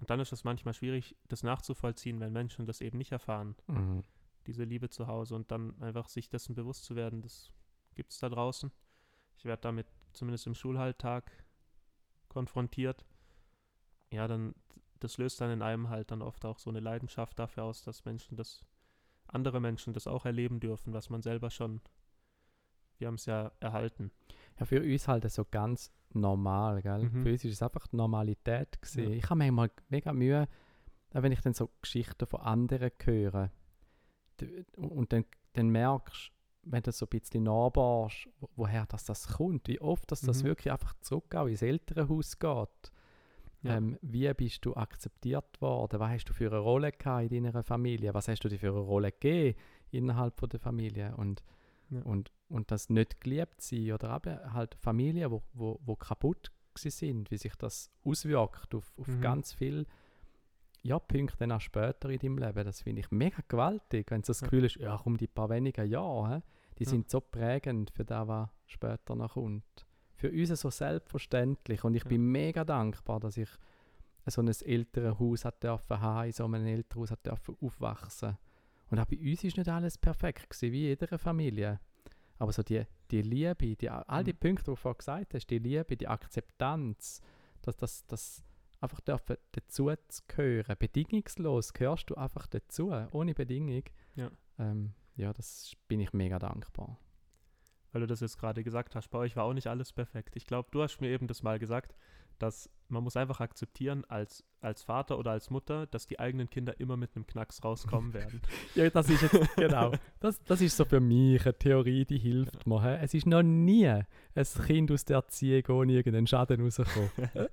und 0.03 0.11
dann 0.11 0.19
ist 0.19 0.33
es 0.33 0.43
manchmal 0.43 0.75
schwierig, 0.75 1.15
das 1.29 1.45
nachzuvollziehen, 1.45 2.19
wenn 2.19 2.33
Menschen 2.33 2.67
das 2.67 2.81
eben 2.81 2.99
nicht 2.99 3.13
erfahren, 3.13 3.55
Mhm. 3.69 4.03
diese 4.49 4.65
Liebe 4.65 4.91
zu 4.91 5.07
Hause 5.07 5.37
und 5.37 5.53
dann 5.53 5.81
einfach 5.81 6.09
sich 6.09 6.29
dessen 6.29 6.57
bewusst 6.57 6.85
zu 6.87 6.97
werden, 6.97 7.23
das 7.23 7.53
gibt 7.95 8.11
es 8.11 8.19
da 8.19 8.29
draußen. 8.29 8.73
Ich 9.37 9.45
werde 9.45 9.63
damit 9.63 9.87
zumindest 10.13 10.49
im 10.49 10.57
Schulalltag 10.57 11.31
konfrontiert. 12.27 13.07
Ja, 14.11 14.27
dann, 14.27 14.57
das 14.99 15.19
löst 15.19 15.41
dann 15.41 15.53
in 15.53 15.63
einem 15.63 15.89
halt 15.89 16.11
dann 16.11 16.21
oft 16.21 16.45
auch 16.47 16.59
so 16.59 16.69
eine 16.69 16.81
Leidenschaft 16.81 17.39
dafür 17.39 17.63
aus, 17.63 17.85
dass 17.85 18.05
Menschen 18.05 18.37
das, 18.37 18.65
andere 19.29 19.61
Menschen 19.61 19.93
das 19.93 20.09
auch 20.09 20.27
erleben 20.27 20.59
dürfen, 20.59 20.93
was 20.95 21.11
man 21.11 21.23
selber 21.23 21.49
schon, 21.49 21.81
wir 22.99 23.07
haben 23.07 23.15
es 23.15 23.27
ja 23.27 23.53
erhalten. 23.61 24.11
Ja, 24.59 24.67
für 24.67 24.81
uns 24.83 25.09
halt 25.09 25.31
so 25.31 25.45
ganz 25.45 25.91
normal, 26.13 26.83
gell? 26.83 27.05
Mhm. 27.05 27.23
Für 27.23 27.31
uns 27.33 27.45
ist 27.45 27.53
es 27.55 27.63
einfach 27.63 27.87
die 27.87 27.97
Normalität 27.97 28.81
gewesen. 28.81 29.11
Ja. 29.11 29.17
Ich 29.17 29.25
habe 29.31 29.39
manchmal 29.39 29.71
mega 29.89 30.13
Mühe, 30.13 30.47
wenn 31.13 31.33
ich 31.33 31.41
dann 31.41 31.55
so 31.55 31.71
Geschichten 31.81 32.27
von 32.27 32.41
anderen 32.41 32.91
höre 33.05 33.51
und 34.77 35.13
dann, 35.13 35.25
dann 35.53 35.69
merkst, 35.71 36.33
wenn 36.65 36.83
du 36.83 36.93
so 36.93 37.07
ein 37.07 37.21
bisschen 37.21 37.45
nachbaust, 37.45 38.29
wo- 38.41 38.49
woher 38.57 38.87
das, 38.87 39.05
das 39.05 39.27
kommt, 39.29 39.69
wie 39.69 39.81
oft 39.81 40.11
dass 40.11 40.21
das 40.21 40.43
Mhm. 40.43 40.49
wirklich 40.49 40.73
einfach 40.73 40.95
zurück 41.01 41.35
auch 41.35 41.47
ins 41.47 41.63
Elternhaus 41.63 42.39
geht. 42.39 42.93
Ja. 43.63 43.77
Ähm, 43.77 43.99
wie 44.03 44.33
bist 44.35 44.65
du 44.65 44.75
akzeptiert 44.75 45.61
worden? 45.61 46.01
Was 46.01 46.11
hast 46.11 46.25
du 46.27 46.33
für 46.33 46.47
eine 46.47 46.59
Rolle 46.59 46.91
gehabt 46.93 47.31
in 47.31 47.45
deiner 47.45 47.63
Familie? 47.63 48.13
Was 48.15 48.29
hast 48.29 48.41
du 48.45 48.49
dir 48.49 48.59
für 48.59 48.71
eine 48.71 48.79
Rolle 48.79 49.13
gegeben 49.13 49.57
innerhalb 49.91 50.39
von 50.39 50.49
der 50.49 50.61
Familie? 50.61 51.15
Und, 51.17 51.43
Ja. 51.93 52.03
und, 52.03 52.33
und 52.49 52.71
das 52.71 52.89
nicht 52.91 53.21
geliebt 53.21 53.61
sein 53.61 53.93
oder 53.93 54.17
eben 54.17 54.53
halt 54.53 54.75
Familien, 54.77 55.31
wo, 55.31 55.43
wo, 55.53 55.79
wo 55.85 55.95
kaputt 55.97 56.51
sind, 56.77 57.31
wie 57.31 57.37
sich 57.39 57.55
das 57.57 57.91
auswirkt 58.05 58.75
auf, 58.75 58.93
auf 58.99 59.07
Mhm. 59.09 59.21
ganz 59.21 59.53
viele 59.53 59.87
ja, 60.85 60.99
Punkte 60.99 61.37
dann 61.37 61.53
auch 61.53 61.61
später 61.61 62.09
in 62.11 62.19
deinem 62.19 62.39
Leben. 62.39 62.65
Das 62.65 62.81
finde 62.83 63.01
ich 63.01 63.11
mega 63.13 63.43
gewaltig, 63.47 64.11
wenn 64.11 64.23
du 64.23 64.27
das 64.27 64.41
Ja. 64.41 64.47
Gefühl 64.49 64.65
hast, 64.65 64.77
ja, 64.77 64.97
um 64.97 65.17
die 65.17 65.29
paar 65.29 65.49
wenigen 65.51 65.87
Jahre, 65.87 66.43
die 66.79 66.85
Ja. 66.85 66.91
sind 66.91 67.09
so 67.11 67.21
prägend 67.21 67.91
für 67.93 68.05
das, 68.05 68.27
was 68.27 68.49
später 68.67 69.15
noch 69.15 69.35
kommt. 69.35 69.87
Für 70.17 70.31
uns 70.31 70.49
so 70.61 70.71
selbstverständlich 70.71 71.85
und 71.85 71.95
ich 71.95 72.03
Ja. 72.05 72.09
bin 72.09 72.23
mega 72.33 72.65
dankbar, 72.65 73.21
dass 73.21 73.37
ich 73.37 73.49
so 74.27 74.41
ein 74.41 74.49
Elternhaus 74.49 75.45
hat 75.45 75.63
dürfen 75.63 76.01
haben, 76.01 76.27
in 76.27 76.33
so 76.33 76.45
einem 76.47 76.65
Elternhaus 76.67 77.11
hat 77.11 77.27
dürfen 77.27 77.57
aufwachsen. 77.61 78.39
Und 78.93 78.99
auch 78.99 79.07
bei 79.07 79.19
uns 79.19 79.43
ist 79.43 79.57
nicht 79.57 79.71
alles 79.71 79.97
perfekt 79.97 80.51
gewesen, 80.51 80.73
wie 80.73 80.83
in 80.93 80.99
jeder 81.01 81.19
Familie. 81.19 81.81
Aber 82.39 82.53
so 82.53 82.63
die, 82.63 82.85
die 83.11 83.23
Liebe, 83.23 83.75
die, 83.75 83.89
all 83.89 84.23
die 84.23 84.35
Mhm. 84.35 84.39
Punkte, 84.39 84.65
die 84.65 84.71
du 84.73 84.77
vorhin 84.77 84.99
gesagt 84.99 85.33
hast, 85.35 85.47
die 85.47 85.59
Liebe, 85.59 85.97
die 85.97 86.09
Akzeptanz, 86.09 87.23
dass 87.63 87.77
das, 87.77 88.07
das 88.07 88.45
einfach 88.81 89.01
dürfen 89.01 89.37
dazu 89.53 89.91
zu 90.09 90.23
gehören. 90.29 90.77
Bedingungslos 90.79 91.73
gehörst 91.73 92.11
du 92.11 92.17
einfach 92.17 92.47
dazu, 92.47 92.93
ohne 93.13 93.33
Bedingung. 93.33 93.85
Ja. 94.15 94.31
Ähm, 94.59 94.93
ja, 95.17 95.33
das 95.33 95.75
bin 95.89 96.01
ich 96.01 96.13
mega 96.13 96.39
dankbar. 96.39 96.99
weil 97.93 98.03
du 98.03 98.07
das 98.07 98.21
jetzt 98.21 98.39
gerade 98.39 98.63
gesagt 98.63 98.95
hast, 98.95 99.09
bei 99.09 99.19
euch 99.19 99.37
war 99.37 99.45
auch 99.45 99.55
nicht 99.55 99.69
alles 99.69 99.93
perfekt. 99.93 100.37
Ich 100.37 100.47
glaube, 100.47 100.69
du 100.71 100.83
hast 100.83 101.01
mir 101.01 101.09
eben 101.11 101.27
das 101.29 101.43
mal 101.43 101.59
gesagt, 101.59 101.95
dass 102.43 102.69
man 102.89 103.03
muss 103.05 103.17
einfach 103.17 103.41
akzeptieren 103.41 104.05
als, 104.09 104.45
als 104.61 104.83
Vater 104.83 105.19
oder 105.19 105.31
als 105.31 105.49
Mutter, 105.49 105.87
dass 105.87 106.07
die 106.07 106.21
eigenen 106.21 106.51
Kinder 106.51 106.79
immer 106.79 106.99
mit 106.99 107.17
einem 107.17 107.27
Knacks 107.27 107.65
rauskommen 107.65 108.13
werden. 108.15 108.43
Ja, 108.75 108.91
das 108.91 109.09
ist 109.09 109.23
jetzt, 109.23 109.57
genau. 109.57 109.93
Das, 110.21 110.43
das 110.45 110.61
ist 110.61 110.77
so 110.77 110.85
für 110.85 111.01
mich 111.01 111.43
eine 111.47 111.57
Theorie, 111.57 112.05
die 112.05 112.19
hilft 112.19 112.67
mir. 112.67 112.99
Es 113.01 113.15
ist 113.15 113.25
noch 113.27 113.43
nie 113.43 113.87
ein 113.89 114.07
Kind 114.67 114.91
aus 114.93 115.07
der 115.07 115.17
Erziehung 115.17 115.65
ohne 115.71 115.93
irgendeinen 115.95 116.27
Schaden 116.27 116.61
rausgekommen. 116.61 117.11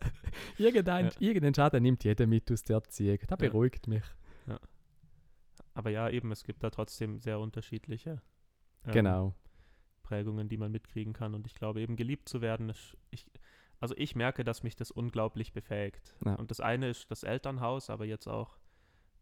Irgendein, 0.57 1.05
Ja. 1.05 1.11
Irgendeinen 1.19 1.55
Schaden 1.55 1.83
nimmt 1.83 2.03
jeder 2.03 2.27
mit 2.27 2.51
aus 2.51 2.63
der 2.63 2.75
Erziehung. 2.75 3.19
Das 3.21 3.29
Ja. 3.29 3.35
beruhigt 3.37 3.87
mich. 3.87 4.03
Aber 5.73 5.89
ja, 5.91 6.09
eben, 6.09 6.31
es 6.31 6.43
gibt 6.43 6.63
da 6.63 6.69
trotzdem 6.69 7.19
sehr 7.19 7.39
unterschiedliche 7.39 8.21
ähm, 8.85 8.91
Genau. 8.91 9.35
Prägungen, 10.03 10.49
die 10.49 10.57
man 10.57 10.71
mitkriegen 10.71 11.13
kann. 11.13 11.33
Und 11.35 11.47
ich 11.47 11.55
glaube, 11.55 11.79
eben 11.79 11.95
geliebt 11.95 12.27
zu 12.27 12.41
werden, 12.41 12.69
ist, 12.69 12.97
ich, 13.11 13.25
also 13.79 13.95
ich 13.97 14.15
merke, 14.15 14.43
dass 14.43 14.63
mich 14.63 14.75
das 14.75 14.91
unglaublich 14.91 15.53
befähigt. 15.53 16.15
Ja. 16.25 16.35
Und 16.35 16.51
das 16.51 16.59
eine 16.59 16.89
ist 16.89 17.09
das 17.11 17.23
Elternhaus, 17.23 17.89
aber 17.89 18.05
jetzt 18.05 18.27
auch, 18.27 18.57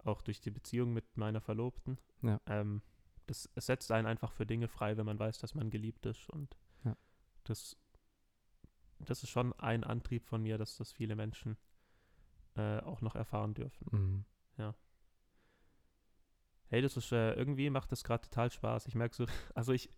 auch 0.04 0.22
durch 0.22 0.40
die 0.42 0.52
Beziehung 0.52 0.94
mit 0.94 1.18
meiner 1.18 1.42
Verlobten. 1.42 1.98
Ja. 2.22 2.40
Ähm, 2.48 2.82
das, 3.28 3.50
setzt 3.56 3.92
einen 3.92 4.08
einfach 4.08 4.32
für 4.32 4.46
Dinge 4.46 4.68
frei, 4.68 4.98
wenn 4.98 5.06
man 5.06 5.20
weiß, 5.20 5.40
dass 5.40 5.54
man 5.54 5.70
geliebt 5.70 6.06
ist. 6.06 6.30
Und 6.30 6.58
Ja. 6.86 6.96
das, 7.44 7.78
das 9.00 9.24
ist 9.24 9.30
schon 9.30 9.54
ein 9.60 9.84
Antrieb 9.84 10.26
von 10.26 10.42
mir, 10.42 10.58
dass 10.58 10.78
das 10.78 10.92
viele 10.92 11.16
Menschen 11.16 11.58
äh, 12.56 12.80
auch 12.80 13.02
noch 13.02 13.16
erfahren 13.16 13.54
dürfen. 13.54 13.88
Mhm. 13.92 14.26
Hey, 16.70 16.82
das 16.82 16.98
ist 16.98 17.12
äh, 17.12 17.34
irgendwie 17.34 17.70
macht 17.70 17.92
das 17.92 18.04
gerade 18.04 18.24
total 18.24 18.52
Spaß. 18.52 18.88
Ich 18.88 18.96
merke 18.96 19.16
so, 19.16 19.26
also 19.56 19.72
ich, 19.72 19.90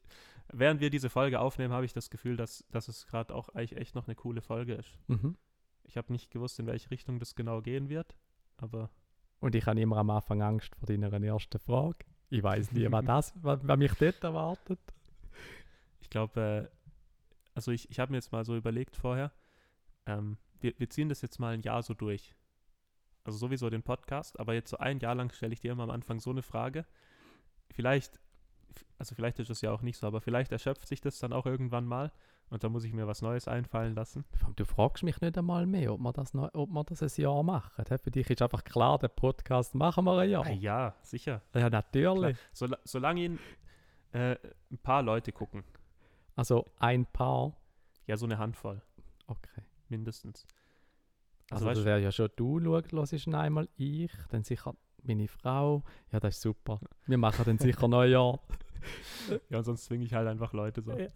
während 0.51 0.81
wir 0.81 0.89
diese 0.89 1.09
Folge 1.09 1.39
aufnehmen, 1.39 1.73
habe 1.73 1.85
ich 1.85 1.93
das 1.93 2.09
Gefühl, 2.09 2.37
dass, 2.37 2.65
dass 2.71 2.87
es 2.87 3.05
gerade 3.07 3.33
auch 3.33 3.49
eigentlich 3.49 3.77
echt 3.77 3.95
noch 3.95 4.07
eine 4.07 4.15
coole 4.15 4.41
Folge 4.41 4.75
ist. 4.75 4.97
Mhm. 5.07 5.35
Ich 5.83 5.97
habe 5.97 6.11
nicht 6.11 6.31
gewusst, 6.31 6.59
in 6.59 6.67
welche 6.67 6.91
Richtung 6.91 7.19
das 7.19 7.35
genau 7.35 7.61
gehen 7.61 7.89
wird, 7.89 8.15
aber 8.57 8.89
Und 9.39 9.55
ich 9.55 9.65
habe 9.65 9.79
immer 9.79 9.97
am 9.97 10.09
Anfang 10.09 10.41
Angst 10.41 10.75
vor 10.75 10.85
deiner 10.85 11.11
ersten 11.11 11.59
Frage. 11.59 12.05
Ich 12.29 12.43
weiß 12.43 12.71
nie, 12.73 12.91
was, 12.91 13.05
das, 13.05 13.33
was, 13.41 13.67
was 13.67 13.77
mich 13.77 13.93
dort 13.93 14.23
erwartet. 14.23 14.79
ich 16.01 16.09
glaube, 16.09 16.69
äh, 16.71 16.79
also 17.55 17.71
ich, 17.71 17.89
ich 17.89 17.99
habe 17.99 18.11
mir 18.11 18.17
jetzt 18.17 18.31
mal 18.31 18.45
so 18.45 18.55
überlegt 18.55 18.95
vorher, 18.95 19.31
ähm, 20.05 20.37
wir, 20.59 20.73
wir 20.77 20.89
ziehen 20.89 21.09
das 21.09 21.21
jetzt 21.21 21.39
mal 21.39 21.53
ein 21.53 21.61
Jahr 21.61 21.81
so 21.83 21.93
durch. 21.93 22.35
Also 23.23 23.37
sowieso 23.37 23.69
den 23.69 23.83
Podcast, 23.83 24.39
aber 24.39 24.53
jetzt 24.53 24.69
so 24.69 24.77
ein 24.77 24.99
Jahr 24.99 25.15
lang 25.15 25.31
stelle 25.31 25.53
ich 25.53 25.59
dir 25.59 25.71
immer 25.71 25.83
am 25.83 25.91
Anfang 25.91 26.19
so 26.19 26.29
eine 26.29 26.41
Frage. 26.41 26.85
Vielleicht, 27.71 28.19
also 28.97 29.15
vielleicht 29.15 29.39
ist 29.39 29.49
es 29.49 29.61
ja 29.61 29.71
auch 29.71 29.81
nicht 29.81 29.97
so, 29.97 30.07
aber 30.07 30.21
vielleicht 30.21 30.51
erschöpft 30.51 30.87
sich 30.87 31.01
das 31.01 31.19
dann 31.19 31.33
auch 31.33 31.45
irgendwann 31.45 31.85
mal 31.85 32.11
und 32.49 32.63
dann 32.63 32.71
muss 32.71 32.83
ich 32.83 32.93
mir 32.93 33.07
was 33.07 33.21
Neues 33.21 33.47
einfallen 33.47 33.95
lassen. 33.95 34.25
Du 34.55 34.65
fragst 34.65 35.03
mich 35.03 35.21
nicht 35.21 35.37
einmal 35.37 35.65
mehr, 35.65 35.93
ob 35.93 35.99
wir 35.99 36.11
das, 36.13 36.33
noch, 36.33 36.49
ob 36.53 36.69
wir 36.69 36.83
das 36.83 37.01
ein 37.03 37.21
Jahr 37.21 37.43
machen. 37.43 37.85
hä? 37.87 37.97
Für 37.97 38.11
dich 38.11 38.29
ist 38.29 38.41
einfach 38.41 38.63
klar, 38.63 38.97
den 38.99 39.09
Podcast 39.15 39.75
machen 39.75 40.05
wir 40.05 40.17
ein 40.17 40.29
Jahr. 40.29 40.45
Ah, 40.45 40.51
ja, 40.51 40.95
sicher. 41.01 41.41
Ja, 41.53 41.69
natürlich. 41.69 42.37
Sol 42.51 42.75
solange 42.83 43.21
ihn 43.21 43.39
äh, 44.11 44.35
ein 44.71 44.77
paar 44.79 45.03
Leute 45.03 45.31
gucken. 45.31 45.63
Also 46.35 46.65
ein 46.79 47.05
Paar. 47.05 47.53
Ja, 48.07 48.17
so 48.17 48.25
eine 48.25 48.39
Handvoll, 48.39 48.81
Okay. 49.27 49.61
mindestens. 49.89 50.47
Also, 51.51 51.65
weißt 51.65 51.79
das 51.79 51.85
wäre 51.85 51.99
ja 51.99 52.11
schon 52.11 52.29
du, 52.35 52.59
schaust 52.89 53.13
ist 53.13 53.27
einmal 53.27 53.69
ich, 53.77 54.11
dann 54.29 54.43
sicher 54.43 54.75
meine 55.03 55.27
Frau. 55.27 55.83
Ja, 56.11 56.19
das 56.19 56.35
ist 56.35 56.41
super. 56.41 56.79
Wir 57.05 57.17
machen 57.17 57.43
dann 57.45 57.57
sicher 57.57 57.87
noch 57.87 57.99
ein 58.01 58.11
Jahr. 58.11 58.39
Ja, 59.49 59.57
und 59.57 59.63
sonst 59.63 59.85
zwinge 59.85 60.05
ich 60.05 60.13
halt 60.13 60.27
einfach 60.27 60.53
Leute 60.53 60.81
so. 60.81 60.91
Ja. 60.97 61.07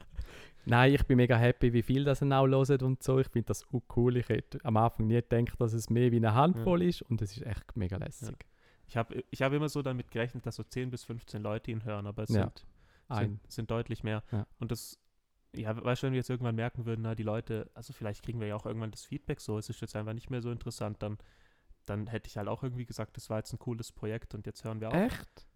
Nein, 0.65 0.93
ich 0.93 1.04
bin 1.06 1.17
mega 1.17 1.36
happy, 1.36 1.74
wie 1.74 1.82
viel 1.82 2.04
das 2.04 2.22
auch 2.24 2.48
hören 2.48 2.82
und 2.82 3.04
so. 3.04 3.19
Ich 3.19 3.28
finde 3.28 3.48
das 3.48 3.65
auch 3.74 3.82
cool. 3.96 4.17
Ich 4.17 4.30
hätte 4.30 4.60
am 4.63 4.78
Anfang 4.78 5.08
nie 5.08 5.15
gedacht, 5.22 5.60
dass 5.60 5.74
es 5.74 5.89
mehr 5.89 6.12
wie 6.12 6.17
eine 6.17 6.34
Handvoll 6.34 6.82
ist 6.84 7.02
und 7.04 7.22
es 7.22 7.36
ist 7.38 7.46
echt 7.46 7.76
mega 7.76 7.98
lässig. 7.98 8.36
Ich 8.88 8.98
habe 8.98 9.24
ich 9.32 9.41
hab 9.41 9.52
immer 9.54 9.69
so 9.69 9.82
damit 9.82 10.12
gerechnet, 10.12 10.46
dass 10.46 10.56
so 10.56 10.63
10 10.63 10.89
bis 10.89 11.04
15 11.04 11.41
Leute 11.41 11.72
ihn 11.72 11.84
hören, 11.84 12.06
aber 12.06 12.24
es 12.24 12.30
Ja. 12.30 12.43
sind, 12.43 12.65
sind, 13.19 13.52
sind 13.52 13.72
deutlich 13.72 14.04
mehr. 14.04 14.24
Ja. 14.32 14.46
Und 14.60 14.72
das, 14.72 15.00
ja, 15.56 15.76
weißt 15.84 16.04
du, 16.04 16.08
wenn 16.08 16.13
wir 16.13 16.17
jetzt 16.19 16.30
irgendwann 16.30 16.56
merken 16.56 16.86
würden, 16.86 17.02
na, 17.02 17.15
die 17.15 17.24
Leute, 17.24 17.69
also 17.74 17.93
vielleicht 17.93 18.24
kriegen 18.24 18.39
wir 18.39 18.48
ja 18.48 18.56
auch 18.56 18.65
irgendwann 18.65 18.91
das 18.91 19.06
Feedback 19.06 19.39
so, 19.39 19.58
es 19.58 19.69
ist 19.69 19.82
jetzt 19.82 19.96
einfach 19.96 20.13
nicht 20.13 20.30
mehr 20.30 20.41
so 20.41 20.52
interessant, 20.52 21.02
dann, 21.02 21.17
dann 21.86 22.08
hätte 22.08 22.28
ich 22.28 22.38
halt 22.38 22.48
auch 22.48 22.64
irgendwie 22.64 22.86
gesagt, 22.86 23.18
das 23.18 23.30
war 23.30 23.38
jetzt 23.38 23.53
ein 23.53 23.60
cooles 23.60 23.91
Projekt 23.91 24.34
und 24.36 24.45
jetzt 24.45 24.64
hören 24.64 24.80
wir 24.82 24.89
auf. 24.89 24.93
Echt? 24.95 25.47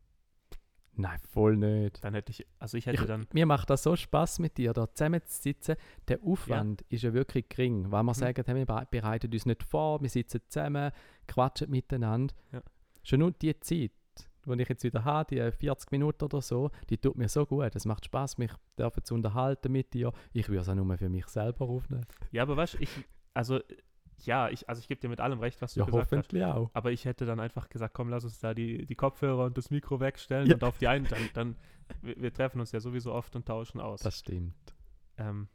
Nein, 0.99 1.19
voll 1.31 1.57
nicht. 1.57 2.03
Dann 2.03 2.15
hätte 2.15 2.31
ich, 2.31 2.47
also 2.57 2.75
ich 2.75 2.87
hätte 2.87 3.01
Ich, 3.01 3.07
dann, 3.07 3.27
mir 3.31 3.45
macht 3.45 3.69
das 3.69 3.83
so 3.83 3.95
Spaß 3.95 4.39
mit 4.39 4.57
dir, 4.57 4.73
da 4.73 4.91
zusammen 4.91 5.21
zu 5.25 5.41
sitzen. 5.43 5.75
Der 6.07 6.19
Aufwand 6.23 6.81
ist 6.89 7.03
ja 7.03 7.13
wirklich 7.13 7.47
gering, 7.49 7.91
weil 7.91 8.01
wir 8.03 8.11
Mhm. 8.13 8.15
sagen, 8.15 8.43
hey, 8.45 8.55
wir 8.55 8.65
be- 8.65 8.87
bereiten 8.89 9.31
uns 9.31 9.45
nicht 9.45 9.61
vor, 9.63 10.01
wir 10.01 10.09
sitzen 10.09 10.41
zusammen, 10.47 10.91
quatschen 11.27 11.69
miteinander. 11.69 12.33
Ja. 12.51 12.61
Schon 13.03 13.19
nur 13.19 13.31
die 13.31 13.59
Zeit, 13.59 13.91
die 14.47 14.61
ich 14.61 14.69
jetzt 14.69 14.83
wieder 14.83 15.05
habe, 15.05 15.35
die 15.35 15.51
40 15.51 15.91
Minuten 15.91 16.23
oder 16.25 16.41
so, 16.41 16.71
die 16.89 16.97
tut 16.97 17.15
mir 17.15 17.29
so 17.29 17.45
gut. 17.45 17.75
Es 17.75 17.85
macht 17.85 18.05
Spaß, 18.05 18.39
mich 18.39 18.51
dürfen 18.79 19.03
zu 19.03 19.13
unterhalten 19.13 19.71
mit 19.71 19.93
dir. 19.93 20.11
Ich 20.33 20.49
würde 20.49 20.61
es 20.61 20.69
auch 20.69 20.73
nur 20.73 20.97
für 20.97 21.09
mich 21.09 21.27
selber 21.27 21.69
aufnehmen. 21.69 22.07
ja, 22.31 22.41
aber 22.41 22.57
weißt 22.57 22.73
du, 22.73 22.77
ich, 22.79 22.89
also, 23.35 23.59
ja, 24.25 24.49
ich, 24.49 24.67
also 24.67 24.79
ich 24.79 24.87
gebe 24.87 24.99
dir 24.99 25.09
mit 25.09 25.19
allem 25.19 25.39
recht, 25.39 25.61
was 25.61 25.73
du 25.73 25.79
Ja, 25.81 25.85
gesagt 25.85 26.05
hast. 26.05 26.11
hoffentlich 26.11 26.43
auch. 26.45 26.69
Aber 26.73 26.91
ich 26.91 27.05
hätte 27.05 27.25
dann 27.25 27.39
einfach 27.39 27.69
gesagt, 27.69 27.93
komm, 27.93 28.09
lass 28.09 28.23
uns 28.23 28.39
da 28.39 28.53
die, 28.53 28.85
die 28.85 28.95
Kopfhörer 28.95 29.45
und 29.45 29.57
das 29.57 29.69
Mikro 29.69 29.99
wegstellen 29.99 30.47
Ja. 30.47 30.55
und 30.55 30.63
auf 30.63 30.77
die 30.79 30.87
einen, 30.87 31.05
dann, 31.07 31.29
dann 31.33 31.55
wir, 32.01 32.15
wir 32.21 32.33
treffen 32.33 32.59
uns 32.59 32.71
ja 32.71 32.79
sowieso 32.79 33.13
oft 33.13 33.35
und 33.35 33.45
tauschen 33.45 33.79
aus. 33.79 34.01
Das 34.01 34.19
stimmt. 34.19 34.53
ähm, 35.17 35.47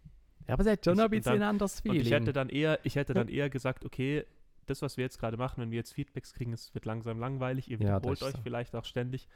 Ja, 0.48 0.54
aber 0.54 0.62
es 0.62 0.68
hat 0.68 0.84
schon 0.84 0.94
Ich- 0.98 1.00
ein 1.04 1.10
bisschen 1.10 1.32
dann- 1.34 1.42
ein 1.42 1.48
anderes 1.48 1.74
und 1.76 1.82
Feeling. 1.82 2.00
ich 2.00 2.10
hätte 2.12 2.32
dann 2.32 2.48
eher, 2.48 2.78
ich 2.84 2.96
hätte 2.96 3.14
dann 3.14 3.28
eher 3.28 3.50
gesagt, 3.50 3.84
okay, 3.84 4.24
das, 4.66 4.80
was 4.80 4.96
wir 4.96 5.02
jetzt 5.04 5.18
gerade 5.18 5.36
machen, 5.36 5.60
wenn 5.60 5.70
wir 5.70 5.78
jetzt 5.78 5.92
Feedbacks 5.92 6.32
kriegen, 6.34 6.52
es 6.52 6.72
wird 6.74 6.84
langsam 6.84 7.18
langweilig, 7.18 7.68
ihr 7.70 7.78
Ja, 7.80 7.98
ist 7.98 8.22
euch 8.22 8.32
so. 8.32 8.38
vielleicht 8.42 8.74
auch 8.76 8.84
ständig. 8.84 9.28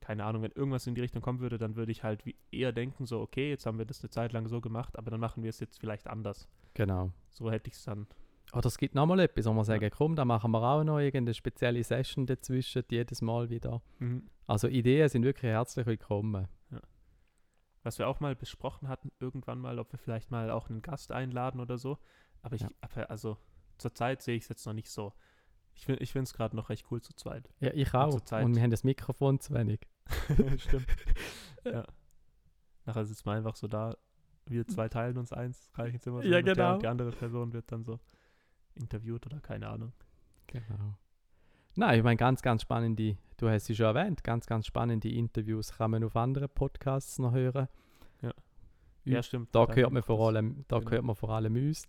keine 0.00 0.24
Ahnung, 0.24 0.42
wenn 0.42 0.50
irgendwas 0.50 0.84
in 0.88 0.96
die 0.96 1.00
Richtung 1.00 1.22
kommen 1.22 1.38
würde, 1.38 1.58
dann 1.58 1.76
würde 1.76 1.92
ich 1.92 2.02
halt 2.02 2.24
eher 2.50 2.72
denken, 2.72 3.06
so, 3.06 3.20
okay, 3.20 3.50
jetzt 3.50 3.66
haben 3.66 3.78
wir 3.78 3.84
das 3.84 4.02
eine 4.02 4.10
Zeit 4.10 4.32
lang 4.32 4.48
so 4.48 4.60
gemacht, 4.60 4.98
aber 4.98 5.12
dann 5.12 5.20
machen 5.20 5.44
wir 5.44 5.50
es 5.50 5.60
jetzt 5.60 5.78
vielleicht 5.78 6.08
anders. 6.08 6.48
Genau. 6.74 7.12
So 7.28 7.52
hätte 7.52 7.68
ich 7.70 7.76
es 7.76 7.84
dann. 7.84 8.08
Oder 8.52 8.66
es 8.66 8.76
gibt 8.76 8.94
nochmal 8.94 9.20
etwas, 9.20 9.46
wo 9.46 9.52
wir 9.54 9.64
sagen, 9.64 9.90
komm, 9.96 10.14
da 10.14 10.24
machen 10.24 10.50
wir 10.50 10.62
auch 10.62 10.84
noch 10.84 10.98
irgendeine 10.98 11.32
spezielle 11.34 11.82
Session 11.82 12.26
dazwischen, 12.26 12.82
jedes 12.90 13.22
Mal 13.22 13.48
wieder. 13.48 13.82
Mhm. 13.98 14.28
Also 14.46 14.68
Ideen 14.68 15.08
sind 15.08 15.22
wirklich 15.24 15.50
herzlich 15.50 15.86
willkommen. 15.86 16.48
Was 17.84 17.98
wir 17.98 18.06
auch 18.06 18.20
mal 18.20 18.36
besprochen 18.36 18.88
hatten, 18.88 19.10
irgendwann 19.18 19.58
mal, 19.58 19.78
ob 19.80 19.90
wir 19.92 19.98
vielleicht 19.98 20.30
mal 20.30 20.50
auch 20.50 20.68
einen 20.70 20.82
Gast 20.82 21.10
einladen 21.10 21.60
oder 21.60 21.78
so. 21.78 21.98
Aber 22.42 22.54
ich, 22.54 22.60
Ja. 22.62 22.70
also 23.08 23.38
zurzeit 23.78 24.22
sehe 24.22 24.36
ich 24.36 24.44
es 24.44 24.48
jetzt 24.50 24.66
noch 24.66 24.72
nicht 24.72 24.88
so. 24.90 25.12
Ich, 25.74 25.86
find- 25.86 26.00
ich 26.00 26.12
finde 26.12 26.24
es 26.24 26.34
gerade 26.34 26.54
noch 26.54 26.68
recht 26.68 26.86
cool 26.90 27.00
zu 27.00 27.12
zweit. 27.14 27.48
Ja, 27.58 27.72
ich 27.72 27.92
auch. 27.94 28.10
zur 28.10 28.24
Zeit- 28.24 28.44
Und 28.44 28.54
wir 28.54 28.62
haben 28.62 28.70
das 28.70 28.84
Mikrofon 28.84 29.40
zu 29.40 29.54
wenig. 29.54 29.80
Stimmt. 30.58 30.86
ja. 31.64 31.84
Nachher 32.84 33.04
sitzen 33.04 33.24
wir 33.26 33.32
einfach 33.32 33.56
so 33.56 33.66
da, 33.66 33.96
wir 34.46 34.66
zwei 34.68 34.88
teilen 34.88 35.16
uns 35.18 35.32
eins, 35.32 35.70
reichen 35.74 35.96
es 35.96 36.06
immer 36.06 36.22
so 36.22 36.28
Ja, 36.28 36.38
und 36.38 36.44
genau. 36.44 36.74
Und 36.74 36.82
die 36.82 36.88
andere 36.88 37.10
Person 37.10 37.52
wird 37.52 37.72
dann 37.72 37.82
so 37.82 37.98
interviewt 38.76 39.26
oder 39.26 39.40
keine 39.40 39.68
Ahnung. 39.68 39.92
Genau. 40.46 40.94
Nein, 41.74 41.98
ich 41.98 42.04
meine, 42.04 42.16
ganz, 42.16 42.42
ganz 42.42 42.62
spannende, 42.62 43.16
du 43.38 43.48
hast 43.48 43.64
sie 43.66 43.74
schon 43.74 43.86
erwähnt, 43.86 44.22
ganz, 44.24 44.46
ganz 44.46 44.66
spannende 44.66 45.08
Interviews 45.10 45.72
kann 45.72 45.90
man 45.90 46.04
auf 46.04 46.16
anderen 46.16 46.48
Podcasts 46.50 47.18
noch 47.18 47.32
hören. 47.32 47.68
Ja. 48.20 48.32
Ja, 49.04 49.14
Ja, 49.14 49.22
stimmt. 49.22 49.54
Da 49.54 49.66
hört 49.72 49.90
man 49.92 50.02
vor 50.02 50.20
allem, 50.28 50.64
da 50.68 50.78
Genau. 50.78 50.90
hört 50.90 51.04
man 51.04 51.16
vor 51.16 51.30
allem 51.30 51.56
uns. 51.56 51.88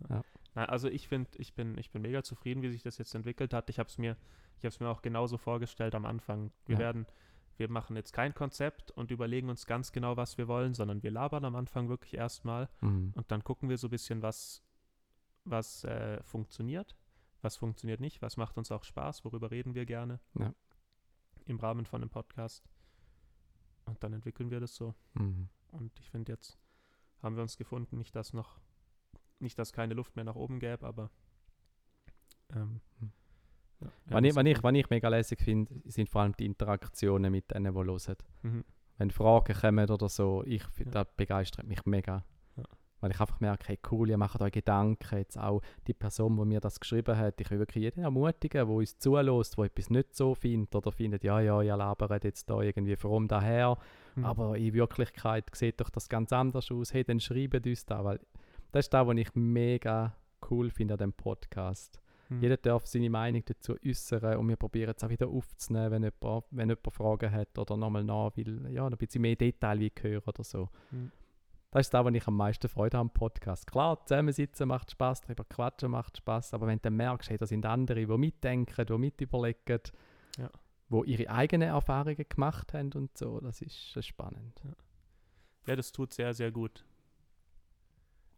Nein, 0.00 0.22
also 0.68 0.88
ich 0.88 1.08
finde, 1.08 1.30
ich 1.38 1.54
bin, 1.54 1.76
ich 1.78 1.90
bin 1.90 2.02
mega 2.02 2.22
zufrieden, 2.22 2.62
wie 2.62 2.70
sich 2.70 2.82
das 2.82 2.98
jetzt 2.98 3.14
entwickelt 3.14 3.52
hat. 3.54 3.70
Ich 3.70 3.78
habe 3.78 3.88
es 3.88 3.98
mir, 3.98 4.16
ich 4.58 4.64
habe 4.64 4.68
es 4.68 4.80
mir 4.80 4.88
auch 4.88 5.02
genauso 5.02 5.36
vorgestellt 5.38 5.94
am 5.94 6.04
Anfang. 6.04 6.50
Wir 6.66 6.74
Ja. 6.74 6.78
werden, 6.80 7.06
wir 7.56 7.70
machen 7.70 7.96
jetzt 7.96 8.12
kein 8.12 8.34
Konzept 8.34 8.90
und 8.92 9.10
überlegen 9.10 9.48
uns 9.50 9.66
ganz 9.66 9.92
genau, 9.92 10.16
was 10.16 10.38
wir 10.38 10.48
wollen, 10.48 10.74
sondern 10.74 11.02
wir 11.02 11.10
labern 11.10 11.44
am 11.44 11.56
Anfang 11.56 11.88
wirklich 11.88 12.14
erstmal 12.14 12.68
Mhm. 12.80 13.12
und 13.16 13.30
dann 13.30 13.42
gucken 13.44 13.68
wir 13.68 13.78
so 13.78 13.88
ein 13.88 13.90
bisschen, 13.90 14.22
was, 14.22 14.62
was 15.50 15.84
äh, 15.84 16.22
funktioniert, 16.22 16.96
was 17.42 17.56
funktioniert 17.56 18.00
nicht, 18.00 18.20
was 18.22 18.36
macht 18.36 18.56
uns 18.58 18.70
auch 18.72 18.84
Spaß, 18.84 19.24
worüber 19.24 19.50
reden 19.50 19.74
wir 19.74 19.86
gerne 19.86 20.20
Ja. 20.38 20.52
im 21.46 21.58
Rahmen 21.58 21.86
von 21.86 22.02
einem 22.02 22.10
Podcast. 22.10 22.64
Und 23.86 24.02
dann 24.02 24.12
entwickeln 24.12 24.50
wir 24.50 24.60
das 24.60 24.74
so. 24.74 24.94
Mhm. 25.14 25.48
Und 25.72 25.98
ich 26.00 26.10
finde, 26.10 26.32
jetzt 26.32 26.58
haben 27.22 27.36
wir 27.36 27.42
uns 27.42 27.56
gefunden, 27.56 27.96
nicht 27.98 28.14
dass 28.14 28.32
noch, 28.32 28.60
nicht, 29.38 29.58
dass 29.58 29.72
keine 29.72 29.94
Luft 29.94 30.16
mehr 30.16 30.24
nach 30.24 30.34
oben 30.36 30.58
gäbe, 30.60 30.86
aber 30.86 31.10
ähm, 32.54 32.80
Hm. 33.00 33.12
ja, 33.80 33.88
Was 34.06 34.24
ich, 34.24 34.34
was 34.36 34.44
ich, 34.46 34.62
was 34.62 34.74
ich 34.74 34.90
mega 34.90 35.08
lässig 35.08 35.40
finde, 35.40 35.80
sind 35.90 36.08
vor 36.08 36.22
allem 36.22 36.34
die 36.36 36.46
Interaktionen 36.46 37.30
mit 37.30 37.50
denen, 37.50 37.72
die 37.72 37.78
hören. 37.80 38.16
Mhm. 38.42 38.64
Wenn 38.96 39.10
Fragen 39.10 39.54
kommen 39.54 39.88
oder 39.90 40.08
so, 40.08 40.42
ich 40.44 40.64
Ja. 40.78 40.84
das 40.90 41.06
begeistert 41.16 41.66
mich 41.66 41.84
mega. 41.86 42.24
Weil 43.00 43.10
ich 43.12 43.20
einfach 43.20 43.40
merke, 43.40 43.68
hey, 43.68 43.78
cool, 43.90 44.10
ihr 44.10 44.16
macht 44.16 44.40
euch 44.40 44.52
Gedanken. 44.52 45.18
Jetzt 45.18 45.38
auch 45.38 45.60
die 45.86 45.94
Person, 45.94 46.36
die 46.36 46.44
mir 46.44 46.60
das 46.60 46.80
geschrieben 46.80 47.16
hat, 47.16 47.40
ich 47.40 47.50
will 47.50 47.58
wirklich 47.58 47.84
jeden 47.84 48.02
ermutigen, 48.02 48.66
der 48.66 48.68
uns 48.68 48.98
zulässt, 48.98 49.56
der 49.56 49.64
etwas 49.64 49.90
nicht 49.90 50.16
so 50.16 50.34
findet 50.34 50.74
oder 50.74 50.90
findet, 50.90 51.24
ja, 51.24 51.40
ja, 51.40 51.62
ihr 51.62 51.76
labert 51.76 52.24
jetzt 52.24 52.50
da 52.50 52.60
irgendwie 52.60 52.96
from 52.96 53.28
daher. 53.28 53.78
Mhm. 54.16 54.24
Aber 54.24 54.56
in 54.56 54.74
Wirklichkeit 54.74 55.44
sieht 55.54 55.80
doch 55.80 55.90
das 55.90 56.08
ganz 56.08 56.32
anders 56.32 56.70
aus. 56.70 56.92
Hey, 56.92 57.04
dann 57.04 57.20
schreibt 57.20 57.66
uns 57.66 57.86
da, 57.86 58.04
weil 58.04 58.20
das 58.72 58.86
ist 58.86 58.94
das, 58.94 59.06
was 59.06 59.16
ich 59.16 59.34
mega 59.34 60.14
cool 60.50 60.70
finde 60.70 60.94
an 60.94 60.98
dem 60.98 61.12
Podcast. 61.12 62.00
Mhm. 62.28 62.42
Jeder 62.42 62.56
darf 62.56 62.86
seine 62.86 63.10
Meinung 63.10 63.42
dazu 63.44 63.74
äußern 63.84 64.36
und 64.36 64.48
wir 64.48 64.56
probieren 64.56 64.94
es 64.96 65.04
auch 65.04 65.08
wieder 65.08 65.28
aufzunehmen, 65.28 65.90
wenn 65.90 66.02
jemand, 66.02 66.44
wenn 66.50 66.68
jemand 66.68 66.94
Fragen 66.94 67.32
hat 67.32 67.58
oder 67.58 67.76
nochmal 67.76 68.04
nach 68.04 68.36
will, 68.36 68.68
ja, 68.70 68.86
ein 68.86 68.96
bisschen 68.96 69.22
mehr 69.22 69.36
Detail 69.36 69.78
wie 69.80 69.92
hören 70.00 70.22
oder 70.26 70.44
so. 70.44 70.68
Mhm. 70.90 71.12
Das 71.70 71.86
ist 71.86 71.94
das, 71.94 72.04
was 72.04 72.14
ich 72.14 72.26
am 72.26 72.36
meisten 72.36 72.68
Freude 72.68 72.96
habe 72.96 73.08
am 73.08 73.12
Podcast. 73.12 73.66
Klar, 73.66 74.02
zusammensitzen 74.06 74.68
macht 74.68 74.90
Spaß, 74.90 75.20
darüber 75.22 75.44
quatschen 75.44 75.90
macht 75.90 76.16
Spaß, 76.16 76.54
aber 76.54 76.66
wenn 76.66 76.80
du 76.80 76.90
merkst, 76.90 77.28
hey, 77.28 77.36
da 77.36 77.46
sind 77.46 77.66
andere, 77.66 78.06
die 78.06 78.18
mitdenken, 78.18 78.86
die 78.86 78.98
mitüberlegen, 78.98 79.80
Ja. 80.38 80.50
die 80.90 81.10
ihre 81.10 81.30
eigenen 81.30 81.68
Erfahrungen 81.68 82.24
gemacht 82.26 82.72
haben 82.72 82.90
und 82.94 83.16
so, 83.18 83.38
das 83.40 83.60
ist, 83.60 83.90
das 83.90 83.96
ist 84.04 84.06
spannend. 84.06 84.62
Ja, 85.66 85.76
das 85.76 85.92
tut 85.92 86.14
sehr, 86.14 86.32
sehr 86.32 86.50
gut. 86.50 86.86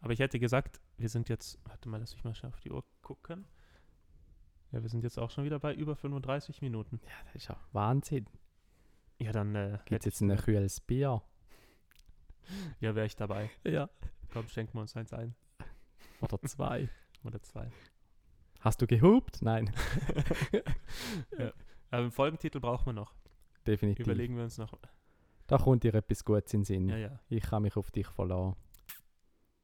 Aber 0.01 0.12
ich 0.12 0.18
hätte 0.18 0.41
gesagt, 0.41 0.81
wir 0.97 1.09
sind 1.09 1.28
jetzt, 1.28 1.59
warte 1.68 1.89
mal, 1.89 2.01
lass 2.01 2.14
mich 2.14 2.24
mal 2.24 2.35
schnell 2.35 2.51
auf 2.51 2.61
die 2.61 2.72
Uhr 2.72 2.85
gucken. 3.03 3.45
Ja, 4.72 4.83
wir 4.83 4.89
sind 4.89 5.05
jetzt 5.05 5.18
auch 5.18 5.31
schon 5.31 5.45
wieder 5.45 5.61
bei 5.61 5.74
über 5.74 5.95
35 5.95 6.62
Minuten. 6.62 7.01
Ja, 7.05 7.12
das 7.26 7.35
ist 7.37 7.49
ja 7.49 7.57
Wahnsinn. 7.72 8.26
Ja, 9.18 9.31
dann 9.33 9.55
äh, 9.55 9.78
Gibt 9.85 10.01
es 10.01 10.07
jetzt 10.07 10.20
ein 10.20 10.35
kühles 10.37 10.81
Bier? 10.81 11.22
Ja, 12.81 12.95
wäre 12.95 13.07
ich 13.07 13.17
dabei. 13.17 13.51
Ja. 13.65 13.89
Komm, 14.33 14.49
schenken 14.49 14.75
wir 14.75 14.81
uns 14.83 14.97
eins 14.97 15.13
ein. 15.13 15.35
Oder 16.21 16.41
zwei. 16.43 16.89
Oder 17.25 17.43
zwei. 17.43 17.71
Hast 18.61 18.81
du 18.83 18.87
gehupt? 18.87 19.41
Nein, 19.43 19.73
Aber 21.91 22.03
einen 22.03 22.11
Folgentitel 22.11 22.61
brauchen 22.61 22.87
wir 22.87 22.93
noch. 22.93 23.15
definitiv. 23.67 24.07
Überlegen 24.07 24.37
wir 24.37 24.45
uns 24.45 24.59
noch. 24.59 24.73
Da 25.47 25.59
kommt 25.59 25.83
dir 25.83 25.95
etwas 25.95 26.25
Gutes 26.25 26.53
in 26.55 26.61
den 26.61 26.65
Sinn. 26.65 26.89
Ja, 26.89 26.97
ja, 26.97 27.21
Ich 27.29 27.43
kann 27.45 27.63
mich 27.63 27.77
auf 27.77 27.91
dich 27.91 28.07
verlassen. 28.07 28.57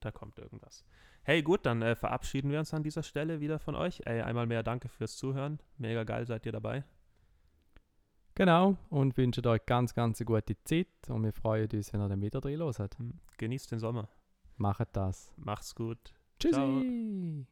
da 0.01 0.11
kommt 0.11 0.39
irgendwas. 0.39 0.85
Hey, 1.23 1.43
gut, 1.43 1.67
dann 1.67 1.83
äh, 1.83 1.95
verabschieden 1.97 2.51
wir 2.51 2.59
uns 2.59 2.73
an 2.75 2.83
dieser 2.83 3.03
Stelle 3.03 3.41
wieder 3.41 3.59
von 3.59 3.75
euch. 3.75 4.01
Ey, 4.07 4.23
einmal 4.23 4.47
mehr 4.47 4.63
danke 4.63 4.89
fürs 4.89 5.17
Zuhören. 5.17 5.61
Mega 5.77 6.05
geil 6.05 6.27
seid 6.27 6.47
ihr 6.47 6.53
dabei. 6.53 6.85
Genau, 8.37 8.77
und 8.91 9.17
wünschen 9.17 9.47
euch 9.47 9.65
ganz, 9.65 9.95
ganz 9.95 10.21
eine 10.21 10.27
gute 10.27 10.63
Zeit 10.63 10.89
und 11.09 11.25
wir 11.25 11.33
freuen 11.33 11.71
uns, 11.73 11.91
wenn 11.95 12.03
ihr 12.03 12.09
dann 12.09 12.21
wieder 12.21 12.43
drin 12.43 12.61
hört. 12.61 12.99
Hm, 12.99 13.15
Genießt 13.39 13.73
den 13.73 13.79
Sommer. 13.79 14.11
Macht 14.59 14.89
das. 14.93 15.33
Macht's 15.39 15.75
gut. 15.75 16.13
Tschüssi! 16.39 17.47